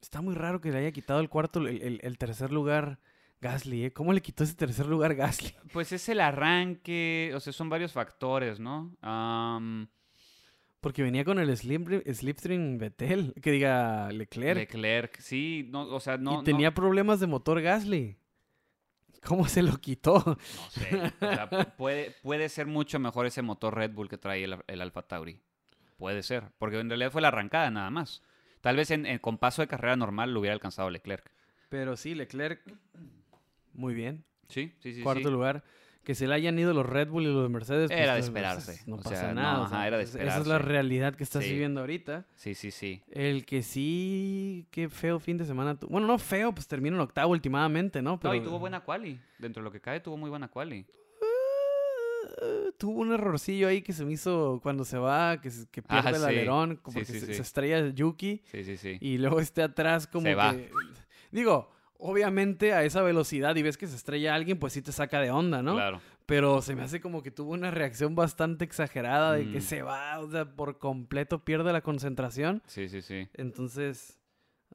Está 0.00 0.20
muy 0.20 0.34
raro 0.34 0.60
que 0.60 0.72
le 0.72 0.78
haya 0.78 0.90
quitado 0.90 1.20
el 1.20 1.28
cuarto, 1.28 1.60
el, 1.60 1.80
el- 1.80 2.00
el 2.02 2.18
tercer 2.18 2.50
lugar 2.50 2.98
Gasly, 3.40 3.84
¿eh? 3.84 3.92
¿Cómo 3.92 4.12
le 4.12 4.20
quitó 4.20 4.42
ese 4.42 4.54
tercer 4.56 4.86
lugar 4.86 5.14
Gasly? 5.14 5.54
Pues 5.72 5.92
es 5.92 6.08
el 6.08 6.18
arranque, 6.20 7.30
o 7.36 7.38
sea, 7.38 7.52
son 7.52 7.68
varios 7.68 7.92
factores, 7.92 8.58
¿no? 8.58 8.96
Am, 9.00 9.86
Porque 10.88 11.02
venía 11.02 11.22
con 11.22 11.38
el 11.38 11.54
slip, 11.54 11.86
slipstream 12.10 12.78
Vettel, 12.78 13.34
que 13.42 13.50
diga 13.50 14.10
Leclerc. 14.10 14.56
Leclerc, 14.72 15.20
sí, 15.20 15.68
no, 15.70 15.82
o 15.82 16.00
sea, 16.00 16.16
no. 16.16 16.40
y 16.40 16.44
tenía 16.44 16.72
problemas 16.72 17.20
de 17.20 17.26
motor 17.26 17.60
Gasly. 17.60 18.16
¿Cómo 19.22 19.46
se 19.46 19.60
lo 19.62 19.76
quitó? 19.76 20.14
No, 20.24 20.32
no 20.32 20.70
sé. 20.70 20.96
O 21.20 21.34
sea, 21.34 21.50
puede, 21.76 22.12
puede 22.22 22.48
ser 22.48 22.64
mucho 22.64 22.98
mejor 22.98 23.26
ese 23.26 23.42
motor 23.42 23.74
Red 23.74 23.90
Bull 23.92 24.08
que 24.08 24.16
trae 24.16 24.42
el, 24.44 24.56
el 24.66 24.80
Alfa 24.80 25.02
Tauri. 25.02 25.38
Puede 25.98 26.22
ser, 26.22 26.44
porque 26.56 26.80
en 26.80 26.88
realidad 26.88 27.10
fue 27.12 27.20
la 27.20 27.28
arrancada 27.28 27.70
nada 27.70 27.90
más. 27.90 28.22
Tal 28.62 28.76
vez 28.76 28.90
en, 28.90 29.04
en- 29.04 29.18
con 29.18 29.36
paso 29.36 29.60
de 29.60 29.68
carrera 29.68 29.94
normal 29.94 30.32
lo 30.32 30.40
hubiera 30.40 30.54
alcanzado 30.54 30.88
Leclerc. 30.88 31.30
Pero 31.68 31.98
sí, 31.98 32.14
Leclerc, 32.14 32.62
muy 33.74 33.92
bien. 33.92 34.24
Sí, 34.48 34.72
sí, 34.78 34.94
sí. 34.94 35.02
Cuarto 35.02 35.28
sí. 35.28 35.34
lugar. 35.34 35.62
Que 36.08 36.14
se 36.14 36.26
le 36.26 36.32
hayan 36.34 36.58
ido 36.58 36.72
los 36.72 36.86
Red 36.86 37.08
Bull 37.10 37.24
y 37.24 37.26
los 37.26 37.50
Mercedes. 37.50 37.88
pues, 37.90 38.00
Era 38.00 38.14
de 38.14 38.20
pues, 38.20 38.28
esperarse. 38.28 38.80
No 38.86 38.96
O 38.96 38.98
pasa 39.02 39.14
sea, 39.16 39.28
no, 39.28 39.42
nada. 39.42 39.60
o 39.60 39.64
ajá, 39.64 39.76
sea, 39.76 39.86
era 39.88 39.98
de 39.98 40.04
es- 40.04 40.08
Esa 40.14 40.18
es 40.22 40.24
la 40.26 40.36
esperarse. 40.38 40.66
realidad 40.66 41.14
que 41.14 41.22
estás 41.22 41.44
Sí. 41.44 41.50
viviendo 41.50 41.80
ahorita. 41.82 42.24
Sí, 42.34 42.54
sí, 42.54 42.70
sí. 42.70 43.02
El 43.10 43.44
que 43.44 43.62
sí, 43.62 44.66
qué 44.70 44.88
feo 44.88 45.20
fin 45.20 45.36
de 45.36 45.44
semana. 45.44 45.76
Bueno, 45.86 46.06
no 46.06 46.18
feo, 46.18 46.54
pues 46.54 46.66
termina 46.66 46.96
en 46.96 47.02
octavo 47.02 47.32
últimamente, 47.32 48.00
¿no? 48.00 48.18
Pero 48.18 48.32
No, 48.32 48.40
y 48.40 48.42
tuvo 48.42 48.58
buena 48.58 48.80
quali. 48.80 49.20
Dentro 49.38 49.60
de 49.62 49.64
lo 49.64 49.70
que 49.70 49.82
cae, 49.82 50.00
tuvo 50.00 50.16
muy 50.16 50.30
buena 50.30 50.48
quali. 50.48 50.86
Tuvo 52.78 53.00
un 53.00 53.12
errorcillo 53.12 53.68
ahí 53.68 53.82
que 53.82 53.92
se 53.92 54.04
me 54.04 54.12
hizo 54.12 54.60
cuando 54.62 54.84
se 54.84 54.96
va, 54.96 55.40
que, 55.40 55.50
se- 55.50 55.66
que 55.68 55.82
Ah, 55.88 56.00
pierde 56.02 56.18
el 56.18 56.22
sí. 56.22 56.28
alerón, 56.28 56.70
Sí, 56.76 56.80
porque 56.84 57.04
sí, 57.04 57.20
se, 57.20 57.26
sí. 57.26 57.34
se 57.34 57.42
estrella 57.42 57.88
Yuki 57.88 58.42
Sí, 58.50 58.64
sí, 58.64 58.76
sí. 58.76 58.96
y 59.00 59.18
luego 59.18 59.40
esté 59.40 59.62
atrás 59.62 60.06
como 60.06 60.22
Se 60.22 60.30
que... 60.30 60.34
va. 60.36 60.54
Digo, 61.32 61.70
obviamente 61.98 62.72
a 62.72 62.84
esa 62.84 63.02
velocidad 63.02 63.54
y 63.56 63.62
ves 63.62 63.76
que 63.76 63.86
se 63.86 63.96
estrella 63.96 64.34
alguien, 64.34 64.58
pues 64.58 64.72
sí 64.72 64.82
te 64.82 64.92
saca 64.92 65.20
de 65.20 65.30
onda, 65.30 65.62
¿no? 65.62 65.74
Claro. 65.74 66.00
Pero 66.26 66.62
se 66.62 66.74
me 66.74 66.82
hace 66.82 67.00
como 67.00 67.22
que 67.22 67.30
tuvo 67.30 67.52
una 67.52 67.70
reacción 67.70 68.14
bastante 68.14 68.64
exagerada 68.64 69.32
de 69.34 69.50
que 69.50 69.58
Mm. 69.58 69.62
se 69.62 69.82
va, 69.82 70.18
o 70.20 70.30
sea, 70.30 70.44
por 70.44 70.78
completo 70.78 71.44
pierde 71.44 71.72
la 71.72 71.80
concentración. 71.80 72.62
Sí, 72.66 72.88
sí, 72.88 73.00
sí. 73.02 73.28
Entonces, 73.34 74.18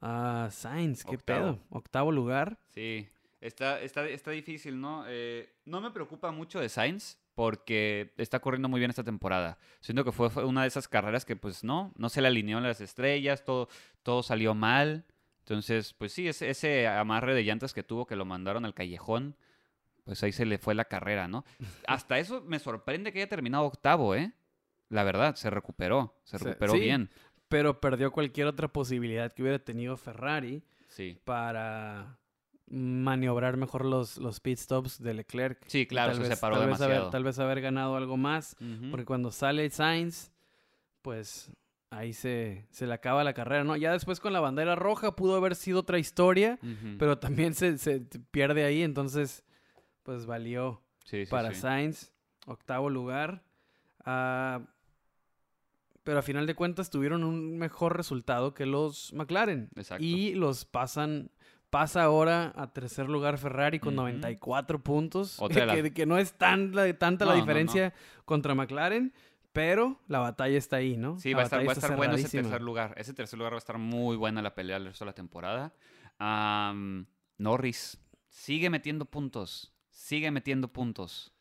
ah, 0.01 0.49
Sainz, 0.51 1.03
qué 1.05 1.15
Octavo. 1.15 1.39
pedo. 1.39 1.59
Octavo 1.69 2.11
lugar. 2.11 2.57
Sí, 2.73 3.07
está, 3.39 3.79
está, 3.81 4.07
está 4.07 4.31
difícil, 4.31 4.81
¿no? 4.81 5.05
Eh, 5.07 5.47
no 5.65 5.79
me 5.79 5.91
preocupa 5.91 6.31
mucho 6.31 6.59
de 6.59 6.69
Sainz 6.69 7.17
porque 7.35 8.13
está 8.17 8.39
corriendo 8.39 8.67
muy 8.67 8.79
bien 8.79 8.89
esta 8.89 9.03
temporada. 9.03 9.57
Siento 9.79 10.03
que 10.03 10.11
fue, 10.11 10.29
fue 10.29 10.45
una 10.45 10.63
de 10.63 10.67
esas 10.67 10.87
carreras 10.87 11.23
que 11.23 11.35
pues 11.35 11.63
no, 11.63 11.93
no 11.97 12.09
se 12.09 12.21
le 12.21 12.27
alineó 12.27 12.57
en 12.57 12.63
las 12.63 12.81
estrellas, 12.81 13.43
todo, 13.45 13.69
todo 14.01 14.23
salió 14.23 14.53
mal. 14.55 15.05
Entonces, 15.43 15.93
pues 15.93 16.13
sí, 16.13 16.27
ese, 16.27 16.49
ese 16.49 16.87
amarre 16.87 17.33
de 17.35 17.43
llantas 17.43 17.73
que 17.73 17.83
tuvo 17.83 18.05
que 18.05 18.15
lo 18.15 18.23
mandaron 18.25 18.63
al 18.65 18.73
callejón, 18.73 19.35
pues 20.05 20.23
ahí 20.23 20.31
se 20.31 20.45
le 20.45 20.57
fue 20.57 20.73
la 20.75 20.85
carrera, 20.85 21.27
¿no? 21.27 21.43
Hasta 21.87 22.17
eso 22.19 22.41
me 22.41 22.59
sorprende 22.59 23.11
que 23.11 23.19
haya 23.19 23.29
terminado 23.29 23.65
octavo, 23.65 24.15
¿eh? 24.15 24.31
La 24.89 25.03
verdad, 25.03 25.35
se 25.35 25.49
recuperó, 25.49 26.15
se 26.23 26.37
recuperó 26.37 26.73
sí. 26.73 26.79
bien. 26.79 27.09
Pero 27.49 27.79
perdió 27.81 28.11
cualquier 28.11 28.47
otra 28.47 28.67
posibilidad 28.67 29.31
que 29.31 29.41
hubiera 29.43 29.59
tenido 29.59 29.97
Ferrari 29.97 30.63
Sí. 30.87 31.17
para 31.23 32.19
maniobrar 32.67 33.57
mejor 33.57 33.85
los, 33.85 34.17
los 34.17 34.39
pit 34.39 34.57
stops 34.57 35.01
de 35.01 35.13
Leclerc. 35.13 35.59
Sí, 35.67 35.85
claro, 35.85 36.11
tal 36.13 36.21
se 36.23 36.29
vez- 36.29 36.35
separó 36.37 36.57
tal 36.57 36.67
vez 36.69 36.75
haber- 36.81 36.87
demasiado. 36.89 37.09
tal 37.11 37.23
vez 37.23 37.39
haber 37.39 37.61
ganado 37.61 37.95
algo 37.95 38.17
más. 38.17 38.55
Porque 38.91 39.05
cuando 39.05 39.31
sale 39.31 39.69
Sainz, 39.69 40.31
pues 41.01 41.51
ahí 41.95 42.13
se, 42.13 42.65
se 42.71 42.87
le 42.87 42.93
acaba 42.93 43.23
la 43.23 43.33
carrera, 43.33 43.63
¿no? 43.63 43.75
Ya 43.75 43.91
después 43.91 44.19
con 44.19 44.33
la 44.33 44.39
bandera 44.39 44.75
roja 44.75 45.15
pudo 45.15 45.35
haber 45.35 45.55
sido 45.55 45.79
otra 45.81 45.99
historia, 45.99 46.59
pero 46.99 47.19
también 47.19 47.53
se, 47.53 47.77
se 47.77 48.01
pierde 48.31 48.63
ahí, 48.65 48.81
entonces 48.83 49.43
pues 50.03 50.25
valió 50.25 50.81
Sí, 51.05 51.25
sí, 51.25 51.31
para 51.31 51.49
sí. 51.53 51.61
Sainz, 51.61 52.11
octavo 52.45 52.89
lugar. 52.89 53.43
Ah, 54.05 54.61
pero 56.03 56.19
a 56.19 56.21
final 56.21 56.45
de 56.47 56.55
cuentas 56.55 56.89
tuvieron 56.89 57.23
un 57.23 57.57
mejor 57.57 57.95
resultado 57.95 58.53
que 58.53 58.65
los 58.65 59.13
McLaren. 59.13 59.69
Exacto. 59.75 60.03
Y 60.03 60.33
los 60.33 60.65
pasan, 60.65 61.29
pasa 61.69 62.03
ahora 62.03 62.51
a 62.57 62.73
tercer 62.73 63.07
lugar 63.09 63.37
Ferrari 63.37 63.79
con 63.79 63.93
Ujú. 63.93 64.01
94 64.03 64.83
puntos. 64.83 65.39
Que, 65.49 65.93
que 65.93 66.05
no 66.05 66.17
es 66.17 66.33
tan 66.33 66.75
la- 66.75 66.91
tanta 66.97 67.25
la 67.25 67.31
No, 67.31 67.37
no, 67.37 67.41
no. 67.41 67.45
diferencia 67.45 67.93
contra 68.25 68.53
McLaren, 68.55 69.13
pero 69.53 69.99
la 70.07 70.19
batalla 70.19 70.57
está 70.57 70.77
ahí, 70.77 70.97
¿no? 70.97 71.19
Sí, 71.19 71.29
La 71.31 71.37
va 71.37 71.41
a 71.41 71.45
estar, 71.45 71.67
va 71.67 71.71
a 71.71 71.73
estar 71.73 71.95
bueno 71.95 72.15
ese 72.15 72.41
tercer 72.41 72.61
lugar. 72.61 72.93
Ese 72.97 73.13
tercer 73.13 73.37
lugar 73.37 73.53
va 73.53 73.57
a 73.57 73.59
estar 73.59 73.77
muy 73.77 74.17
buena 74.17 74.41
la 74.41 74.53
pelea 74.55 74.77
el 74.77 74.85
resto 74.85 75.05
de 75.05 75.09
la 75.09 75.15
temporada. 75.15 75.73
Norris 77.37 77.97
sigue 78.29 78.69
metiendo 78.69 79.05
puntos. 79.05 79.73
Sigue 79.89 80.31
metiendo 80.31 80.67
puntos. 80.67 81.33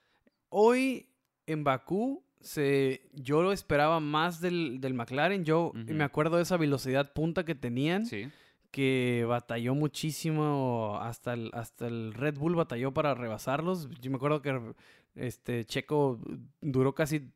Hoy 0.50 1.08
en 1.46 1.64
Bakú 1.64 2.22
se, 2.40 3.08
yo 3.12 3.42
lo 3.42 3.52
esperaba 3.52 3.98
más 4.00 4.40
del, 4.40 4.80
del 4.80 4.94
McLaren. 4.94 5.44
Yo 5.44 5.72
me 5.74 6.04
acuerdo 6.04 6.36
de 6.36 6.42
esa 6.42 6.56
velocidad 6.56 7.12
punta 7.12 7.44
que 7.44 7.54
tenían. 7.54 8.06
Sí. 8.06 8.28
que 8.70 9.24
batalló 9.28 9.74
muchísimo 9.74 10.98
hasta 11.00 11.34
el, 11.34 11.50
hasta 11.52 11.86
el 11.86 12.14
Red 12.14 12.38
Bull 12.38 12.54
batalló 12.56 12.92
para 12.92 13.14
rebasarlos. 13.14 13.88
Yo 14.00 14.10
me 14.10 14.16
acuerdo 14.16 14.40
que 14.42 14.74
este 15.14 15.64
Checo 15.64 16.18
duró 16.60 16.94
casi 16.94 17.30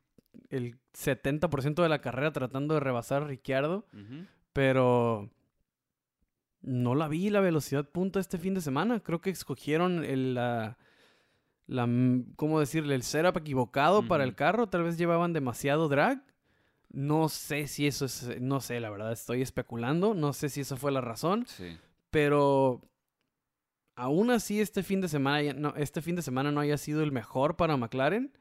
el 0.50 0.78
70% 0.94 1.82
de 1.82 1.88
la 1.88 2.00
carrera 2.00 2.32
tratando 2.32 2.74
de 2.74 2.80
rebasar 2.80 3.22
a 3.22 3.26
Ricciardo, 3.26 3.86
pero 4.52 5.30
no 6.62 6.94
la 6.94 7.08
vi 7.08 7.30
la 7.30 7.40
velocidad 7.40 7.88
punta 7.88 8.20
este 8.20 8.38
fin 8.38 8.54
de 8.54 8.60
semana. 8.60 9.00
Creo 9.00 9.20
que 9.20 9.30
escogieron 9.30 10.04
el, 10.04 10.34
la, 10.34 10.78
la, 11.66 11.88
¿cómo 12.36 12.60
decirle? 12.60 12.94
El 12.94 13.02
setup 13.02 13.36
equivocado 13.38 14.06
para 14.06 14.24
el 14.24 14.34
carro. 14.34 14.68
Tal 14.68 14.82
vez 14.82 14.98
llevaban 14.98 15.32
demasiado 15.32 15.88
drag. 15.88 16.22
No 16.90 17.28
sé 17.28 17.66
si 17.66 17.86
eso 17.86 18.04
es, 18.06 18.40
no 18.40 18.60
sé, 18.60 18.80
la 18.80 18.90
verdad, 18.90 19.12
estoy 19.12 19.42
especulando. 19.42 20.14
No 20.14 20.32
sé 20.32 20.48
si 20.48 20.62
esa 20.62 20.76
fue 20.76 20.92
la 20.92 21.00
razón. 21.00 21.46
Sí. 21.46 21.76
Pero 22.10 22.80
aún 23.96 24.30
así 24.30 24.60
este 24.60 24.82
fin 24.82 25.00
de 25.00 25.08
semana 25.08 25.52
no, 25.54 25.74
este 25.76 26.02
fin 26.02 26.16
de 26.16 26.22
semana 26.22 26.52
no 26.52 26.60
haya 26.60 26.78
sido 26.78 27.02
el 27.02 27.12
mejor 27.12 27.56
para 27.56 27.76
McLaren. 27.76 28.32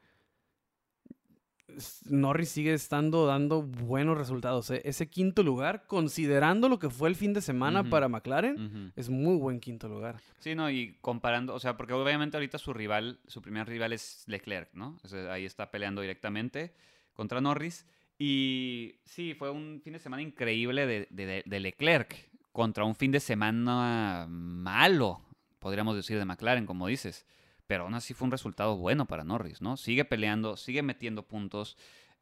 Norris 2.08 2.48
sigue 2.48 2.72
estando 2.74 3.26
dando 3.26 3.62
buenos 3.62 4.16
resultados. 4.16 4.70
¿eh? 4.70 4.80
Ese 4.84 5.08
quinto 5.08 5.42
lugar, 5.42 5.84
considerando 5.86 6.68
lo 6.68 6.78
que 6.78 6.90
fue 6.90 7.08
el 7.08 7.16
fin 7.16 7.32
de 7.32 7.40
semana 7.40 7.82
para 7.90 8.08
McLaren, 8.08 8.92
es 8.96 9.08
muy 9.10 9.36
buen 9.36 9.60
quinto 9.60 9.88
lugar. 9.88 10.16
Sí, 10.38 10.54
no, 10.54 10.70
y 10.70 10.96
comparando, 11.00 11.54
o 11.54 11.60
sea, 11.60 11.76
porque 11.76 11.92
obviamente 11.92 12.36
ahorita 12.36 12.58
su 12.58 12.72
rival, 12.72 13.20
su 13.26 13.42
primer 13.42 13.66
rival 13.68 13.92
es 13.92 14.24
Leclerc, 14.26 14.72
¿no? 14.74 14.98
O 15.02 15.08
sea, 15.08 15.32
ahí 15.32 15.44
está 15.44 15.70
peleando 15.70 16.00
directamente 16.02 16.72
contra 17.14 17.40
Norris. 17.40 17.86
Y 18.18 18.94
sí, 19.04 19.34
fue 19.34 19.50
un 19.50 19.80
fin 19.84 19.92
de 19.92 19.98
semana 19.98 20.22
increíble 20.22 20.86
de, 20.86 21.06
de- 21.10 21.42
de 21.44 21.60
Leclerc 21.60 22.30
contra 22.52 22.84
un 22.84 22.94
fin 22.94 23.12
de 23.12 23.20
semana 23.20 24.26
malo, 24.28 25.20
podríamos 25.58 25.96
decir, 25.96 26.16
de 26.18 26.24
McLaren, 26.24 26.64
como 26.64 26.86
dices. 26.86 27.26
Pero 27.66 27.84
aún 27.84 27.94
así 27.94 28.14
fue 28.14 28.26
un 28.26 28.32
resultado 28.32 28.76
bueno 28.76 29.06
para 29.06 29.24
Norris, 29.24 29.60
¿no? 29.60 29.76
Sigue 29.76 30.04
peleando, 30.04 30.56
sigue 30.56 30.82
metiendo 30.82 31.26
puntos. 31.26 31.76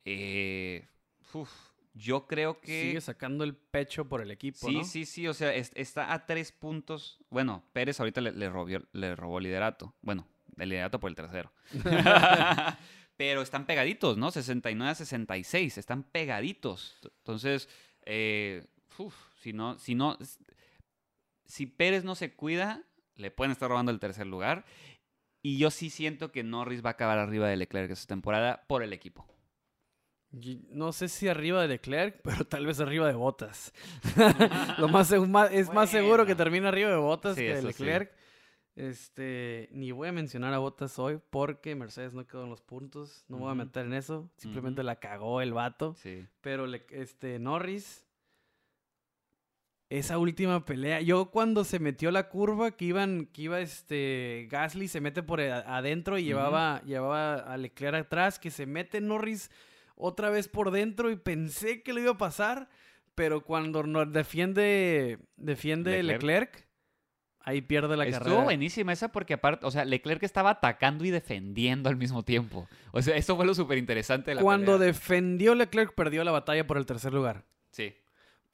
Eh, 0.05 0.87
uf, 1.33 1.51
yo 1.93 2.27
creo 2.27 2.61
que... 2.61 2.83
Sigue 2.83 3.01
sacando 3.01 3.45
el 3.45 3.55
pecho 3.55 4.09
por 4.09 4.21
el 4.23 4.31
equipo, 4.31 4.67
Sí, 4.67 4.75
¿no? 4.79 4.85
sí, 4.85 5.05
sí, 5.07 5.29
o 5.29 5.35
sea, 5.35 5.55
es- 5.55 5.73
está 5.75 6.13
a 6.13 6.27
tres 6.27 6.51
puntos. 6.53 7.19
Bueno, 7.31 7.63
Pérez 7.73 8.01
ahorita 8.01 8.21
le, 8.21 8.33
le 8.33 8.49
robó, 8.49 8.69
le 8.93 9.15
robó 9.17 9.39
liderato. 9.41 9.95
Bueno, 10.01 10.27
el 10.57 10.69
liderato 10.71 10.99
por 10.99 11.11
el 11.11 11.15
tercero. 11.17 11.53
Pero 13.17 13.43
están 13.43 13.67
pegaditos, 13.67 14.17
¿no? 14.17 14.31
69 14.31 14.91
a 14.91 14.95
66, 14.95 15.79
están 15.79 16.03
pegaditos. 16.03 16.97
Entonces, 17.19 17.69
eh, 18.07 18.67
uf, 18.99 19.15
si 19.41 19.53
no, 19.53 19.79
si 19.79 19.95
no, 19.95 20.19
si 21.47 21.67
Pérez 21.67 22.03
no 22.05 22.15
se 22.15 22.33
cuida, 22.33 22.83
le 23.17 23.31
pueden 23.31 23.53
estar 23.53 23.69
robando 23.69 23.93
el 23.93 24.01
tercer 24.01 24.27
lugar. 24.27 24.65
Y 25.47 25.59
yo 25.59 25.71
sí 25.71 25.91
siento 25.91 26.33
que 26.33 26.43
Norris 26.43 26.83
va 26.83 26.89
a 26.89 26.93
acabar 26.93 27.19
arriba 27.19 27.47
de 27.49 27.57
Leclerc 27.59 27.91
esta 27.91 28.07
temporada 28.09 28.65
por 28.67 28.83
el 28.83 28.95
equipo. 28.95 29.27
No 30.71 30.91
sé 30.93 31.09
si 31.09 31.29
arriba 31.29 31.61
de 31.63 31.69
Leclerc, 31.69 32.21
pero 32.25 32.47
tal 32.47 32.65
vez 32.67 32.81
arriba 32.81 33.07
de 33.07 33.13
Botas. 33.15 33.73
Lo 34.79 34.89
más, 34.89 35.13
es 35.13 35.71
más 35.73 35.91
seguro 35.91 36.25
que 36.27 36.35
termine 36.35 36.67
arriba 36.69 36.91
de 36.91 36.97
Botas 36.97 37.37
Sí, 37.37 37.43
que 37.43 37.55
de 37.57 37.61
sí. 37.61 37.67
Leclerc. 37.67 38.13
Este, 38.75 39.69
ni 39.71 39.93
voy 39.93 40.09
a 40.09 40.13
mencionar 40.13 40.53
a 40.55 40.59
Botas 40.59 40.99
hoy 40.99 41.21
porque 41.31 41.77
Mercedes 41.77 42.15
no 42.15 42.27
quedó 42.27 42.45
en 42.45 42.51
los 42.51 42.63
puntos. 42.63 43.25
No 43.29 43.37
me 43.37 43.43
voy 43.45 43.53
a 43.53 43.55
meter 43.55 43.85
en 43.87 43.93
eso. 43.93 44.31
Simplemente 44.39 44.83
la 44.83 44.97
cagó 44.97 45.41
el 45.43 45.53
vato. 45.53 45.95
Sí. 45.95 46.27
Pero 46.41 46.67
le- 46.67 46.87
este 46.91 47.39
Norris, 47.39 48.04
esa 49.99 50.19
última 50.19 50.65
pelea, 50.65 51.01
yo 51.01 51.27
cuando 51.31 51.65
se 51.65 51.79
metió 51.79 52.11
la 52.11 52.29
curva 52.29 52.71
que 52.73 52.85
iban, 52.87 53.27
que 53.33 53.43
iba 53.43 53.61
este 53.61 54.49
Gasly 54.51 54.89
se 54.89 55.01
mete 55.01 55.23
por 55.23 55.41
a- 55.41 55.77
adentro 55.77 56.19
y 56.19 56.25
llevaba, 56.25 56.81
llevaba 56.85 57.35
a 57.35 57.57
Leclerc 57.57 57.97
atrás, 58.07 58.39
que 58.39 58.51
se 58.51 58.67
mete 58.67 59.01
Norris 59.01 59.51
otra 59.97 60.31
vez 60.31 60.49
por 60.49 60.71
dentro 60.71 61.11
y 61.11 61.17
pensé 61.17 61.83
que 61.83 61.93
lo 61.93 62.01
iba 62.01 62.13
a 62.13 62.19
pasar, 62.19 62.69
pero 63.15 63.43
cuando 63.43 63.83
no- 63.85 64.05
defiende, 64.07 65.19
defiende 65.37 66.03
Leclerc. 66.03 66.23
Leclerc, 66.55 66.69
ahí 67.41 67.61
pierde 67.61 67.97
la 67.97 68.05
Estuvo 68.07 68.25
carrera. 68.25 68.43
buenísima 68.45 68.93
esa 68.93 69.13
porque 69.13 69.35
aparte, 69.35 69.67
o 69.67 69.71
sea, 69.71 69.85
Leclerc 69.85 70.23
estaba 70.23 70.51
atacando 70.51 71.05
y 71.05 71.11
defendiendo 71.11 71.89
al 71.89 71.97
mismo 71.97 72.23
tiempo. 72.25 72.67
O 72.91 73.01
sea, 73.03 73.17
eso 73.17 73.37
fue 73.37 73.47
lo 73.47 73.55
súper 73.55 73.79
interesante 73.79 74.31
de 74.31 74.37
la 74.37 74.41
Cuando 74.43 74.73
pelea. 74.73 74.87
defendió 74.89 75.55
Leclerc 75.55 75.95
perdió 75.95 76.25
la 76.25 76.33
batalla 76.33 76.67
por 76.67 76.79
el 76.79 76.87
tercer 76.87 77.13
lugar. 77.13 77.45
Sí. 77.71 77.95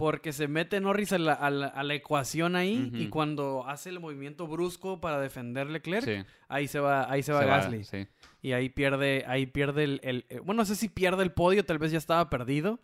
Porque 0.01 0.33
se 0.33 0.49
mete 0.49 0.81
Norris 0.81 1.13
a 1.13 1.19
la, 1.19 1.35
a 1.35 1.51
la- 1.51 1.67
a 1.67 1.83
la 1.83 1.93
ecuación 1.95 2.57
ahí 2.57 2.91
y 2.95 3.09
cuando 3.11 3.67
hace 3.69 3.91
el 3.91 4.01
movimiento 4.01 4.47
brusco 4.47 4.99
para 4.99 5.21
defender 5.21 5.69
Leclerc, 5.69 6.05
Sí. 6.07 6.25
ahí 6.49 6.69
se 6.69 6.81
va, 6.81 7.11
ahí 7.13 7.23
se 7.23 7.33
va 7.35 7.41
Se 7.41 7.45
va, 7.45 7.57
Gasly. 7.59 7.85
sí. 7.85 8.07
Y 8.41 8.53
ahí 8.53 8.71
pierde, 8.71 9.25
ahí 9.27 9.45
pierde 9.45 9.85
el, 9.85 10.01
el- 10.03 10.25
eh, 10.31 10.39
bueno, 10.39 10.63
no 10.63 10.65
sé 10.65 10.75
si 10.75 10.89
pierde 10.89 11.23
el 11.23 11.33
podio, 11.33 11.67
tal 11.67 11.77
vez 11.79 11.93
ya 11.93 11.99
estaba 11.99 12.31
perdido, 12.31 12.81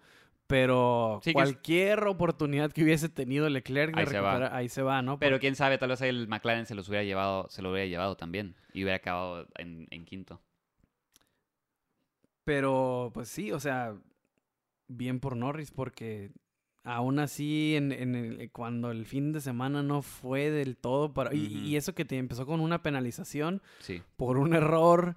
pero 0.46 1.20
Sí, 1.22 1.24
que 1.24 1.30
es- 1.30 1.34
cualquier 1.34 2.06
oportunidad 2.06 2.70
que 2.70 2.84
hubiese 2.84 3.08
tenido 3.08 3.48
Leclerc 3.48 3.94
de 3.94 4.00
Ahí 4.02 4.06
se 4.08 4.20
va. 4.20 4.32
recuperar, 4.32 4.54
ahí 4.54 4.68
se 4.68 4.82
va, 4.82 5.00
¿no? 5.00 5.18
Pero 5.18 5.40
quién 5.40 5.56
sabe, 5.56 5.78
tal 5.78 5.88
vez 5.88 6.02
el 6.02 6.28
McLaren 6.28 6.66
se 6.66 6.74
los 6.74 6.86
hubiera 6.90 7.02
llevado, 7.02 7.48
se 7.48 7.62
lo 7.62 7.70
hubiera 7.72 7.86
llevado 7.86 8.18
también. 8.18 8.54
Y 8.74 8.82
hubiera 8.84 8.96
acabado 8.98 9.48
en, 9.56 9.88
en 9.90 10.04
quinto. 10.04 10.42
Pero, 12.44 13.10
pues 13.14 13.28
sí, 13.28 13.52
o 13.52 13.58
sea, 13.58 13.94
bien 14.86 15.18
por 15.18 15.34
Norris, 15.36 15.70
porque 15.70 16.30
aún 16.86 17.18
así, 17.18 17.74
en, 17.76 17.92
en 17.92 18.14
el- 18.14 18.50
cuando 18.52 18.90
el 18.90 19.04
fin 19.06 19.32
de 19.32 19.40
semana 19.40 19.82
no 19.82 20.02
fue 20.02 20.50
del 20.50 20.76
todo 20.76 21.12
para... 21.12 21.34
y- 21.34 21.76
eso 21.76 21.94
que 21.94 22.04
te 22.04 22.16
empezó 22.16 22.46
con 22.46 22.60
una 22.60 22.82
penalización 22.82 23.60
Sí. 23.80 24.02
por 24.16 24.38
un 24.38 24.54
error 24.54 25.16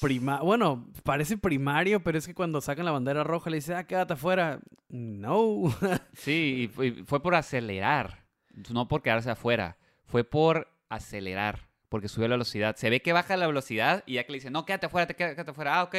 prima... 0.00 0.40
Bueno, 0.42 0.86
parece 1.04 1.38
primario, 1.38 2.00
pero 2.02 2.18
es 2.18 2.26
que 2.26 2.34
cuando 2.34 2.60
sacan 2.60 2.84
la 2.84 2.90
bandera 2.92 3.24
roja 3.24 3.50
le 3.50 3.56
dice, 3.58 3.74
ah, 3.74 3.86
quédate 3.86 4.14
afuera. 4.14 4.60
No. 4.88 5.62
Sí, 6.14 6.62
y 6.64 6.68
fue, 6.68 6.86
y 6.88 6.92
fue 7.04 7.22
por 7.22 7.34
acelerar. 7.34 8.24
No 8.72 8.88
por 8.88 9.02
quedarse 9.02 9.30
afuera. 9.30 9.76
Fue 10.06 10.24
por 10.24 10.68
acelerar. 10.88 11.68
Porque 11.88 12.08
subió 12.08 12.26
la 12.26 12.34
velocidad. 12.34 12.74
Se 12.76 12.90
ve 12.90 13.00
que 13.00 13.12
baja 13.12 13.36
la 13.36 13.46
velocidad 13.46 14.02
y 14.06 14.14
ya 14.14 14.24
que 14.24 14.32
le 14.32 14.38
dice, 14.38 14.50
no, 14.50 14.64
quédate 14.64 14.86
afuera, 14.86 15.06
te 15.06 15.14
quédate, 15.14 15.34
quédate 15.36 15.50
afuera. 15.52 15.78
Ah, 15.78 15.82
ok. 15.84 15.94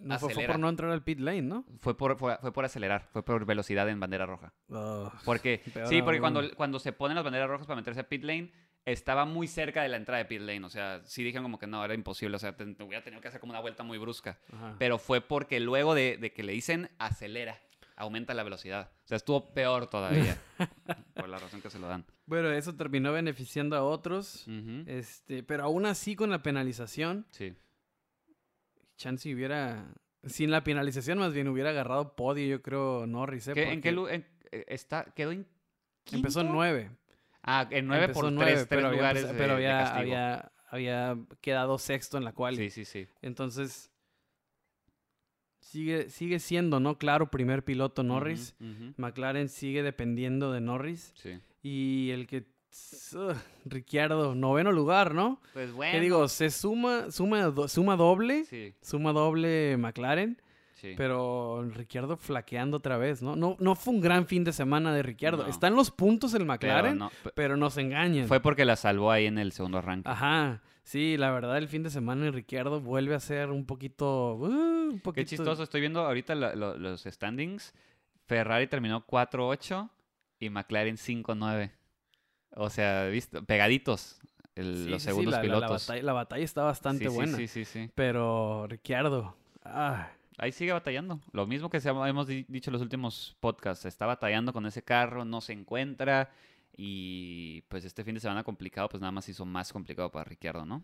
No 0.00 0.18
fue, 0.18 0.46
por 0.46 0.58
no 0.58 0.68
entrar 0.68 0.90
al 0.90 1.02
pit 1.02 1.20
lane, 1.20 1.42
¿no? 1.42 1.64
Fue 1.78 1.96
por, 1.96 2.16
fue, 2.16 2.36
fue 2.38 2.52
por 2.52 2.64
acelerar. 2.64 3.08
Fue 3.12 3.24
por 3.24 3.44
velocidad 3.44 3.88
en 3.88 4.00
bandera 4.00 4.26
roja. 4.26 4.52
Ugh. 4.68 5.12
Porque, 5.24 5.62
sí, 5.88 6.02
porque 6.02 6.20
cuando, 6.20 6.42
cuando 6.56 6.78
se 6.78 6.92
ponen 6.92 7.14
las 7.14 7.24
banderas 7.24 7.48
rojas 7.48 7.66
para 7.66 7.76
meterse 7.76 8.00
a 8.00 8.08
pit 8.08 8.24
lane, 8.24 8.52
estaba 8.84 9.24
muy 9.24 9.46
cerca 9.46 9.82
de 9.82 9.88
la 9.88 9.98
entrada 9.98 10.18
de 10.18 10.24
pit 10.24 10.40
lane. 10.40 10.64
O 10.64 10.70
sea, 10.70 11.02
sí 11.04 11.22
dijeron 11.22 11.44
como 11.44 11.58
que 11.58 11.66
no, 11.66 11.84
era 11.84 11.94
imposible. 11.94 12.36
O 12.36 12.38
sea, 12.38 12.56
te, 12.56 12.64
te 12.66 12.82
hubiera 12.82 13.04
tenido 13.04 13.20
que 13.20 13.28
hacer 13.28 13.40
como 13.40 13.52
una 13.52 13.60
vuelta 13.60 13.82
muy 13.82 13.98
brusca. 13.98 14.38
Ajá. 14.52 14.76
Pero 14.78 14.98
fue 14.98 15.20
porque 15.20 15.60
luego 15.60 15.94
de, 15.94 16.16
de 16.16 16.32
que 16.32 16.42
le 16.42 16.52
dicen 16.52 16.90
acelera, 16.98 17.60
aumenta 17.96 18.34
la 18.34 18.42
velocidad. 18.42 18.90
O 19.04 19.08
sea, 19.08 19.16
estuvo 19.16 19.52
peor 19.52 19.88
todavía. 19.88 20.38
por 21.14 21.28
la 21.28 21.38
razón 21.38 21.60
que 21.60 21.70
se 21.70 21.78
lo 21.78 21.88
dan. 21.88 22.04
Bueno, 22.26 22.50
eso 22.50 22.74
terminó 22.74 23.12
beneficiando 23.12 23.76
a 23.76 23.82
otros. 23.82 24.46
Este, 24.86 25.42
pero 25.42 25.64
aún 25.64 25.86
así 25.86 26.16
con 26.16 26.30
la 26.30 26.42
penalización, 26.42 27.26
Sí. 27.30 27.54
Chance 29.02 29.34
hubiera. 29.34 29.92
Sin 30.24 30.52
la 30.52 30.62
penalización, 30.62 31.18
más 31.18 31.32
bien 31.34 31.48
hubiera 31.48 31.70
agarrado 31.70 32.14
podio, 32.14 32.46
yo 32.46 32.62
creo, 32.62 33.06
Norris. 33.08 33.48
¿eh? 33.48 33.54
¿Qué- 33.54 33.72
¿En 33.72 33.80
qué 33.80 33.92
Porque 33.92 33.92
lu- 33.92 34.08
en- 34.08 34.26
eh, 34.52 34.64
está, 34.68 35.04
quedó 35.16 35.32
en 35.32 35.46
Empezó 36.12 36.40
en 36.40 36.46
quinto? 36.46 36.54
nueve. 36.54 36.90
Ah, 37.42 37.66
en 37.70 37.88
nueve 37.88 38.04
Empezó 38.04 38.20
por 38.20 38.28
en 38.28 38.36
tres, 38.36 38.44
nueve, 38.46 38.54
tres 38.54 38.66
pero 38.68 38.86
había 38.86 38.98
lugares 39.00 39.28
de, 39.28 39.34
pero 39.34 39.54
había, 39.54 39.94
había, 39.96 40.52
había 40.68 41.18
quedado 41.40 41.76
sexto 41.78 42.16
en 42.18 42.24
la 42.24 42.32
cual. 42.32 42.54
Sí, 42.56 42.70
sí, 42.70 42.84
sí. 42.84 43.08
Entonces, 43.20 43.90
sigue, 45.60 46.08
sigue 46.08 46.38
siendo, 46.38 46.78
¿no? 46.80 46.98
Claro, 46.98 47.30
primer 47.30 47.64
piloto 47.64 48.02
Norris. 48.04 48.54
McLaren 48.96 49.48
sigue 49.48 49.82
dependiendo 49.82 50.52
de 50.52 50.60
Norris. 50.60 51.12
Sí. 51.16 51.40
Y 51.62 52.10
el 52.10 52.26
que. 52.28 52.46
Ricciardo, 53.64 54.34
noveno 54.34 54.72
lugar, 54.72 55.14
¿no? 55.14 55.40
Pues 55.52 55.72
bueno. 55.72 55.92
¿Qué 55.92 56.00
digo? 56.00 56.28
Se 56.28 56.50
suma, 56.50 57.10
suma, 57.10 57.42
do- 57.46 57.68
suma 57.68 57.96
doble. 57.96 58.44
Sí, 58.44 58.74
Suma 58.80 59.12
doble 59.12 59.76
McLaren. 59.76 60.40
sí. 60.74 60.94
Pero 60.96 61.62
Ricciardo 61.70 62.16
flaqueando 62.16 62.78
otra 62.78 62.96
vez, 62.96 63.22
¿no? 63.22 63.36
No, 63.36 63.56
no 63.60 63.74
fue 63.74 63.94
un 63.94 64.00
gran 64.00 64.26
fin 64.26 64.44
de 64.44 64.52
semana 64.52 64.92
de 64.94 65.02
Ricciardo. 65.02 65.44
No. 65.44 65.48
Están 65.50 65.74
los 65.74 65.90
puntos 65.90 66.32
el 66.34 66.38
Pero 66.40 66.46
McLaren, 66.52 66.98
no, 66.98 67.10
pero 67.34 67.56
no 67.56 67.70
se 67.70 67.82
engañen. 67.82 68.26
fue 68.26 68.40
porque 68.40 68.64
la 68.64 68.76
salvó 68.76 69.10
ahí 69.10 69.26
en 69.26 69.38
el 69.38 69.52
segundo 69.52 69.78
arranque. 69.78 70.08
Ajá. 70.08 70.62
Sí, 70.84 71.16
la 71.16 71.30
verdad, 71.30 71.58
el 71.58 71.68
fin 71.68 71.84
de 71.84 71.90
semana 71.90 72.24
de 72.24 72.32
Ricciardo 72.32 72.80
vuelve 72.80 73.14
a 73.14 73.20
ser 73.20 73.50
un 73.50 73.64
poquito. 73.66 74.34
uh, 74.34 74.44
un 74.46 74.92
Qué 74.96 75.00
poquito... 75.02 75.28
chistoso. 75.28 75.62
Estoy 75.62 75.80
viendo 75.80 76.00
ahorita 76.00 76.34
la- 76.34 76.54
lo- 76.56 76.76
los 76.76 77.02
standings. 77.04 77.72
Ferrari 78.26 78.66
terminó 78.66 79.06
4-8 79.06 79.90
y 80.40 80.50
McLaren 80.50 80.96
5-9. 80.96 81.70
O 82.54 82.70
sea, 82.70 83.06
¿viste? 83.06 83.42
pegaditos 83.42 84.20
el- 84.54 84.84
Sí, 84.84 84.90
los 84.90 85.02
sí, 85.02 85.08
sí, 85.08 85.10
segundos 85.10 85.32
la, 85.32 85.38
la- 85.38 85.44
la 85.44 85.54
pilotos. 85.56 85.86
batalla, 85.86 86.02
la 86.02 86.12
batalla 86.12 86.44
está 86.44 86.62
bastante 86.62 87.08
buena. 87.08 87.36
Sí, 87.36 87.48
sí, 87.48 87.64
sí. 87.64 87.90
Pero 87.94 88.66
Ricciardo. 88.68 89.34
ah, 89.64 90.08
Ahí 90.38 90.50
sigue 90.50 90.72
batallando. 90.72 91.20
Lo 91.32 91.46
mismo 91.46 91.68
que 91.70 91.78
se- 91.80 91.90
hemos 91.90 92.26
di- 92.26 92.44
dicho 92.48 92.70
en 92.70 92.72
los 92.72 92.82
últimos 92.82 93.36
podcasts. 93.38 93.84
Está 93.84 94.06
batallando 94.06 94.52
con 94.52 94.64
ese 94.66 94.82
carro, 94.82 95.24
no 95.26 95.40
se 95.42 95.52
encuentra. 95.52 96.30
Y 96.76 97.60
pues 97.68 97.84
este 97.84 98.02
fin 98.02 98.14
de 98.14 98.20
semana 98.20 98.42
complicado, 98.42 98.88
pues 98.88 99.00
nada 99.00 99.12
más 99.12 99.28
hizo 99.28 99.44
más 99.44 99.72
complicado 99.72 100.10
para 100.10 100.24
Ricciardo, 100.24 100.64
¿no? 100.64 100.82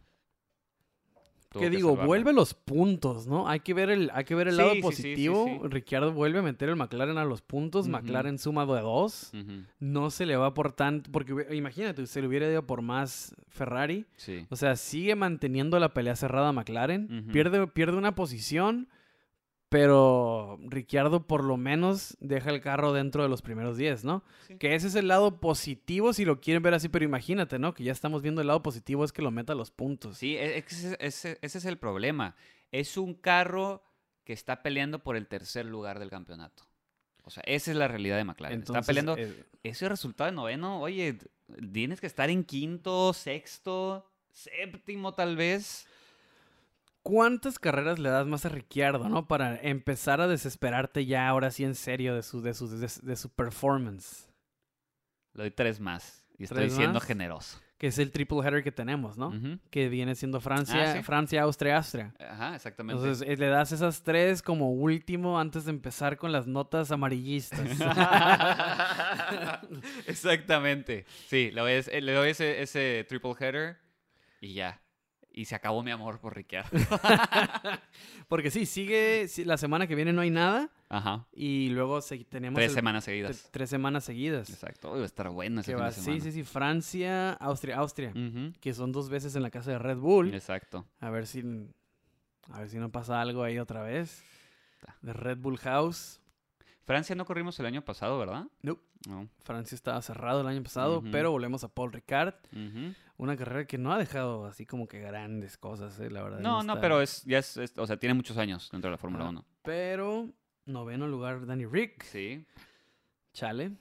Tuvo 1.51 1.63
¿Qué 1.63 1.71
que 1.71 1.77
digo? 1.77 1.97
Vuelve 1.97 2.35
los 2.35 2.53
puntos, 2.53 3.27
¿no? 3.27 3.49
Hay 3.49 3.61
que 3.61 3.73
ver 3.73 3.89
el, 3.89 4.11
hay 4.13 4.25
que 4.25 4.35
ver 4.35 4.49
el 4.49 4.55
Sí, 4.55 4.59
lado 4.61 4.75
sí, 4.75 4.83
positivo. 4.83 5.47
sí. 5.47 5.69
Ricciardo 5.69 6.13
vuelve 6.13 6.41
a 6.41 6.43
meter 6.43 6.69
el 6.69 6.77
McLaren 6.77 7.17
a 7.17 7.25
los 7.25 7.41
puntos. 7.41 7.89
McLaren 7.89 8.39
suma 8.39 8.67
de 8.67 8.83
dos. 8.83 9.33
No 9.81 10.11
se 10.11 10.27
le 10.27 10.37
va 10.37 10.53
por 10.53 10.73
tanto. 10.73 11.11
Porque 11.11 11.47
imagínate, 11.55 12.07
se 12.07 12.21
le 12.21 12.29
hubiera 12.29 12.51
ido 12.51 12.67
por 12.67 12.83
más 12.83 13.35
Ferrari. 13.49 14.05
Sí. 14.17 14.47
O 14.51 14.57
sea, 14.57 14.77
sigue 14.77 15.15
manteniendo 15.15 15.79
la 15.79 15.95
pelea 15.95 16.17
cerrada 16.17 16.53
McLaren. 16.53 17.29
Pierde, 17.33 17.67
pierde 17.67 17.97
una 17.97 18.15
posición, 18.15 18.89
pero 19.69 20.59
Ricciardo 20.63 21.27
por 21.27 21.45
lo 21.45 21.57
menos 21.57 22.17
deja 22.21 22.51
el 22.51 22.61
carro 22.61 22.93
dentro 22.93 23.23
de 23.23 23.29
los 23.29 23.43
primeros 23.43 23.77
10, 23.77 24.05
¿no? 24.05 24.25
Sí. 24.47 24.57
Que 24.57 24.75
ese 24.75 24.87
es 24.89 24.95
el 24.95 25.09
lado 25.09 25.41
positivo 25.41 26.13
si 26.13 26.25
lo 26.25 26.41
quieren 26.41 26.63
ver 26.63 26.75
así, 26.75 26.89
pero 26.89 27.05
imagínate, 27.05 27.59
¿no? 27.59 27.75
Que 27.75 27.85
ya 27.85 27.93
estamos 27.93 28.23
viendo 28.23 28.41
el 28.41 28.47
lado 28.47 28.63
positivo 28.63 29.05
es 29.05 29.13
que 29.13 29.23
lo 29.23 29.31
meta 29.31 29.53
a 29.53 29.57
los 29.57 29.71
puntos. 29.71 30.19
Sí, 30.19 30.37
e- 30.37 30.59
ese, 30.59 30.97
ese- 31.01 31.39
ese 31.43 31.59
es 31.59 31.65
el 31.65 31.79
problema. 31.79 32.35
Es 32.73 32.97
un 32.97 33.15
carro 33.15 33.83
que 34.25 34.33
está 34.33 34.63
peleando 34.63 34.99
por 35.03 35.17
el 35.17 35.27
tercer 35.27 35.67
lugar 35.67 35.99
del 35.99 36.11
campeonato. 36.11 36.65
O 37.25 37.31
sea, 37.31 37.43
esa 37.47 37.71
es 37.71 37.77
la 37.77 37.89
realidad 37.89 38.17
de 38.17 38.25
McLaren. 38.25 38.61
está 38.61 38.81
peleando 38.83 39.17
eh, 39.19 39.45
ese 39.63 39.87
resultado 39.89 40.31
de 40.31 40.37
noveno. 40.37 40.81
Oye, 40.81 41.19
tienes 41.73 42.01
que 42.01 42.07
estar 42.07 42.31
en 42.31 42.43
quinto, 42.45 43.13
sexto, 43.13 44.07
séptimo 44.33 45.13
tal 45.15 45.37
vez. 45.37 45.87
¿Cuántas 47.09 47.59
carreras 47.59 47.99
le 47.99 48.11
das 48.11 48.27
más 48.27 48.45
a 48.45 48.51
Ricciardo, 48.51 49.09
no? 49.09 49.27
Para 49.27 49.57
empezar 49.63 50.21
a 50.21 50.29
desesperarte 50.29 51.07
ya 51.07 51.27
ahora 51.27 51.51
sí 51.51 51.65
en 51.65 51.75
serio 51.75 52.15
de 52.15 52.23
su, 52.23 52.43
de 52.43 52.53
su, 52.53 52.69
de, 52.69 52.87
de 53.03 53.17
su 53.17 53.31
performance. 53.31 54.29
Le 55.33 55.45
doy 55.45 55.51
tres 55.51 55.81
más. 55.81 56.27
Y 56.37 56.45
estoy 56.45 56.59
¿Tres 56.59 56.75
siendo 56.75 57.01
generoso. 57.01 57.59
Que 57.79 57.87
es 57.87 57.99
el 57.99 58.11
triple 58.13 58.41
header 58.41 58.63
que 58.63 58.73
tenemos, 58.73 59.17
¿no? 59.17 59.33
Que 59.71 59.89
viene 59.89 60.17
siendo 60.17 60.41
Francia, 60.41 60.91
Ah, 60.91 60.97
sí. 60.97 61.03
Francia, 61.03 61.43
Austria, 61.45 61.79
Austria. 61.79 62.13
Ajá, 62.19 62.57
exactamente. 62.57 63.01
Entonces 63.01 63.27
eh, 63.27 63.37
le 63.37 63.47
das 63.47 63.73
esas 63.73 64.03
tres 64.03 64.43
como 64.43 64.71
último 64.73 65.41
antes 65.41 65.65
de 65.65 65.71
empezar 65.71 66.19
con 66.19 66.31
las 66.31 66.47
notas 66.47 66.91
amarillistas. 66.93 67.61
Exactamente. 70.07 71.05
Sí, 71.29 71.51
le 71.53 71.61
doy, 71.61 71.73
ese, 71.73 72.01
le 72.01 72.13
doy 72.13 72.31
ese, 72.31 72.63
ese 72.63 73.05
triple 73.09 73.33
header 73.39 73.77
y 74.41 74.55
ya. 74.55 74.81
Y 75.33 75.45
se 75.45 75.55
acabó 75.55 75.83
mi 75.83 75.91
amor 75.91 76.19
por 76.21 76.35
Ricciardo. 76.37 76.71
Porque 78.29 78.51
sí, 78.51 78.67
sigue, 78.67 79.27
la 79.45 79.57
semana 79.57 79.87
que 79.87 79.95
viene 79.95 80.13
no 80.13 80.21
hay 80.21 80.31
nada 80.31 80.71
Ajá. 80.89 81.27
y 81.33 81.69
luego 81.71 82.01
tenemos 82.29 82.57
Tres 82.57 82.71
el- 82.71 82.75
semanas 82.75 83.05
tre- 83.05 83.07
seguidas. 83.07 83.49
tres 83.51 83.71
semanas 83.71 84.05
seguidas. 84.05 84.51
Exacto. 84.51 84.91
Uy, 84.93 84.99
va 84.99 85.03
a 85.05 85.07
estar 85.07 85.31
bueno 85.31 85.61
ese 85.61 85.73
fin 85.73 85.81
va- 85.83 85.87
de 85.87 85.93
semana. 85.93 86.15
sí, 86.15 86.21
sí, 86.21 86.33
sí, 86.33 86.43
Francia, 86.45 87.33
Austria, 87.35 87.77
Austria, 87.79 88.11
Ujú. 88.11 88.53
que 88.61 88.75
son 88.75 88.93
dos 88.93 89.09
veces 89.09 89.35
en 89.37 89.43
la 89.43 89.51
casa 89.51 89.71
de 89.71 89.79
Red 89.79 89.99
Bull. 89.99 90.35
Exacto. 90.35 90.87
A 91.01 91.11
ver 91.11 91.27
si 91.27 91.43
a 92.51 92.61
ver 92.61 92.69
si 92.69 92.79
no 92.79 92.91
pasa 92.91 93.21
algo 93.21 93.43
ahí 93.43 93.59
otra 93.59 93.83
vez. 93.83 94.23
De 95.03 95.13
Red 95.13 95.39
Bull 95.39 95.59
House. 95.59 96.21
Francia 96.85 97.15
no 97.15 97.27
corrimos 97.27 97.59
el 97.61 97.67
año 97.67 97.85
pasado, 97.85 98.19
¿verdad? 98.19 98.47
Nope. 98.63 98.83
No. 99.07 99.29
Francia 99.45 99.75
estaba 99.77 100.01
cerrado 100.03 100.41
el 100.41 100.47
año 100.47 100.63
pasado, 100.63 101.03
pero 101.13 101.31
volvemos 101.31 101.63
a 101.63 101.69
Paul 101.69 101.93
Ricard. 101.93 102.35
Ujú. 102.53 102.95
Una 103.19 103.37
carrera 103.37 103.67
que 103.67 103.77
no 103.79 103.93
ha 103.93 103.99
dejado 103.99 104.47
así 104.47 104.65
como 104.65 104.87
que 104.89 105.01
grandes 105.01 105.59
cosas, 105.59 105.99
eh, 106.01 106.09
la 106.11 106.23
verdad. 106.23 106.39
No, 106.41 106.63
no, 106.63 106.73
está- 106.75 106.81
pero 106.81 107.03
es, 107.03 107.25
ya 107.25 107.39
es, 107.39 107.57
es- 107.57 107.77
o 107.77 107.87
sea, 107.87 107.97
tiene 107.99 108.15
muchos 108.15 108.39
años 108.39 108.69
dentro 108.73 108.89
de 108.89 108.93
la 108.93 108.99
Fórmula 108.99 109.25
Ajá. 109.25 109.31
1. 109.31 109.45
Pero 109.63 110.31
noveno 110.67 111.07
lugar 111.09 111.45
Danny 111.45 111.67
Rick. 111.67 112.05
Sí. 112.05 112.47
Chale. 113.33 113.73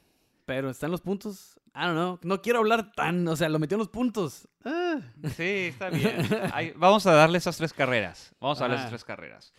Pero 0.45 0.69
están 0.69 0.91
los 0.91 1.01
puntos. 1.01 1.59
I 1.75 1.81
don't 1.81 1.93
know. 1.93 2.19
No 2.23 2.41
quiero 2.41 2.59
hablar 2.59 2.91
tan. 2.93 3.27
O 3.27 3.35
sea, 3.35 3.49
lo 3.49 3.59
metió 3.59 3.75
en 3.75 3.79
los 3.79 3.89
puntos. 3.89 4.47
Ah. 4.65 4.99
Sí, 5.35 5.43
está 5.69 5.89
bien. 5.89 6.15
Ahí- 6.53 6.73
vamos 6.75 7.05
a 7.05 7.11
darle 7.13 7.38
esas 7.38 7.57
tres 7.57 7.73
carreras. 7.73 8.33
Vamos 8.39 8.59
a 8.59 8.63
darle 8.63 8.77
esas 8.77 8.88
Ah. 8.88 8.89
tres 8.89 9.03
carreras. 9.03 9.53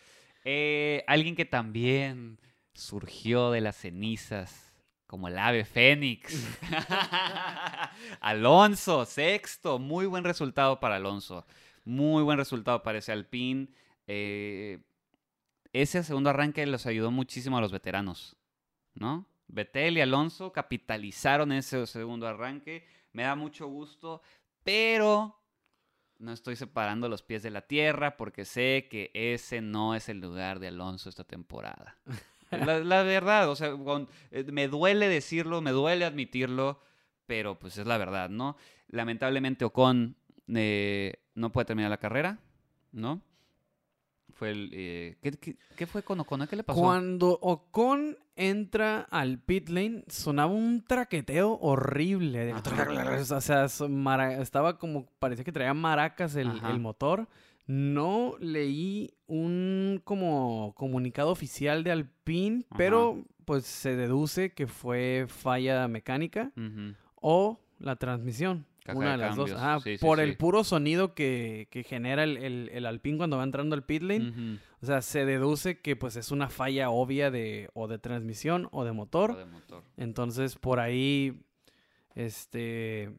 Eh, 0.44 1.04
alguien 1.06 1.36
que 1.36 1.44
también 1.44 2.40
surgió 2.72 3.50
de 3.50 3.60
las 3.60 3.76
cenizas, 3.76 4.67
como 5.08 5.26
el 5.26 5.38
ave 5.38 5.64
fénix. 5.64 6.46
Alonso, 8.20 9.06
sexto. 9.06 9.78
Muy 9.78 10.06
buen 10.06 10.22
resultado 10.22 10.78
para 10.78 10.96
Alonso. 10.96 11.46
Muy 11.84 12.22
buen 12.22 12.36
resultado 12.36 12.82
para 12.82 12.98
ese 12.98 13.10
Alpine. 13.10 13.68
Eh, 14.06 14.80
ese 15.72 16.04
segundo 16.04 16.28
arranque 16.30 16.64
los 16.66 16.86
ayudó 16.86 17.10
muchísimo 17.10 17.56
a 17.56 17.62
los 17.62 17.72
veteranos, 17.72 18.36
¿no? 18.94 19.26
Vettel 19.48 19.96
y 19.96 20.02
Alonso 20.02 20.52
capitalizaron 20.52 21.52
ese 21.52 21.86
segundo 21.86 22.28
arranque. 22.28 22.86
Me 23.12 23.22
da 23.22 23.34
mucho 23.34 23.66
gusto, 23.66 24.20
pero 24.62 25.40
no 26.18 26.32
estoy 26.32 26.56
separando 26.56 27.08
los 27.08 27.22
pies 27.22 27.42
de 27.42 27.50
la 27.50 27.62
tierra 27.62 28.18
porque 28.18 28.44
sé 28.44 28.88
que 28.90 29.10
ese 29.14 29.62
no 29.62 29.94
es 29.94 30.10
el 30.10 30.20
lugar 30.20 30.58
de 30.58 30.68
Alonso 30.68 31.08
esta 31.08 31.24
temporada. 31.24 31.96
La, 32.50 32.78
la 32.80 33.02
verdad, 33.02 33.50
o 33.50 33.56
sea, 33.56 33.72
con- 33.76 34.08
eh, 34.30 34.44
me 34.50 34.68
duele 34.68 35.08
decirlo, 35.08 35.60
me 35.60 35.70
duele 35.70 36.04
admitirlo, 36.04 36.80
pero 37.26 37.58
pues 37.58 37.76
es 37.78 37.86
la 37.86 37.98
verdad, 37.98 38.30
¿no? 38.30 38.56
Lamentablemente 38.88 39.64
Ocon 39.64 40.16
eh, 40.54 41.14
no 41.34 41.52
puede 41.52 41.66
terminar 41.66 41.90
la 41.90 41.98
carrera, 41.98 42.38
¿no? 42.92 43.20
Fue 44.34 44.50
el... 44.50 44.70
eh, 44.72 45.16
¿qué, 45.22 45.32
qué, 45.32 45.56
qué 45.76 45.86
fue 45.86 46.02
con 46.02 46.20
Ocon? 46.20 46.46
¿Qué 46.46 46.56
le 46.56 46.62
pasó? 46.64 46.80
Cuando 46.80 47.38
Ocon 47.42 48.16
entra 48.36 49.00
al 49.10 49.40
pit 49.40 49.68
lane, 49.68 50.04
sonaba 50.08 50.52
un 50.52 50.84
traqueteo 50.84 51.58
horrible. 51.60 52.44
de-. 52.46 52.52
O 53.32 53.40
sea, 53.40 53.64
estaba 54.40 54.78
como, 54.78 55.06
parecía 55.18 55.44
que 55.44 55.52
traía 55.52 55.74
maracas 55.74 56.36
el 56.36 56.78
motor. 56.78 57.28
No 57.68 58.34
leí 58.40 59.12
un 59.26 60.00
como 60.02 60.72
comunicado 60.74 61.30
oficial 61.30 61.84
de 61.84 61.92
Alpine, 61.92 62.64
Ajá. 62.70 62.76
pero 62.78 63.22
pues 63.44 63.64
se 63.66 63.94
deduce 63.94 64.52
que 64.54 64.66
fue 64.66 65.26
falla 65.28 65.86
mecánica 65.86 66.50
o 67.14 67.60
la 67.78 67.96
transmisión. 67.96 68.66
Caja 68.84 68.98
una 68.98 69.10
de 69.12 69.16
de 69.18 69.18
las 69.18 69.36
dos. 69.36 69.50
cambios. 69.50 69.60
Ajá, 69.62 69.80
Sí, 69.80 69.98
sí, 69.98 70.04
por 70.04 70.16
sí. 70.18 70.24
el 70.24 70.36
puro 70.38 70.64
sonido 70.64 71.14
que, 71.14 71.68
que 71.70 71.84
genera 71.84 72.24
el, 72.24 72.38
el, 72.38 72.70
el 72.72 72.86
Alpine 72.86 73.18
cuando 73.18 73.36
va 73.36 73.44
entrando 73.44 73.74
al 73.76 73.84
pit 73.84 74.02
lane. 74.02 74.58
O 74.80 74.86
sea, 74.86 75.02
se 75.02 75.26
deduce 75.26 75.80
que 75.82 75.94
pues 75.94 76.16
es 76.16 76.30
una 76.30 76.48
falla 76.48 76.88
obvia 76.88 77.30
de 77.30 77.68
o 77.74 77.86
de 77.86 77.98
transmisión 77.98 78.68
o 78.72 78.84
de 78.86 78.92
motor. 78.92 79.32
O 79.32 79.36
de 79.36 79.44
motor. 79.44 79.84
Entonces, 79.98 80.56
por 80.56 80.80
ahí, 80.80 81.42
este, 82.14 83.12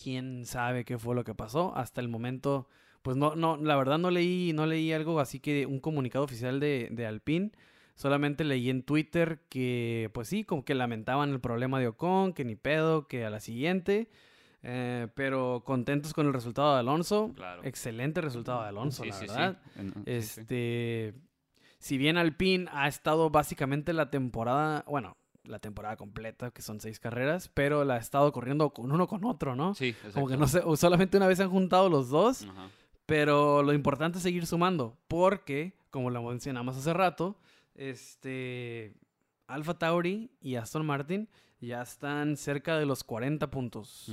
quién 0.00 0.44
sabe 0.44 0.84
qué 0.84 0.98
fue 0.98 1.14
lo 1.14 1.24
que 1.24 1.34
pasó. 1.34 1.74
Hasta 1.74 2.00
el 2.02 2.08
momento, 2.08 2.68
pues 3.02 3.16
no, 3.16 3.34
no, 3.36 3.56
la 3.56 3.76
verdad 3.76 3.98
no 3.98 4.10
leí, 4.10 4.52
no 4.54 4.66
leí 4.66 4.92
algo 4.92 5.20
así 5.20 5.40
que 5.40 5.66
un 5.66 5.80
comunicado 5.80 6.24
oficial 6.24 6.60
de, 6.60 6.88
de 6.90 7.06
Alpine. 7.06 7.50
Solamente 7.94 8.42
leí 8.44 8.70
en 8.70 8.82
Twitter 8.82 9.40
que, 9.48 10.10
pues 10.14 10.28
sí, 10.28 10.44
como 10.44 10.64
que 10.64 10.74
lamentaban 10.74 11.30
el 11.30 11.40
problema 11.40 11.78
de 11.78 11.88
Ocon, 11.88 12.32
que 12.32 12.44
ni 12.44 12.56
pedo, 12.56 13.06
que 13.06 13.24
a 13.24 13.30
la 13.30 13.38
siguiente. 13.40 14.08
Eh, 14.62 15.08
pero 15.14 15.62
contentos 15.64 16.14
con 16.14 16.26
el 16.26 16.32
resultado 16.32 16.72
de 16.74 16.80
Alonso. 16.80 17.32
Claro. 17.34 17.62
Excelente 17.64 18.20
resultado 18.20 18.62
de 18.62 18.68
Alonso, 18.68 19.02
Sí, 19.02 19.10
la 19.10 19.14
sí, 19.16 19.26
verdad. 19.26 19.58
Sí. 19.76 19.92
Este, 20.06 21.14
si 21.78 21.98
bien 21.98 22.16
Alpine 22.16 22.66
ha 22.72 22.86
estado 22.88 23.28
básicamente 23.30 23.92
la 23.92 24.10
temporada, 24.10 24.84
bueno, 24.88 25.16
la 25.44 25.58
temporada 25.58 25.96
completa, 25.96 26.52
que 26.52 26.62
son 26.62 26.80
seis 26.80 27.00
carreras, 27.00 27.50
pero 27.52 27.84
la 27.84 27.94
ha 27.94 27.98
estado 27.98 28.30
corriendo 28.32 28.70
con 28.70 28.92
uno 28.92 29.08
con 29.08 29.24
otro, 29.24 29.56
¿no? 29.56 29.74
Sí, 29.74 29.94
Como 30.14 30.28
que 30.28 30.34
exacto. 30.34 30.64
no 30.66 30.74
sé, 30.76 30.80
solamente 30.80 31.16
una 31.16 31.26
vez 31.26 31.38
se 31.38 31.44
han 31.44 31.50
juntado 31.50 31.88
los 31.88 32.08
dos, 32.08 32.44
Ajá. 32.44 32.68
Pero 33.12 33.62
lo 33.62 33.74
importante 33.74 34.16
es 34.16 34.22
seguir 34.22 34.46
sumando, 34.46 34.96
porque, 35.06 35.74
como 35.90 36.08
lo 36.08 36.22
mencionamos 36.22 36.78
hace 36.78 36.94
rato, 36.94 37.38
este, 37.74 38.94
Alfa 39.46 39.74
Tauri 39.74 40.30
y 40.40 40.54
Aston 40.54 40.86
Martin 40.86 41.28
ya 41.60 41.82
están 41.82 42.38
cerca 42.38 42.78
de 42.78 42.86
los 42.86 43.04
40 43.04 43.50
puntos. 43.50 44.10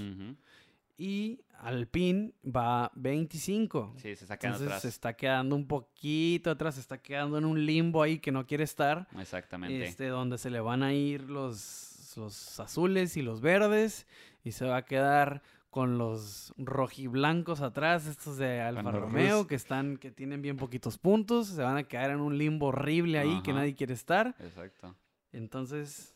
Y 0.97 1.39
Alpine 1.59 2.33
va 2.45 2.91
25. 2.93 3.93
Sí, 3.95 4.01
se 4.01 4.25
está 4.25 4.37
quedando 4.37 4.57
Entonces 4.57 4.67
atrás. 4.67 4.81
se 4.81 4.87
está 4.89 5.13
quedando 5.13 5.55
un 5.55 5.65
poquito 5.65 6.51
atrás, 6.51 6.75
se 6.75 6.81
está 6.81 7.01
quedando 7.01 7.37
en 7.37 7.45
un 7.45 7.65
limbo 7.65 8.03
ahí 8.03 8.19
que 8.19 8.33
no 8.33 8.45
quiere 8.45 8.65
estar. 8.65 9.07
Exactamente. 9.17 9.81
Este, 9.81 10.07
donde 10.07 10.37
se 10.37 10.49
le 10.49 10.59
van 10.59 10.83
a 10.83 10.91
ir 10.91 11.21
los, 11.21 12.17
los 12.17 12.59
azules 12.59 13.15
y 13.15 13.21
los 13.21 13.39
verdes. 13.39 14.07
Y 14.43 14.51
se 14.51 14.65
va 14.65 14.75
a 14.75 14.85
quedar 14.85 15.41
con 15.69 15.97
los 15.97 16.53
rojiblancos 16.57 17.61
atrás, 17.61 18.07
estos 18.07 18.37
de 18.37 18.59
Alfa 18.61 18.91
Romeo, 18.91 19.45
que 19.45 19.55
están, 19.55 19.97
que 19.97 20.09
tienen 20.11 20.41
bien 20.41 20.57
poquitos 20.57 20.97
puntos. 20.97 21.47
Se 21.47 21.61
van 21.61 21.77
a 21.77 21.83
quedar 21.83 22.09
en 22.11 22.19
un 22.21 22.37
limbo 22.37 22.67
horrible 22.67 23.19
ahí 23.19 23.41
que 23.43 23.53
nadie 23.53 23.75
quiere 23.75 23.93
estar. 23.93 24.35
Exacto. 24.39 24.95
Entonces. 25.31 26.15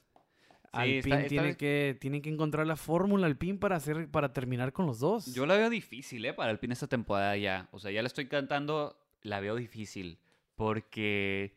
Sí, 0.76 0.80
Alpine 0.80 0.98
está- 0.98 1.18
está 1.20 1.28
tiene, 1.30 1.56
que, 1.56 2.22
que 2.24 2.30
encontrar 2.30 2.66
la 2.66 2.76
fórmula 2.76 3.28
Alpine 3.28 3.60
para 3.60 3.76
hacer, 3.76 4.10
para 4.10 4.34
terminar 4.34 4.74
con 4.74 4.88
los 4.88 5.00
dos. 5.00 5.32
Yo 5.36 5.46
la 5.46 5.56
veo 5.56 5.70
difícil, 5.70 6.26
¿eh? 6.26 6.34
Para 6.34 6.50
Alpine 6.50 6.74
esta 6.74 6.88
temporada 6.88 7.38
ya. 7.38 7.68
O 7.72 7.78
sea, 7.78 7.92
ya 7.92 8.02
la 8.02 8.08
estoy 8.08 8.28
cantando, 8.28 8.98
la 9.22 9.40
veo 9.40 9.56
difícil. 9.56 10.18
Porque 10.56 11.56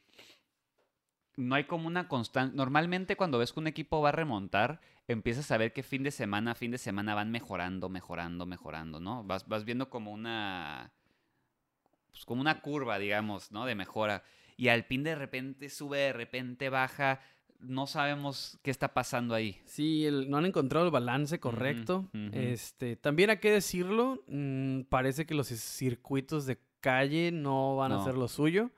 no 1.36 1.54
hay 1.54 1.64
como 1.64 1.86
una 1.86 2.08
constante. 2.08 2.54
Normalmente 2.56 3.16
cuando 3.16 3.38
ves 3.38 3.52
que 3.54 3.60
un 3.60 3.66
equipo 3.66 4.02
va 4.02 4.10
a 4.10 4.12
remontar, 4.12 4.80
empiezas 5.08 5.50
a 5.50 5.58
ver 5.58 5.72
que 5.72 5.82
fin 5.82 6.02
de 6.02 6.10
semana 6.10 6.52
a 6.52 6.54
fin 6.54 6.70
de 6.70 6.78
semana 6.78 7.14
van 7.14 7.30
mejorando, 7.30 7.88
mejorando, 7.88 8.46
mejorando, 8.46 9.00
¿no? 9.00 9.24
Vas, 9.24 9.46
vas 9.48 9.64
viendo 9.64 9.88
como 9.90 10.12
una. 10.12 10.92
Pues 12.10 12.24
como 12.24 12.40
una 12.40 12.60
curva, 12.60 12.98
digamos, 12.98 13.52
¿no? 13.52 13.66
De 13.66 13.74
mejora. 13.74 14.22
Y 14.56 14.68
Alpine 14.68 15.10
de 15.10 15.14
repente 15.16 15.68
sube, 15.68 15.98
de 15.98 16.12
repente 16.12 16.68
baja. 16.70 17.20
No 17.58 17.86
sabemos 17.86 18.58
qué 18.62 18.70
está 18.70 18.92
pasando 18.92 19.34
ahí. 19.34 19.60
Sí, 19.64 20.04
el- 20.06 20.28
no 20.28 20.36
han 20.36 20.44
encontrado 20.46 20.84
el 20.86 20.92
balance 20.92 21.40
correcto. 21.40 22.08
Este, 22.32 22.96
también 22.96 23.30
hay 23.30 23.38
que 23.38 23.50
decirlo, 23.50 24.22
mm, 24.28 24.82
parece 24.90 25.24
que 25.26 25.34
los 25.34 25.48
circuitos 25.48 26.44
de 26.46 26.58
calle 26.90 27.32
no 27.32 27.74
van 27.76 27.90
a 27.92 28.04
ser 28.04 28.14
lo 28.16 28.28
suyo. 28.28 28.70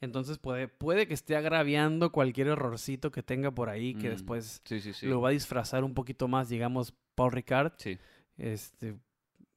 Entonces 0.00 0.38
puede, 0.38 0.68
puede 0.68 1.06
que 1.08 1.14
esté 1.14 1.34
agraviando 1.36 2.12
cualquier 2.12 2.46
errorcito 2.48 3.10
que 3.10 3.22
tenga 3.22 3.50
por 3.50 3.68
ahí, 3.68 3.94
que 3.94 4.08
después 4.10 4.62
Sí, 4.64 4.80
sí, 4.80 4.92
sí. 4.92 5.06
lo 5.06 5.20
va 5.20 5.30
a 5.30 5.32
disfrazar 5.32 5.82
un 5.84 5.94
poquito 5.94 6.28
más, 6.28 6.48
digamos, 6.48 6.94
Paul 7.14 7.32
Ricard, 7.32 7.72
Sí. 7.78 7.98
este, 8.36 8.94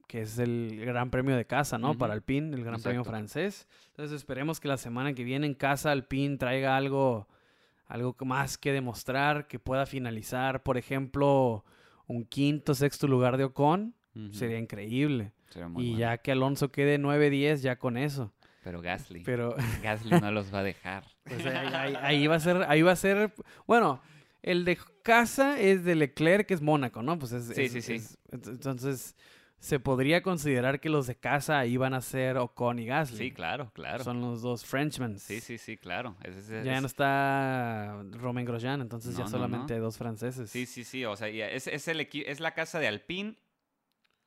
que 0.08 0.22
es 0.22 0.38
el 0.38 0.82
gran 0.84 1.10
premio 1.10 1.36
de 1.36 1.46
casa, 1.46 1.78
¿no? 1.78 1.96
Para 1.96 2.12
Alpine, 2.14 2.54
el 2.56 2.64
gran 2.64 2.82
premio 2.82 3.04
francés. 3.04 3.66
Entonces 3.88 4.16
esperemos 4.16 4.58
que 4.60 4.68
la 4.68 4.76
semana 4.76 5.14
que 5.14 5.24
viene 5.24 5.46
en 5.46 5.54
casa 5.54 5.90
Alpine 5.92 6.36
traiga 6.36 6.76
algo, 6.76 7.28
algo 7.86 8.16
más 8.24 8.58
que 8.58 8.72
demostrar, 8.72 9.46
que 9.46 9.58
pueda 9.58 9.86
finalizar, 9.86 10.62
por 10.64 10.76
ejemplo, 10.76 11.64
un 12.08 12.24
quinto, 12.24 12.74
sexto 12.74 13.06
lugar 13.06 13.36
de 13.36 13.44
Ocon, 13.44 13.94
sería 14.32 14.58
increíble. 14.58 15.32
Sería 15.52 15.68
muy 15.68 15.84
y 15.84 15.90
bueno. 15.90 15.98
ya 16.00 16.18
que 16.18 16.32
Alonso 16.32 16.70
quede 16.72 16.98
9-10, 16.98 17.56
ya 17.60 17.76
con 17.76 17.96
eso. 17.96 18.32
Pero 18.64 18.80
Gasly. 18.80 19.22
Pero 19.24 19.54
Gasly 19.82 20.20
no 20.20 20.30
los 20.32 20.52
va 20.52 20.60
a 20.60 20.62
dejar. 20.62 21.04
pues, 21.24 21.44
ahí, 21.46 21.66
ahí- 21.74 21.96
ahí 22.00 22.26
va 22.26 22.36
a 22.36 22.40
ser, 22.40 22.64
ahí 22.68 22.82
va 22.82 22.92
a 22.92 22.96
ser, 22.96 23.34
bueno, 23.66 24.00
el 24.42 24.64
de 24.64 24.78
casa 25.02 25.58
es 25.60 25.84
de 25.84 25.94
Leclerc, 25.96 26.46
que 26.46 26.54
es 26.54 26.62
Mónaco, 26.62 27.02
¿no? 27.02 27.18
Pues 27.18 27.32
es, 27.32 27.46
Sí, 27.46 27.62
es- 27.62 27.72
sí, 27.72 27.82
sí. 27.82 27.94
es- 27.94 28.18
ent- 28.30 28.48
entonces, 28.48 29.16
se 29.58 29.78
podría 29.78 30.22
considerar 30.22 30.80
que 30.80 30.88
los 30.88 31.06
de 31.06 31.14
casa 31.16 31.58
ahí 31.60 31.76
van 31.76 31.94
a 31.94 32.00
ser 32.00 32.36
Ocon 32.38 32.80
y 32.80 32.86
Gasly. 32.86 33.16
Sí, 33.18 33.30
claro, 33.30 33.70
claro. 33.74 34.02
Son 34.02 34.20
los 34.20 34.42
dos 34.42 34.64
Frenchmen. 34.64 35.18
Sí, 35.20 35.40
sí, 35.40 35.56
sí, 35.58 35.76
claro. 35.76 36.16
Ya 36.64 36.80
no 36.80 36.86
está 36.88 38.02
Romain 38.12 38.44
Grosjean, 38.46 38.80
entonces 38.80 39.14
No, 39.14 39.20
ya 39.24 39.26
solamente 39.28 39.72
no. 39.72 39.76
hay 39.76 39.80
dos 39.80 39.96
franceses. 39.98 40.50
Sí, 40.50 40.66
sí, 40.66 40.82
sí. 40.82 41.04
O 41.04 41.14
sea, 41.16 41.28
ya 41.28 41.48
es, 41.48 41.68
es, 41.68 41.86
el 41.86 42.00
es 42.12 42.40
la 42.40 42.54
casa 42.54 42.80
de 42.80 42.88
Alpine, 42.88 43.36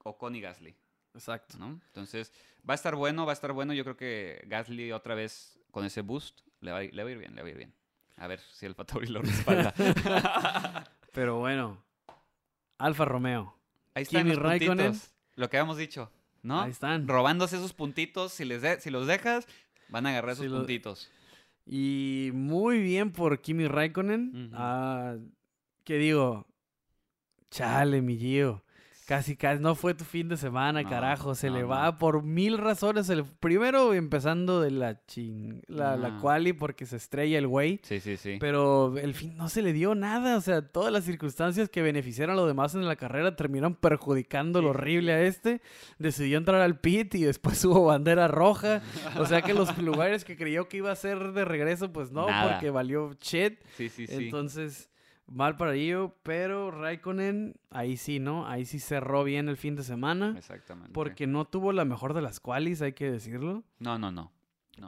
Ocon 0.03 0.36
y 0.36 0.41
Gasly. 0.41 0.76
Exacto. 1.16 1.57
¿no? 1.57 1.80
Entonces, 1.88 2.32
va 2.70 2.74
a 2.74 2.76
estar 2.76 2.95
bueno, 2.95 3.26
va 3.26 3.32
a 3.32 3.34
estar 3.34 3.51
bueno. 3.53 3.74
Yo 3.74 3.84
creo 3.84 3.97
que 3.97 4.43
Gasly 4.47 4.91
otra 4.91 5.16
vez 5.16 5.57
con 5.72 5.84
ese 5.86 6.01
boost 6.01 6.41
le 6.61 6.72
va, 6.72 6.78
a 6.80 6.84
ir- 6.84 6.91
le 6.93 7.03
va 7.03 7.09
a 7.09 7.11
ir 7.13 7.18
bien, 7.18 7.36
le 7.36 7.41
va 7.41 7.47
a 7.47 7.51
ir 7.51 7.57
bien. 7.57 7.74
A 8.18 8.28
ver 8.28 8.39
si 8.39 8.66
el 8.66 8.76
Tauri 8.76 9.07
lo 9.07 9.22
respalda. 9.22 9.74
Pero 11.13 11.39
bueno, 11.39 11.84
Alfa 12.78 13.05
Romeo. 13.05 13.57
Ahí 13.93 14.03
están 14.03 14.24
Kimi 14.24 14.36
los 14.36 14.43
Raikkonen. 14.43 14.86
puntitos. 14.88 15.11
Lo 15.36 15.49
que 15.49 15.57
habíamos 15.57 15.78
dicho, 15.78 16.11
¿no? 16.43 16.61
Ahí 16.61 16.72
están. 16.72 17.07
Robándose 17.07 17.55
esos 17.57 17.74
puntitos, 17.74 18.32
si, 18.34 18.45
les 18.45 18.61
de- 18.61 18.80
si 18.80 18.89
los 18.89 19.07
dejas, 19.07 19.47
van 19.89 20.05
a 20.05 20.09
agarrar 20.09 20.32
esos 20.32 20.45
Si 20.45 20.49
puntitos. 20.51 21.09
Y 21.66 22.32
muy 22.34 22.80
bien 22.82 23.11
por 23.11 23.41
Kimi 23.41 23.68
Raikkonen. 23.68 24.47
Ujú. 24.47 24.55
Ah, 24.57 25.16
¿Qué 25.84 25.97
digo? 25.97 26.45
Chale, 27.51 28.01
mi 28.01 28.18
Gio. 28.18 28.63
Casi, 29.05 29.35
casi, 29.35 29.61
no 29.61 29.75
fue 29.75 29.93
tu 29.93 30.03
fin 30.03 30.27
de 30.29 30.35
semana, 30.35 30.81
No, 30.81 30.89
carajo. 30.89 31.35
Se 31.35 31.49
no, 31.49 31.55
le 31.57 31.61
no. 31.61 31.67
va 31.67 31.97
por 31.99 32.23
mil 32.23 32.57
razones. 32.57 33.07
El 33.09 33.23
primero, 33.23 33.93
empezando 33.93 34.61
de 34.61 34.71
la 34.71 35.05
ching... 35.05 35.61
La, 35.67 35.95
la 35.95 36.17
quali 36.17 36.53
porque 36.53 36.87
se 36.87 36.95
estrella 36.95 37.37
el 37.37 37.47
güey. 37.47 37.79
Sí, 37.83 37.99
sí, 37.99 38.17
sí. 38.17 38.37
Pero 38.39 38.97
el 38.97 39.13
fin 39.13 39.37
no 39.37 39.47
se 39.47 39.61
le 39.61 39.73
dio 39.73 39.93
nada. 39.93 40.37
O 40.37 40.41
sea, 40.41 40.61
todas 40.63 40.91
las 40.91 41.03
circunstancias 41.03 41.69
que 41.69 41.83
beneficiaron 41.83 42.33
a 42.33 42.39
los 42.39 42.47
demás 42.47 42.73
en 42.73 42.87
la 42.87 42.95
carrera 42.95 43.35
terminaron 43.35 43.75
perjudicando 43.75 44.61
lo 44.61 44.69
Sí. 44.69 44.75
horrible 44.75 45.13
a 45.13 45.21
este. 45.21 45.61
Decidió 45.99 46.37
entrar 46.39 46.61
al 46.61 46.79
pit 46.79 47.13
y 47.15 47.23
después 47.23 47.63
hubo 47.65 47.85
bandera 47.85 48.27
roja. 48.27 48.81
O 49.19 49.25
sea 49.27 49.43
que 49.43 49.53
los 49.53 49.77
lugares 49.77 50.25
que 50.25 50.35
creyó 50.35 50.67
que 50.67 50.77
iba 50.77 50.91
a 50.91 50.95
ser 50.95 51.31
de 51.33 51.45
regreso, 51.45 51.93
pues 51.93 52.11
no, 52.11 52.27
Nada. 52.27 52.53
porque 52.53 52.71
valió 52.71 53.11
shit. 53.21 53.59
Sí, 53.77 53.89
sí, 53.89 54.07
sí. 54.07 54.15
Entonces, 54.15 54.89
mal 55.28 55.57
para 55.57 55.73
ello. 55.76 56.15
Pero 56.23 56.71
Raikkonen, 56.71 57.55
ahí 57.69 57.97
sí, 57.97 58.19
¿no? 58.19 58.47
Ahí 58.47 58.65
sí 58.65 58.80
cerró 58.80 59.23
bien 59.23 59.49
el 59.49 59.57
fin 59.57 59.76
de 59.76 59.84
semana. 59.84 60.36
Exactamente. 60.38 60.91
Porque 60.93 61.28
no 61.28 61.45
tuvo 61.45 61.71
la 61.71 61.86
mejor 61.86 62.13
de 62.13 62.21
las 62.21 62.39
qualis, 62.39 62.82
hay 62.82 62.93
que 62.93 63.11
decirlo. 63.11 63.63
No, 63.80 63.97
no, 63.97 64.11
no. 64.11 64.32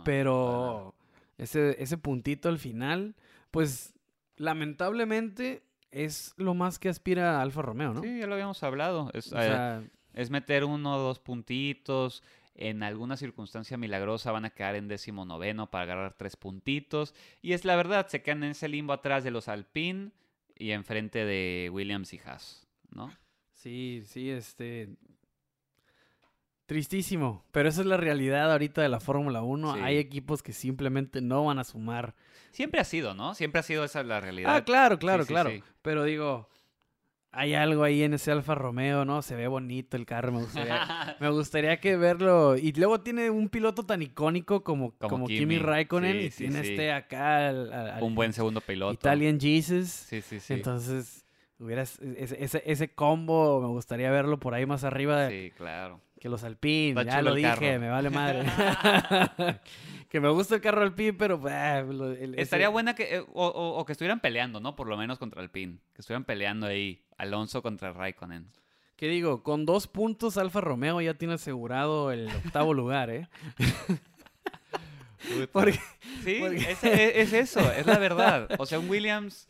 Pero 0.03 0.95
ese, 1.37 1.81
ese 1.81 1.97
puntito 1.97 2.49
al 2.49 2.59
final, 2.59 3.15
pues 3.51 3.93
lamentablemente 4.35 5.63
es 5.91 6.33
lo 6.37 6.53
más 6.53 6.79
que 6.79 6.89
aspira 6.89 7.41
Alfa 7.41 7.61
Romeo, 7.61 7.93
¿no? 7.93 8.01
Sí, 8.01 8.19
ya 8.19 8.27
lo 8.27 8.33
habíamos 8.33 8.61
hablado. 8.63 9.09
Es, 9.13 9.31
O 9.31 9.37
eh, 9.39 9.89
es 10.13 10.29
meter 10.29 10.63
uno 10.63 10.95
o 10.95 10.99
dos 10.99 11.19
puntitos. 11.19 12.23
En 12.59 12.81
alguna 12.81 13.17
circunstancia 13.17 13.77
milagrosa 13.77 14.31
van 14.31 14.45
a 14.45 14.49
quedar 14.49 14.75
en 14.75 14.87
décimo 14.87 15.25
noveno 15.25 15.69
para 15.69 15.83
agarrar 15.83 16.13
tres 16.13 16.35
puntitos. 16.35 17.13
Y 17.41 17.53
es 17.53 17.65
la 17.65 17.75
verdad, 17.75 18.07
se 18.07 18.23
quedan 18.23 18.43
en 18.43 18.51
ese 18.51 18.67
limbo 18.67 18.93
atrás 18.93 19.23
de 19.23 19.29
los 19.29 19.47
Alpine 19.47 20.11
y 20.59 20.71
enfrente 20.71 21.25
de 21.25 21.69
Williams 21.71 22.13
y 22.13 22.19
Haas, 22.25 22.67
¿no? 22.91 23.11
sí, 23.53 24.03
sí, 24.05 24.29
este... 24.29 24.89
Tristísimo, 26.67 27.45
pero 27.53 27.69
esa 27.69 27.79
es 27.79 27.87
la 27.87 27.95
realidad 27.95 28.51
ahorita 28.51 28.81
de 28.81 28.89
la 28.89 28.99
Fórmula 28.99 29.41
1. 29.41 29.75
Sí. 29.75 29.79
Hay 29.81 29.97
equipos 29.97 30.43
que 30.43 30.51
simplemente 30.51 31.21
no 31.21 31.45
van 31.45 31.59
a 31.59 31.63
sumar. 31.63 32.13
Siempre 32.51 32.81
ha 32.81 32.83
sido, 32.83 33.13
¿no? 33.13 33.35
Siempre 33.35 33.59
ha 33.59 33.63
sido 33.63 33.85
esa 33.85 34.03
la 34.03 34.19
realidad. 34.19 34.53
Ah, 34.53 34.65
claro, 34.65 34.99
claro, 34.99 35.23
Sí, 35.23 35.27
sí, 35.27 35.33
claro. 35.33 35.51
Pero 35.81 36.03
digo, 36.03 36.49
hay 37.39 37.53
algo 37.53 37.83
ahí 37.83 38.01
en 38.03 38.13
ese 38.15 38.31
Alfa 38.31 38.55
Romeo, 38.55 39.05
¿no? 39.05 39.21
Se 39.21 39.35
ve 39.35 39.47
bonito 39.47 39.95
el 39.95 40.05
carro, 40.05 40.31
me 40.31 40.39
gustaría, 40.39 41.15
me 41.19 41.29
gustaría 41.29 41.79
que 41.79 41.95
verlo. 41.95 42.57
Y 42.57 42.71
luego 42.73 43.01
tiene 43.01 43.29
un 43.29 43.49
piloto 43.49 43.83
tan 43.85 44.01
icónico 44.01 44.63
como, 44.63 44.91
Como 44.97 45.09
como, 45.09 45.27
Kimi, 45.27 45.39
Kimi. 45.39 45.57
Raikkonen 45.59 46.13
Sí, 46.19 46.25
y 46.25 46.31
sí, 46.31 46.37
tiene 46.45 46.63
sí. 46.63 46.71
este 46.71 46.91
acá 46.91 47.47
al- 47.49 47.71
al- 47.71 47.89
al 47.91 48.03
Un 48.03 48.15
buen 48.15 48.33
segundo 48.33 48.59
piloto. 48.61 48.93
Italian 48.93 49.39
Jesus. 49.39 49.87
Sí, 49.89 50.21
sí, 50.21 50.39
sí. 50.39 50.53
Entonces, 50.53 51.25
hubieras, 51.59 51.99
ese, 51.99 52.43
ese, 52.43 52.63
ese 52.65 52.87
combo 52.93 53.61
me 53.61 53.67
gustaría 53.67 54.09
verlo 54.11 54.39
por 54.39 54.53
ahí 54.53 54.65
más 54.65 54.83
arriba 54.83 55.21
de- 55.27 55.49
Sí, 55.49 55.55
claro. 55.55 56.01
Que 56.19 56.29
los 56.29 56.43
Alpine. 56.43 56.99
Está 57.01 57.03
Ya 57.03 57.21
lo 57.21 57.33
dije, 57.35 57.47
carro. 57.49 57.79
me 57.79 57.89
vale 57.89 58.09
madre. 58.09 58.43
que 60.09 60.19
me 60.19 60.29
gusta 60.29 60.55
el 60.55 60.61
carro 60.61 60.81
Alpine, 60.81 61.13
pero... 61.13 61.41
ah, 61.49 61.81
lo- 61.81 62.11
el- 62.11 62.33
ese- 62.33 62.41
Estaría 62.41 62.69
buena 62.69 62.95
que, 62.95 63.17
eh, 63.17 63.19
o, 63.33 63.45
o- 63.47 63.77
o 63.77 63.85
que 63.85 63.91
estuvieran 63.91 64.19
peleando, 64.19 64.59
¿no? 64.59 64.75
Por 64.75 64.87
lo 64.87 64.97
menos 64.97 65.19
contra 65.19 65.41
Alpine. 65.41 65.77
Que 65.93 66.01
estuvieran 66.01 66.23
peleando 66.25 66.67
ahí. 66.67 67.03
Alonso 67.17 67.61
contra 67.61 67.93
Raikkonen. 67.93 68.47
¿Qué 68.95 69.07
digo? 69.07 69.43
Con 69.43 69.65
dos 69.65 69.87
puntos, 69.87 70.37
Alfa 70.37 70.59
Romeo 70.61 71.01
ya 71.01 71.13
tiene 71.13 71.35
asegurado 71.35 72.11
el 72.11 72.27
octavo 72.29 72.73
lugar, 72.73 73.09
¿eh? 73.11 73.27
Porque, 75.51 75.79
Sí, 76.23 76.37
Porque- 76.39 76.57
es, 76.71 76.83
es- 76.83 77.15
es 77.15 77.33
eso, 77.33 77.71
es 77.73 77.85
la 77.85 77.97
verdad. 77.99 78.47
O 78.59 78.65
sea, 78.65 78.79
un 78.79 78.89
Williams 78.89 79.49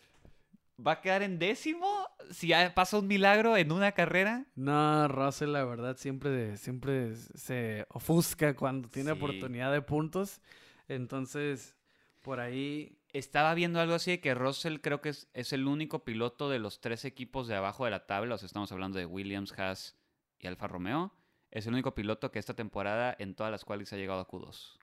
va 0.86 0.94
a 0.94 1.02
quedar 1.02 1.24
en 1.24 1.40
décimo 1.40 1.88
si 2.32 2.48
ya 2.50 2.74
pasa 2.76 3.00
un 3.00 3.08
milagro 3.08 3.58
en 3.58 3.72
una 3.72 3.92
carrera. 3.94 4.46
no, 4.56 5.08
Russell, 5.08 5.52
la 5.52 5.66
verdad, 5.66 5.98
siempre, 5.98 6.58
siempre 6.58 7.16
se 7.16 7.86
ofusca 7.90 8.56
cuando 8.56 8.90
tiene 8.90 9.12
Sí. 9.12 9.18
oportunidad 9.18 9.72
de 9.72 9.82
puntos. 9.82 10.42
Entonces, 10.88 11.76
por 12.22 12.40
ahí... 12.40 12.94
Estaba 13.14 13.54
viendo 13.56 13.80
algo 13.80 13.96
así 13.96 14.12
de 14.12 14.20
que 14.20 14.36
Russell 14.36 14.78
creo 14.80 15.02
que 15.02 15.10
es, 15.10 15.28
es 15.34 15.52
el 15.54 15.66
único 15.68 16.04
piloto 16.04 16.50
de 16.50 16.60
los 16.60 16.82
tres 16.82 17.04
equipos 17.06 17.48
de 17.48 17.56
abajo 17.56 17.86
de 17.86 17.92
la 17.92 18.06
tabla. 18.06 18.36
O 18.36 18.38
sea, 18.38 18.46
estamos 18.46 18.72
hablando 18.72 19.00
de 19.00 19.06
Williams, 19.06 19.58
Haas 19.58 19.96
y 20.38 20.46
Alfa 20.46 20.68
Romeo. 20.68 21.14
Es 21.50 21.66
el 21.66 21.74
único 21.74 21.96
piloto 21.96 22.30
que 22.30 22.38
esta 22.38 22.54
temporada 22.54 23.16
en 23.18 23.34
todas 23.34 23.50
las 23.52 23.64
cuales 23.66 23.92
ha 23.94 23.96
llegado 23.96 24.20
a 24.20 24.28
Q2. 24.28 24.78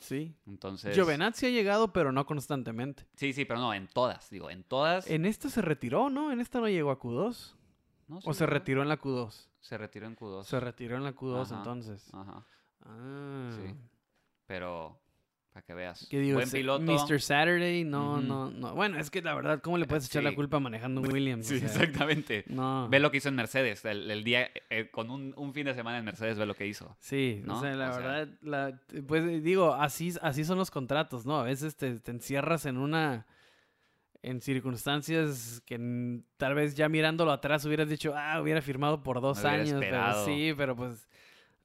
Sí. 0.00 0.34
Entonces. 0.46 0.94
Giovinazzi 0.94 1.46
ha 1.46 1.50
llegado, 1.50 1.92
pero 1.92 2.10
no 2.10 2.26
constantemente. 2.26 3.06
Sí, 3.16 3.32
sí, 3.32 3.44
pero 3.44 3.60
no, 3.60 3.72
en 3.74 3.86
todas, 3.86 4.28
digo, 4.30 4.50
en 4.50 4.64
todas. 4.64 5.08
En 5.08 5.24
esta 5.26 5.48
se 5.50 5.60
retiró, 5.62 6.10
¿no? 6.10 6.32
En 6.32 6.40
esta 6.40 6.58
no 6.60 6.68
llegó 6.68 6.90
a 6.90 6.98
Q2. 6.98 7.54
¿no? 8.08 8.16
¿O 8.24 8.32
Sí, 8.32 8.38
se 8.38 8.44
¿no? 8.44 8.50
retiró 8.50 8.82
en 8.82 8.88
la 8.88 8.98
Q2? 8.98 9.48
Se 9.60 9.78
retiró 9.78 10.06
en 10.06 10.16
Q2. 10.16 10.44
Se 10.44 10.58
retiró 10.58 10.96
en 10.96 11.04
la 11.04 11.14
Q2 11.14 11.42
Ajá. 11.42 11.56
entonces. 11.58 12.08
Ajá. 12.12 12.44
Ah. 12.80 13.50
Sí. 13.54 13.74
Pero, 14.46 15.00
para 15.52 15.66
que 15.66 15.74
veas. 15.74 16.06
¿Qué 16.08 16.20
digo? 16.20 16.34
Buen 16.36 16.46
ese 16.46 16.58
piloto. 16.58 16.82
Mr. 16.84 17.20
Saturday, 17.20 17.82
no, 17.84 18.20
no, 18.20 18.50
no. 18.50 18.74
Bueno, 18.74 18.98
es 18.98 19.10
que 19.10 19.20
la 19.20 19.34
verdad, 19.34 19.60
¿cómo 19.60 19.78
le 19.78 19.86
puedes 19.86 20.06
echar 20.06 20.22
la 20.22 20.34
culpa 20.34 20.60
manejando 20.60 21.00
un 21.00 21.12
Williams? 21.12 21.46
Sí, 21.46 21.56
O 21.56 21.58
sea, 21.58 21.66
exactamente. 21.68 22.44
No. 22.46 22.88
Ve 22.88 23.00
lo 23.00 23.10
que 23.10 23.16
hizo 23.16 23.28
en 23.30 23.34
Mercedes. 23.34 23.84
El, 23.84 24.08
el 24.10 24.22
día, 24.22 24.48
eh, 24.70 24.90
con 24.90 25.10
un, 25.10 25.34
un 25.36 25.52
fin 25.52 25.66
de 25.66 25.74
semana 25.74 25.98
en 25.98 26.04
Mercedes, 26.04 26.38
ve 26.38 26.46
lo 26.46 26.54
que 26.54 26.66
hizo. 26.68 26.96
Sí, 27.00 27.42
¿no? 27.44 27.58
o 27.58 27.60
sea, 27.60 27.74
la 27.74 27.90
O 27.90 27.92
sea- 27.94 28.00
verdad, 28.00 28.28
la- 28.42 28.80
pues 29.08 29.42
digo, 29.42 29.74
así, 29.74 30.12
así 30.22 30.44
son 30.44 30.56
los 30.58 30.70
contratos, 30.70 31.26
¿no? 31.26 31.40
A 31.40 31.42
veces 31.44 31.76
te, 31.76 31.98
te 31.98 32.12
encierras 32.12 32.64
en 32.66 32.76
una, 32.78 33.26
en 34.22 34.40
circunstancias 34.40 35.62
que 35.66 36.20
tal 36.36 36.54
vez 36.54 36.74
ya 36.76 36.88
mirándolo 36.88 37.32
atrás 37.32 37.64
hubieras 37.64 37.88
dicho, 37.88 38.12
ah, 38.16 38.40
hubiera 38.40 38.62
firmado 38.62 39.02
por 39.02 39.20
dos 39.20 39.42
Me 39.42 39.48
años, 39.50 39.76
pero 39.80 40.24
sí, 40.24 40.52
pero 40.56 40.76
pues 40.76 41.08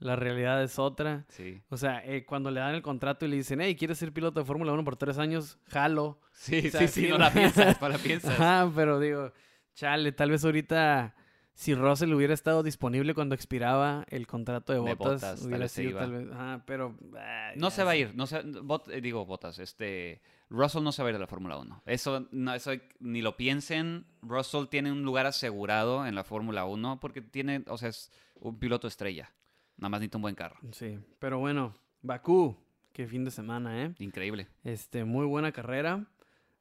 la 0.06 0.16
realidad 0.16 0.62
es 0.64 0.78
otra. 0.80 1.26
Sí. 1.30 1.62
O 1.70 1.78
sea, 1.78 2.02
eh, 2.06 2.26
cuando 2.26 2.52
le 2.52 2.60
dan 2.60 2.76
el 2.76 2.82
contrato 2.82 3.26
y 3.26 3.30
le 3.30 3.38
dicen, 3.38 3.60
hey, 3.62 3.76
¿quieres 3.76 3.98
ser 3.98 4.14
piloto 4.14 4.40
de 4.40 4.46
Fórmula 4.46 4.72
1 4.72 4.84
por 4.84 4.96
tres 4.96 5.18
años? 5.18 5.58
Jalo. 5.68 6.20
Sí, 6.32 6.68
O 6.68 6.72
sea, 6.72 6.82
sí, 6.82 6.88
sí, 6.88 7.02
sí, 7.06 7.08
no 7.10 7.18
la 7.18 7.32
piensas, 7.34 7.82
no 7.82 7.90
la 7.90 7.98
piensas. 8.00 8.32
Ajá, 8.40 8.72
pero 8.76 9.00
digo, 9.00 9.32
chale, 9.74 10.12
tal 10.12 10.32
vez 10.32 10.44
ahorita, 10.46 11.16
si 11.54 11.74
Russell 11.74 12.14
hubiera 12.14 12.34
estado 12.34 12.62
disponible 12.64 13.14
cuando 13.14 13.36
expiraba 13.36 14.06
el 14.10 14.28
contrato 14.28 14.74
de 14.74 14.80
De 14.82 14.96
Botas, 14.96 15.22
tal 15.22 15.48
hubiera 15.48 15.68
sido 15.68 15.90
iba. 15.92 16.00
tal 16.02 16.12
vez. 16.12 16.32
Ajá, 16.32 16.64
pero. 16.66 16.96
ah, 17.18 17.52
No 17.56 17.72
se 17.72 17.84
va 17.84 17.92
a 17.92 17.96
ir, 17.96 18.14
no 18.16 18.28
se, 18.28 18.44
Bot- 18.44 18.92
eh, 18.92 19.02
digo 19.02 19.26
Botas, 19.26 19.60
este 19.60 20.22
Russell 20.50 20.84
no 20.84 20.92
se 20.92 21.02
va 21.02 21.08
a 21.08 21.12
ir 21.12 21.16
de 21.16 21.20
la 21.22 21.28
Fórmula 21.28 21.58
1. 21.58 21.82
Eso, 21.86 22.28
no, 22.32 22.54
eso 22.54 22.72
ni 23.00 23.22
lo 23.22 23.36
piensen. 23.38 24.06
Russell 24.22 24.66
tiene 24.70 24.92
un 24.92 25.04
lugar 25.04 25.26
asegurado 25.26 26.06
en 26.06 26.14
la 26.16 26.24
Fórmula 26.24 26.66
1 26.66 27.00
porque 27.00 27.22
tiene, 27.22 27.64
o 27.68 27.78
sea, 27.78 27.90
es 27.90 28.12
un 28.36 28.60
piloto 28.60 28.88
estrella. 28.88 29.32
Nada 29.78 29.90
más 29.90 30.00
necesita 30.00 30.18
un 30.18 30.22
buen 30.24 30.36
carro. 30.36 30.58
Sí, 30.72 30.98
pero 31.20 31.40
bueno, 31.40 31.74
Bakú, 32.02 32.56
qué 32.94 33.08
fin 33.08 33.24
de 33.26 33.32
semana, 33.32 33.84
¿eh? 33.84 33.94
Increíble. 34.00 34.48
Este, 34.64 35.04
muy 35.04 35.26
buena 35.26 35.52
carrera. 35.52 36.06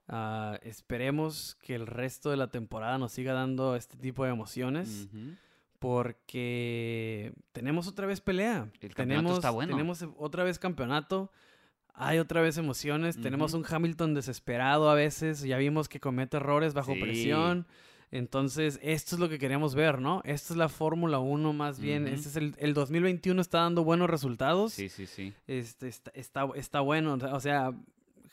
Ah, 0.09 0.59
esperemos 0.63 1.57
que 1.63 1.75
el 1.75 1.87
resto 1.87 2.31
de 2.31 2.37
la 2.37 2.49
temporada 2.49 2.99
nos 2.99 3.13
siga 3.13 3.33
dando 3.33 3.77
este 3.77 3.97
tipo 3.97 4.25
de 4.25 4.31
emociones. 4.31 5.09
Porque 5.79 7.35
tenemos 7.53 7.87
otra 7.89 8.07
vez 8.07 8.21
pelea. 8.21 8.69
El 8.81 8.95
campeonato 8.95 8.97
tenemos, 8.97 9.33
está 9.35 9.51
bueno. 9.51 9.73
Tenemos 9.73 10.05
otra 10.17 10.43
vez 10.43 10.59
campeonato. 10.59 11.31
Hay 11.93 12.19
otra 12.19 12.41
vez 12.41 12.57
emociones. 12.59 13.21
Tenemos 13.21 13.53
un 13.55 13.65
Hamilton 13.69 14.15
desesperado 14.15 14.91
a 14.91 14.95
veces. 14.95 15.43
Ya 15.43 15.59
vimos 15.59 15.89
que 15.89 16.01
comete 16.01 16.39
errores 16.39 16.75
bajo 16.75 16.95
Sí. 16.95 17.01
presión. 17.01 17.67
Entonces, 18.17 18.79
esto 18.83 19.17
es 19.17 19.21
lo 19.21 19.29
que 19.29 19.39
queríamos 19.41 19.75
ver, 19.75 20.01
¿no? 20.01 20.23
Esta 20.25 20.53
es 20.55 20.57
la 20.57 20.69
Fórmula 20.69 21.19
1 21.19 21.53
más 21.53 21.81
bien. 21.81 22.07
Este 22.07 22.29
es 22.29 22.37
el, 22.37 22.55
el 22.59 22.73
2021 22.73 23.41
está 23.41 23.59
dando 23.63 23.83
buenos 23.83 24.09
resultados. 24.09 24.73
Sí, 24.73 24.89
sí, 24.89 25.07
sí. 25.07 25.33
Este, 25.49 25.89
está, 25.89 26.13
está, 26.15 26.47
está 26.55 26.81
bueno. 26.81 27.15
O 27.33 27.41
sea, 27.41 27.73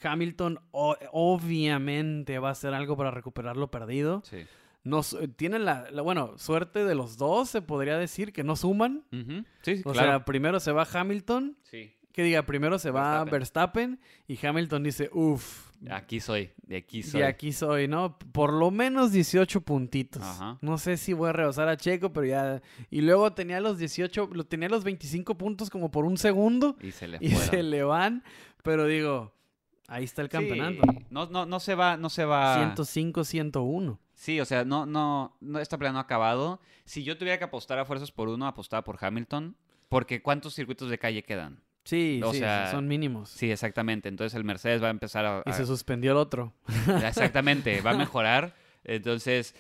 Hamilton 0.03 0.59
o- 0.71 0.95
obviamente 1.11 2.39
va 2.39 2.49
a 2.49 2.51
hacer 2.51 2.73
algo 2.73 2.95
para 2.95 3.11
recuperar 3.11 3.57
lo 3.57 3.69
perdido. 3.71 4.21
Sí. 4.25 4.45
No, 4.83 5.01
tienen 5.35 5.65
la, 5.65 5.89
la- 5.91 6.01
bueno, 6.01 6.37
suerte 6.37 6.85
de 6.85 6.95
los 6.95 7.17
dos, 7.17 7.49
se 7.49 7.61
podría 7.61 7.97
decir, 7.97 8.33
que 8.33 8.43
no 8.43 8.55
suman. 8.55 9.03
Ujú. 9.11 9.43
Sí, 9.63 9.77
sí, 9.77 9.81
O 9.85 9.91
claro. 9.93 10.07
sea, 10.09 10.25
primero 10.25 10.59
se 10.59 10.71
va 10.71 10.87
Hamilton, 10.91 11.55
sí. 11.63 11.91
que 12.11 12.23
diga, 12.23 12.43
primero 12.43 12.77
se 12.79 12.91
va 12.91 13.23
Verstappen. 13.25 13.31
Verstappen 13.31 13.99
y 14.27 14.45
Hamilton 14.45 14.83
dice, 14.83 15.09
uff, 15.13 15.70
Aquí 15.89 16.19
soy, 16.19 16.51
de 16.61 16.77
aquí 16.77 17.01
soy. 17.01 17.21
de 17.21 17.27
aquí 17.27 17.51
soy, 17.51 17.87
¿no? 17.87 18.17
Por 18.19 18.53
lo 18.53 18.69
menos 18.69 19.11
18 19.11 19.61
puntitos. 19.61 20.21
Ajá. 20.21 20.57
No 20.61 20.77
sé 20.77 20.97
si 20.97 21.13
voy 21.13 21.29
a 21.29 21.33
rebasar 21.33 21.67
a 21.69 21.77
Checo, 21.77 22.13
pero 22.13 22.27
ya... 22.27 22.61
Y 22.89 23.01
luego 23.01 23.33
tenía 23.33 23.59
los 23.59 23.77
18, 23.79 24.29
lo 24.33 24.45
tenía 24.45 24.69
los 24.69 24.83
25 24.83 25.37
puntos 25.37 25.69
como 25.69 25.89
por 25.89 26.05
un 26.05 26.17
segundo 26.17 26.77
Y 26.81 26.91
se 26.91 27.07
le 27.07 27.17
y 27.19 27.29
se 27.31 27.63
le 27.63 27.83
van, 27.83 28.23
pero 28.63 28.85
digo, 28.85 29.33
ahí 29.87 30.03
está 30.03 30.21
el 30.21 30.29
campeonato. 30.29 30.81
Sí, 30.91 31.05
No, 31.09 31.25
no, 31.27 31.45
no 31.45 31.59
se 31.59 31.73
va, 31.73 31.97
no 31.97 32.09
se 32.09 32.25
va. 32.25 32.57
105, 32.57 33.23
101. 33.23 33.99
Sí, 34.13 34.39
o 34.39 34.45
sea, 34.45 34.63
no, 34.63 34.85
no, 34.85 35.35
no, 35.41 35.59
esta 35.59 35.79
pelea 35.79 35.93
no 35.93 35.97
ha 35.97 36.03
acabado. 36.03 36.59
Si 36.85 37.03
yo 37.03 37.17
tuviera 37.17 37.39
que 37.39 37.45
apostar 37.45 37.79
a 37.79 37.85
fuerzas 37.85 38.11
por 38.11 38.29
uno, 38.29 38.45
apostaba 38.45 38.83
por 38.83 39.03
Hamilton. 39.03 39.55
Porque 39.89 40.21
¿cuántos 40.21 40.53
circuitos 40.53 40.89
de 40.89 40.97
calle 40.97 41.23
quedan? 41.23 41.59
Sí, 41.83 42.21
O 42.23 42.31
sí, 42.31 42.39
sea, 42.39 42.69
son 42.71 42.87
mínimos. 42.87 43.29
Sí, 43.29 43.51
exactamente. 43.51 44.07
Entonces 44.09 44.35
el 44.35 44.43
Mercedes 44.43 44.81
va 44.83 44.87
a 44.87 44.91
empezar 44.91 45.25
a... 45.25 45.43
Y 45.45 45.49
a- 45.49 45.53
se 45.53 45.65
suspendió 45.65 46.11
el 46.11 46.17
otro. 46.17 46.53
Exactamente, 47.05 47.81
va 47.81 47.91
a 47.91 47.97
mejorar. 47.97 48.55
Entonces, 48.83 49.55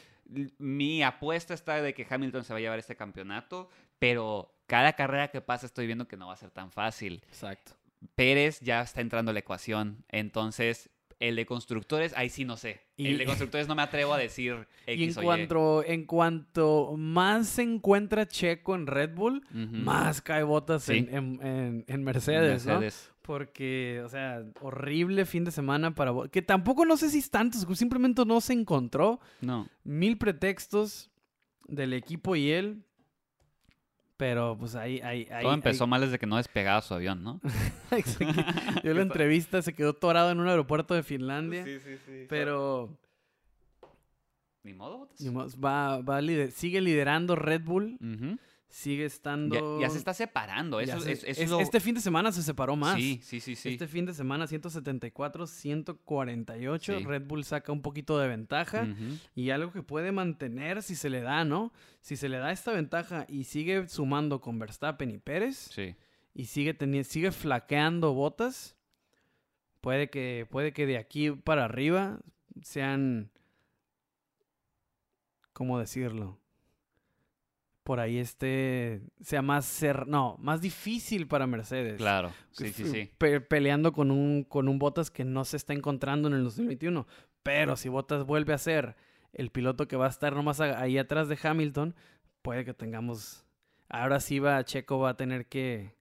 mi 0.57 1.03
apuesta 1.03 1.53
está 1.53 1.81
de 1.81 1.93
que 1.93 2.05
Hamilton 2.09 2.43
se 2.43 2.53
va 2.53 2.57
a 2.57 2.61
llevar 2.61 2.79
este 2.79 2.95
campeonato, 2.95 3.69
pero 3.99 4.53
cada 4.67 4.93
carrera 4.93 5.29
que 5.29 5.41
pasa 5.41 5.65
estoy 5.65 5.85
viendo 5.87 6.07
que 6.07 6.17
no 6.17 6.27
va 6.27 6.33
a 6.33 6.37
ser 6.37 6.51
tan 6.51 6.71
fácil. 6.71 7.23
Exacto. 7.27 7.73
Pérez 8.15 8.59
ya 8.61 8.81
está 8.81 9.01
entrando 9.01 9.31
a 9.31 9.33
la 9.33 9.39
ecuación, 9.41 10.03
entonces 10.09 10.89
el 11.21 11.37
de 11.37 11.45
constructores, 11.45 12.13
ahí 12.17 12.29
sí 12.29 12.43
no 12.43 12.57
sé. 12.57 12.81
Y- 12.97 13.07
El 13.07 13.17
de 13.19 13.25
constructores 13.53 13.67
no 13.69 13.75
me 13.75 13.81
atrevo 13.83 14.13
a 14.13 14.17
decir 14.17 14.67
Y 14.87 14.91
en 14.91 15.01
X 15.03 15.17
Y. 15.17 15.21
cuanto, 15.23 15.83
en 15.85 16.05
cuanto 16.05 16.95
más 16.97 17.47
se 17.47 17.61
encuentra 17.61 18.27
Checo 18.27 18.75
en 18.75 18.87
Red 18.87 19.15
Bull, 19.15 19.41
más 19.53 20.21
cae 20.21 20.43
botas 20.43 20.83
Sí. 20.83 20.97
en, 20.97 21.15
en- 21.15 21.39
en- 21.47 21.85
en 21.87 22.03
Mercedes, 22.03 22.65
¿no? 22.65 22.73
Mercedes. 22.79 23.11
Porque, 23.21 24.01
o 24.03 24.09
sea, 24.09 24.43
horrible 24.61 25.25
fin 25.25 25.43
de 25.45 25.51
semana 25.51 25.93
para... 25.93 26.11
Que 26.31 26.41
tampoco 26.41 26.85
no 26.85 26.97
sé 26.97 27.09
si 27.09 27.19
es 27.19 27.29
tanto, 27.29 27.57
simplemente 27.75 28.25
no 28.25 28.41
se 28.41 28.53
encontró. 28.53 29.19
No. 29.41 29.69
Mil 29.83 30.17
pretextos 30.17 31.11
del 31.67 31.93
equipo 31.93 32.35
y 32.35 32.49
él. 32.51 32.83
Pero, 34.21 34.55
pues 34.55 34.75
ahí... 34.75 34.99
ahí, 35.01 35.27
ahí 35.31 35.41
Todo 35.41 35.55
empezó 35.55 35.85
ahí- 35.85 35.89
mal 35.89 36.01
desde 36.01 36.19
que 36.19 36.27
no 36.27 36.37
despegaba 36.37 36.79
su 36.83 36.93
avión, 36.93 37.23
¿no? 37.23 37.41
Dio 38.83 38.93
la 38.93 39.01
entrevista, 39.01 39.63
se 39.63 39.73
quedó 39.73 39.93
torado 39.93 40.29
en 40.29 40.39
un 40.39 40.47
aeropuerto 40.47 40.93
de 40.93 41.01
Finlandia. 41.01 41.65
sí, 41.65 41.79
sí. 42.05 42.25
Pero 42.29 42.95
Ni 44.61 44.73
modo, 44.75 45.09
ni 45.19 45.31
modo, 45.31 45.49
va, 45.59 46.01
va 46.01 46.21
lider- 46.21 46.51
sigue 46.51 46.81
liderando 46.81 47.35
Red 47.35 47.63
Bull. 47.63 47.97
Ujú. 47.99 48.37
Sigue 48.73 49.03
estando... 49.03 49.81
ya 49.81 49.89
se 49.89 49.97
está 49.97 50.13
separando. 50.13 50.79
Eso, 50.79 50.99
se- 51.01 51.11
es, 51.11 51.23
eso 51.25 51.41
es- 51.41 51.49
lo- 51.49 51.59
Este 51.59 51.81
fin 51.81 51.93
de 51.93 51.99
semana 51.99 52.31
se 52.31 52.41
separó 52.41 52.77
más. 52.77 52.95
Sí, 52.95 53.19
sí, 53.21 53.41
sí, 53.41 53.55
sí. 53.57 53.69
Este 53.69 53.85
fin 53.85 54.05
de 54.05 54.13
semana 54.13 54.47
174, 54.47 55.45
148. 55.45 56.97
Sí. 56.99 57.03
Red 57.05 57.23
Bull 57.27 57.43
saca 57.43 57.71
un 57.73 57.81
poquito 57.81 58.17
de 58.17 58.29
ventaja. 58.29 58.87
Y 59.35 59.49
algo 59.49 59.73
que 59.73 59.83
puede 59.83 60.13
mantener 60.13 60.81
si 60.83 60.95
se 60.95 61.09
le 61.09 61.19
da, 61.21 61.43
¿no? 61.43 61.73
Si 61.99 62.15
se 62.15 62.29
le 62.29 62.37
da 62.37 62.51
esta 62.53 62.71
ventaja 62.71 63.25
y 63.27 63.43
sigue 63.43 63.87
sumando 63.89 64.39
con 64.39 64.57
Verstappen 64.57 65.11
y 65.11 65.17
Pérez 65.17 65.69
Sí. 65.73 65.95
y 66.33 66.45
sigue 66.45 66.73
teni- 66.77 67.03
sigue 67.03 67.31
flaqueando 67.33 68.13
botas, 68.13 68.77
puede 69.81 70.09
que, 70.09 70.47
puede 70.49 70.71
que 70.71 70.85
de 70.85 70.97
aquí 70.97 71.31
para 71.31 71.65
arriba 71.65 72.19
sean, 72.61 73.31
¿cómo 75.53 75.77
decirlo? 75.77 76.39
Por 77.83 77.99
ahí 77.99 78.19
este 78.19 79.01
sea 79.21 79.41
más 79.41 79.65
cer 79.65 80.07
no, 80.07 80.37
más 80.39 80.61
difícil 80.61 81.27
para 81.27 81.47
Mercedes. 81.47 81.97
Claro. 81.97 82.31
Sí, 82.51 82.71
sí, 82.73 82.85
sí. 82.85 83.09
pe- 83.17 83.41
peleando 83.41 83.91
con 83.91 84.11
un, 84.11 84.43
con 84.43 84.67
un 84.67 84.77
Bottas 84.77 85.09
que 85.09 85.23
no 85.25 85.45
se 85.45 85.57
está 85.57 85.73
encontrando 85.73 86.27
en 86.27 86.35
el 86.35 86.43
2021. 86.43 87.07
Pero 87.43 87.75
si 87.75 87.89
Bottas 87.89 88.25
vuelve 88.25 88.53
a 88.53 88.57
ser 88.59 88.95
el 89.33 89.49
piloto 89.49 89.87
que 89.87 89.95
va 89.95 90.05
a 90.05 90.09
estar 90.09 90.35
nomás 90.35 90.59
a- 90.61 90.79
ahí 90.79 90.97
atrás 90.97 91.27
de 91.27 91.39
Hamilton, 91.41 91.95
puede 92.41 92.65
que 92.65 92.73
tengamos. 92.73 93.45
Ahora 93.89 94.19
sí 94.19 94.37
va, 94.39 94.63
Checo 94.63 94.99
va 94.99 95.09
a 95.11 95.17
tener 95.17 95.47
que, 95.47 95.95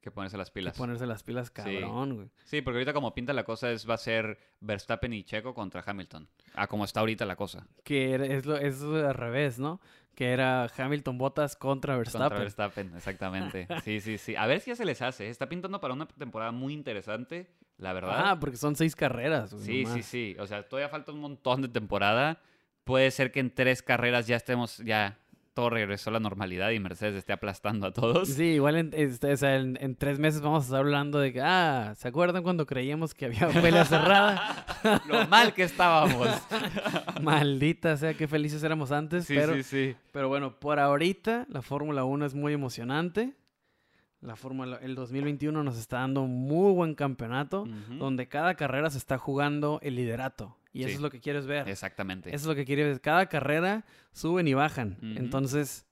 Que 0.00 0.10
ponerse 0.12 0.36
las 0.38 0.50
que 0.50 0.54
pilas. 0.60 0.76
ponerse 0.78 1.06
las 1.06 1.22
pilas 1.24 1.50
cabrón, 1.50 2.14
güey. 2.14 2.28
Sí, 2.44 2.62
porque 2.62 2.76
ahorita 2.78 2.92
como 2.92 3.14
pinta 3.14 3.32
la 3.32 3.42
cosa 3.44 3.72
es 3.72 3.88
va 3.88 3.94
a 3.94 3.98
ser 3.98 4.38
Verstappen 4.60 5.12
y 5.12 5.24
Checo 5.24 5.54
contra 5.54 5.82
Hamilton. 5.84 6.28
Ah, 6.54 6.66
como 6.68 6.84
está 6.84 7.00
ahorita 7.00 7.24
la 7.26 7.34
cosa. 7.36 7.66
Que 7.82 8.14
es, 8.36 8.46
lo, 8.46 8.56
es 8.56 8.80
al 8.82 9.14
revés, 9.14 9.58
¿no? 9.58 9.80
Que 10.16 10.32
era 10.32 10.66
Hamilton 10.76 11.18
Bottas 11.18 11.54
contra 11.54 11.96
Verstappen. 11.96 12.24
Contra 12.24 12.38
Verstappen, 12.40 12.92
exactamente. 12.96 13.68
Sí, 13.84 14.00
sí, 14.00 14.18
sí. 14.18 14.34
A 14.34 14.46
ver 14.46 14.60
si 14.60 14.70
ya 14.70 14.76
se 14.76 14.84
les 14.84 15.00
hace. 15.02 15.28
Está 15.28 15.48
pintando 15.48 15.80
para 15.80 15.94
una 15.94 16.08
temporada 16.08 16.50
muy 16.50 16.72
interesante, 16.72 17.50
la 17.76 17.92
verdad. 17.92 18.30
Ah, 18.30 18.40
porque 18.40 18.56
son 18.56 18.74
seis 18.74 18.96
carreras. 18.96 19.50
sí, 19.60 19.84
sí, 19.86 20.02
sí. 20.02 20.36
O 20.40 20.46
sea, 20.46 20.66
todavía 20.66 20.88
falta 20.88 21.12
un 21.12 21.20
montón 21.20 21.62
de 21.62 21.68
temporada. 21.68 22.40
Puede 22.84 23.10
ser 23.10 23.30
que 23.30 23.40
en 23.40 23.54
tres 23.54 23.82
carreras 23.82 24.26
ya 24.26 24.36
estemos, 24.36 24.78
ya 24.78 25.18
todo 25.56 25.70
regresó 25.70 26.10
a 26.10 26.12
la 26.12 26.20
normalidad 26.20 26.68
y 26.72 26.78
Mercedes 26.78 27.16
esté 27.16 27.32
aplastando 27.32 27.86
a 27.86 27.90
todos. 27.90 28.28
Sí, 28.28 28.44
igual 28.44 28.76
en, 28.76 28.90
este, 28.92 29.32
en, 29.32 29.78
en 29.80 29.96
tres 29.96 30.18
meses 30.18 30.42
vamos 30.42 30.64
a 30.64 30.66
estar 30.66 30.80
hablando 30.80 31.18
de 31.18 31.32
que, 31.32 31.40
ah, 31.40 31.94
¿se 31.96 32.08
acuerdan 32.08 32.42
cuando 32.42 32.66
creíamos 32.66 33.14
que 33.14 33.24
había 33.24 33.48
pelea 33.48 33.86
cerrada? 33.86 34.66
Lo 35.08 35.26
mal 35.28 35.54
que 35.54 35.62
estábamos. 35.62 36.28
Maldita 37.22 37.96
sea, 37.96 38.12
qué 38.12 38.28
felices 38.28 38.62
éramos 38.64 38.92
antes. 38.92 39.24
Sí, 39.24 39.34
pero, 39.34 39.54
sí, 39.54 39.62
sí. 39.62 39.96
pero 40.12 40.28
bueno, 40.28 40.60
por 40.60 40.78
ahorita 40.78 41.46
la 41.48 41.62
Fórmula 41.62 42.04
1 42.04 42.26
es 42.26 42.34
muy 42.34 42.52
emocionante. 42.52 43.32
La 44.20 44.36
Fórmula, 44.36 44.78
el 44.82 44.94
2021 44.94 45.64
nos 45.64 45.78
está 45.78 46.00
dando 46.00 46.20
un 46.20 46.34
muy 46.46 46.74
buen 46.74 46.94
campeonato, 46.94 47.66
donde 47.98 48.28
cada 48.28 48.56
carrera 48.56 48.90
se 48.90 48.98
está 48.98 49.16
jugando 49.16 49.78
el 49.82 49.96
liderato. 49.96 50.54
Y 50.76 50.84
eso 50.84 50.96
es 50.96 51.00
lo 51.00 51.10
que 51.10 51.20
quieres 51.20 51.46
ver. 51.46 51.68
Exactamente. 51.68 52.28
Eso 52.30 52.36
es 52.36 52.46
lo 52.46 52.54
que 52.54 52.64
quieres 52.64 52.86
ver. 52.86 53.00
Cada 53.00 53.26
carrera 53.26 53.84
suben 54.12 54.46
y 54.46 54.54
bajan. 54.54 54.98
Entonces, 55.16 55.86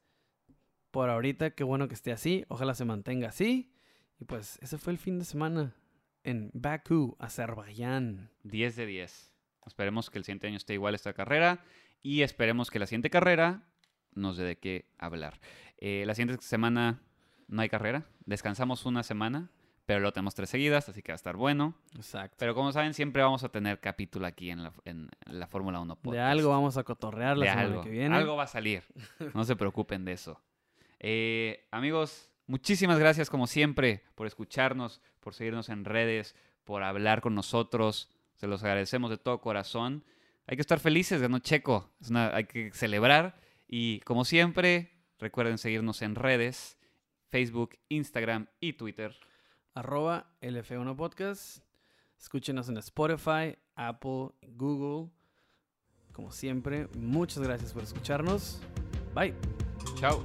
por 0.91 1.09
ahorita, 1.09 1.51
qué 1.51 1.65
bueno 1.65 1.89
que 1.89 1.95
esté 1.95 2.13
así. 2.13 2.45
Ojalá 2.49 2.75
se 2.75 2.85
mantenga 2.85 3.29
así. 3.29 3.73
Y 4.21 4.25
pues, 4.25 4.59
ese 4.63 4.79
fue 4.79 4.93
el 4.93 4.99
fin 4.99 5.19
de 5.19 5.25
semana 5.25 5.75
en 6.23 6.51
Bakú, 6.53 7.17
Azerbaiyán. 7.19 8.31
10 8.43 8.77
de 8.77 8.87
10. 8.87 9.33
Esperemos 9.67 10.11
que 10.11 10.19
el 10.19 10.25
siguiente 10.25 10.47
año 10.47 10.57
esté 10.57 10.75
igual 10.75 10.95
esta 10.95 11.15
carrera 11.15 11.65
y 12.03 12.23
esperemos 12.23 12.71
que 12.71 12.79
la 12.79 12.87
siguiente 12.87 13.11
carrera 13.11 13.63
nos 14.13 14.37
dé 14.37 14.45
de 14.45 14.59
qué 14.59 14.91
hablar. 14.99 15.41
Eh, 15.79 16.05
la 16.07 16.15
siguiente 16.15 16.43
semana 16.45 17.03
no 17.49 17.63
hay 17.63 17.69
carrera, 17.69 18.07
descansamos 18.27 18.85
una 18.87 19.03
semana, 19.03 19.51
pero 19.87 20.01
lo 20.01 20.13
tenemos 20.13 20.35
tres 20.35 20.49
seguidas, 20.51 20.89
así 20.89 21.03
que 21.03 21.13
va 21.13 21.15
a 21.15 21.17
estar 21.17 21.37
bueno. 21.37 21.75
Exacto. 21.95 22.37
Pero 22.39 22.55
como 22.55 22.73
saben, 22.73 22.95
siempre 22.95 23.23
vamos 23.23 23.45
a 23.45 23.49
tener 23.51 23.81
capítulo 23.81 24.27
aquí 24.27 24.51
en 24.51 24.63
la, 24.63 24.73
en 24.85 25.11
la 25.27 25.47
Fórmula 25.47 25.81
1 25.81 25.95
de 25.95 26.01
Podcast. 26.01 26.31
algo 26.31 26.51
vamos 26.51 26.77
a 26.77 26.85
cotorrear 26.85 27.37
la 27.37 27.45
De 27.45 27.51
semana 27.51 27.69
algo. 27.69 27.83
que 27.83 27.91
viene. 27.91 28.17
Algo 28.17 28.37
va 28.37 28.45
a 28.45 28.49
salir. 28.49 28.83
No 29.35 29.45
se 29.45 29.57
preocupen 29.57 30.05
de 30.05 30.13
eso. 30.13 30.41
Eh, 31.01 31.67
amigos, 31.71 32.31
muchísimas 32.47 32.99
gracias 32.99 33.29
como 33.31 33.47
siempre 33.47 34.03
por 34.15 34.27
escucharnos, 34.27 35.01
por 35.21 35.35
seguirnos 35.35 35.69
en 35.69 35.85
redes, 35.85 36.35
por 36.65 36.83
hablar 36.83 37.21
con 37.21 37.35
nosotros. 37.35 38.11
Se 38.35 38.47
los 38.47 38.63
agradecemos 38.65 39.11
de 39.11 39.19
todo 39.19 39.41
corazón. 39.41 40.05
Hay 40.47 40.57
que 40.57 40.63
estar 40.63 40.81
felices, 40.81 41.21
ganó 41.21 41.39
Checo. 41.41 41.91
Es 42.01 42.11
una- 42.11 42.35
hay 42.35 42.45
que 42.45 42.71
celebrar. 42.73 43.39
Y 43.69 44.01
como 44.01 44.25
siempre, 44.25 44.93
recuerden 45.19 45.59
seguirnos 45.59 46.03
en 46.03 46.15
redes, 46.15 46.79
Facebook, 47.31 47.77
Instagram 47.89 48.47
y 48.61 48.75
Twitter. 48.75 49.15
Arroba 49.75 50.27
LF1 50.41 50.97
Podcast. 50.97 51.59
Escúchenos 52.19 52.69
en 52.69 52.79
Spotify, 52.79 53.59
Apple, 53.75 54.31
Google. 54.57 55.11
Como 56.13 56.31
siempre, 56.31 56.89
muchas 56.97 57.43
gracias 57.43 57.73
por 57.73 57.83
escucharnos. 57.83 58.61
Bye. 59.15 59.35
Chao. 59.97 60.23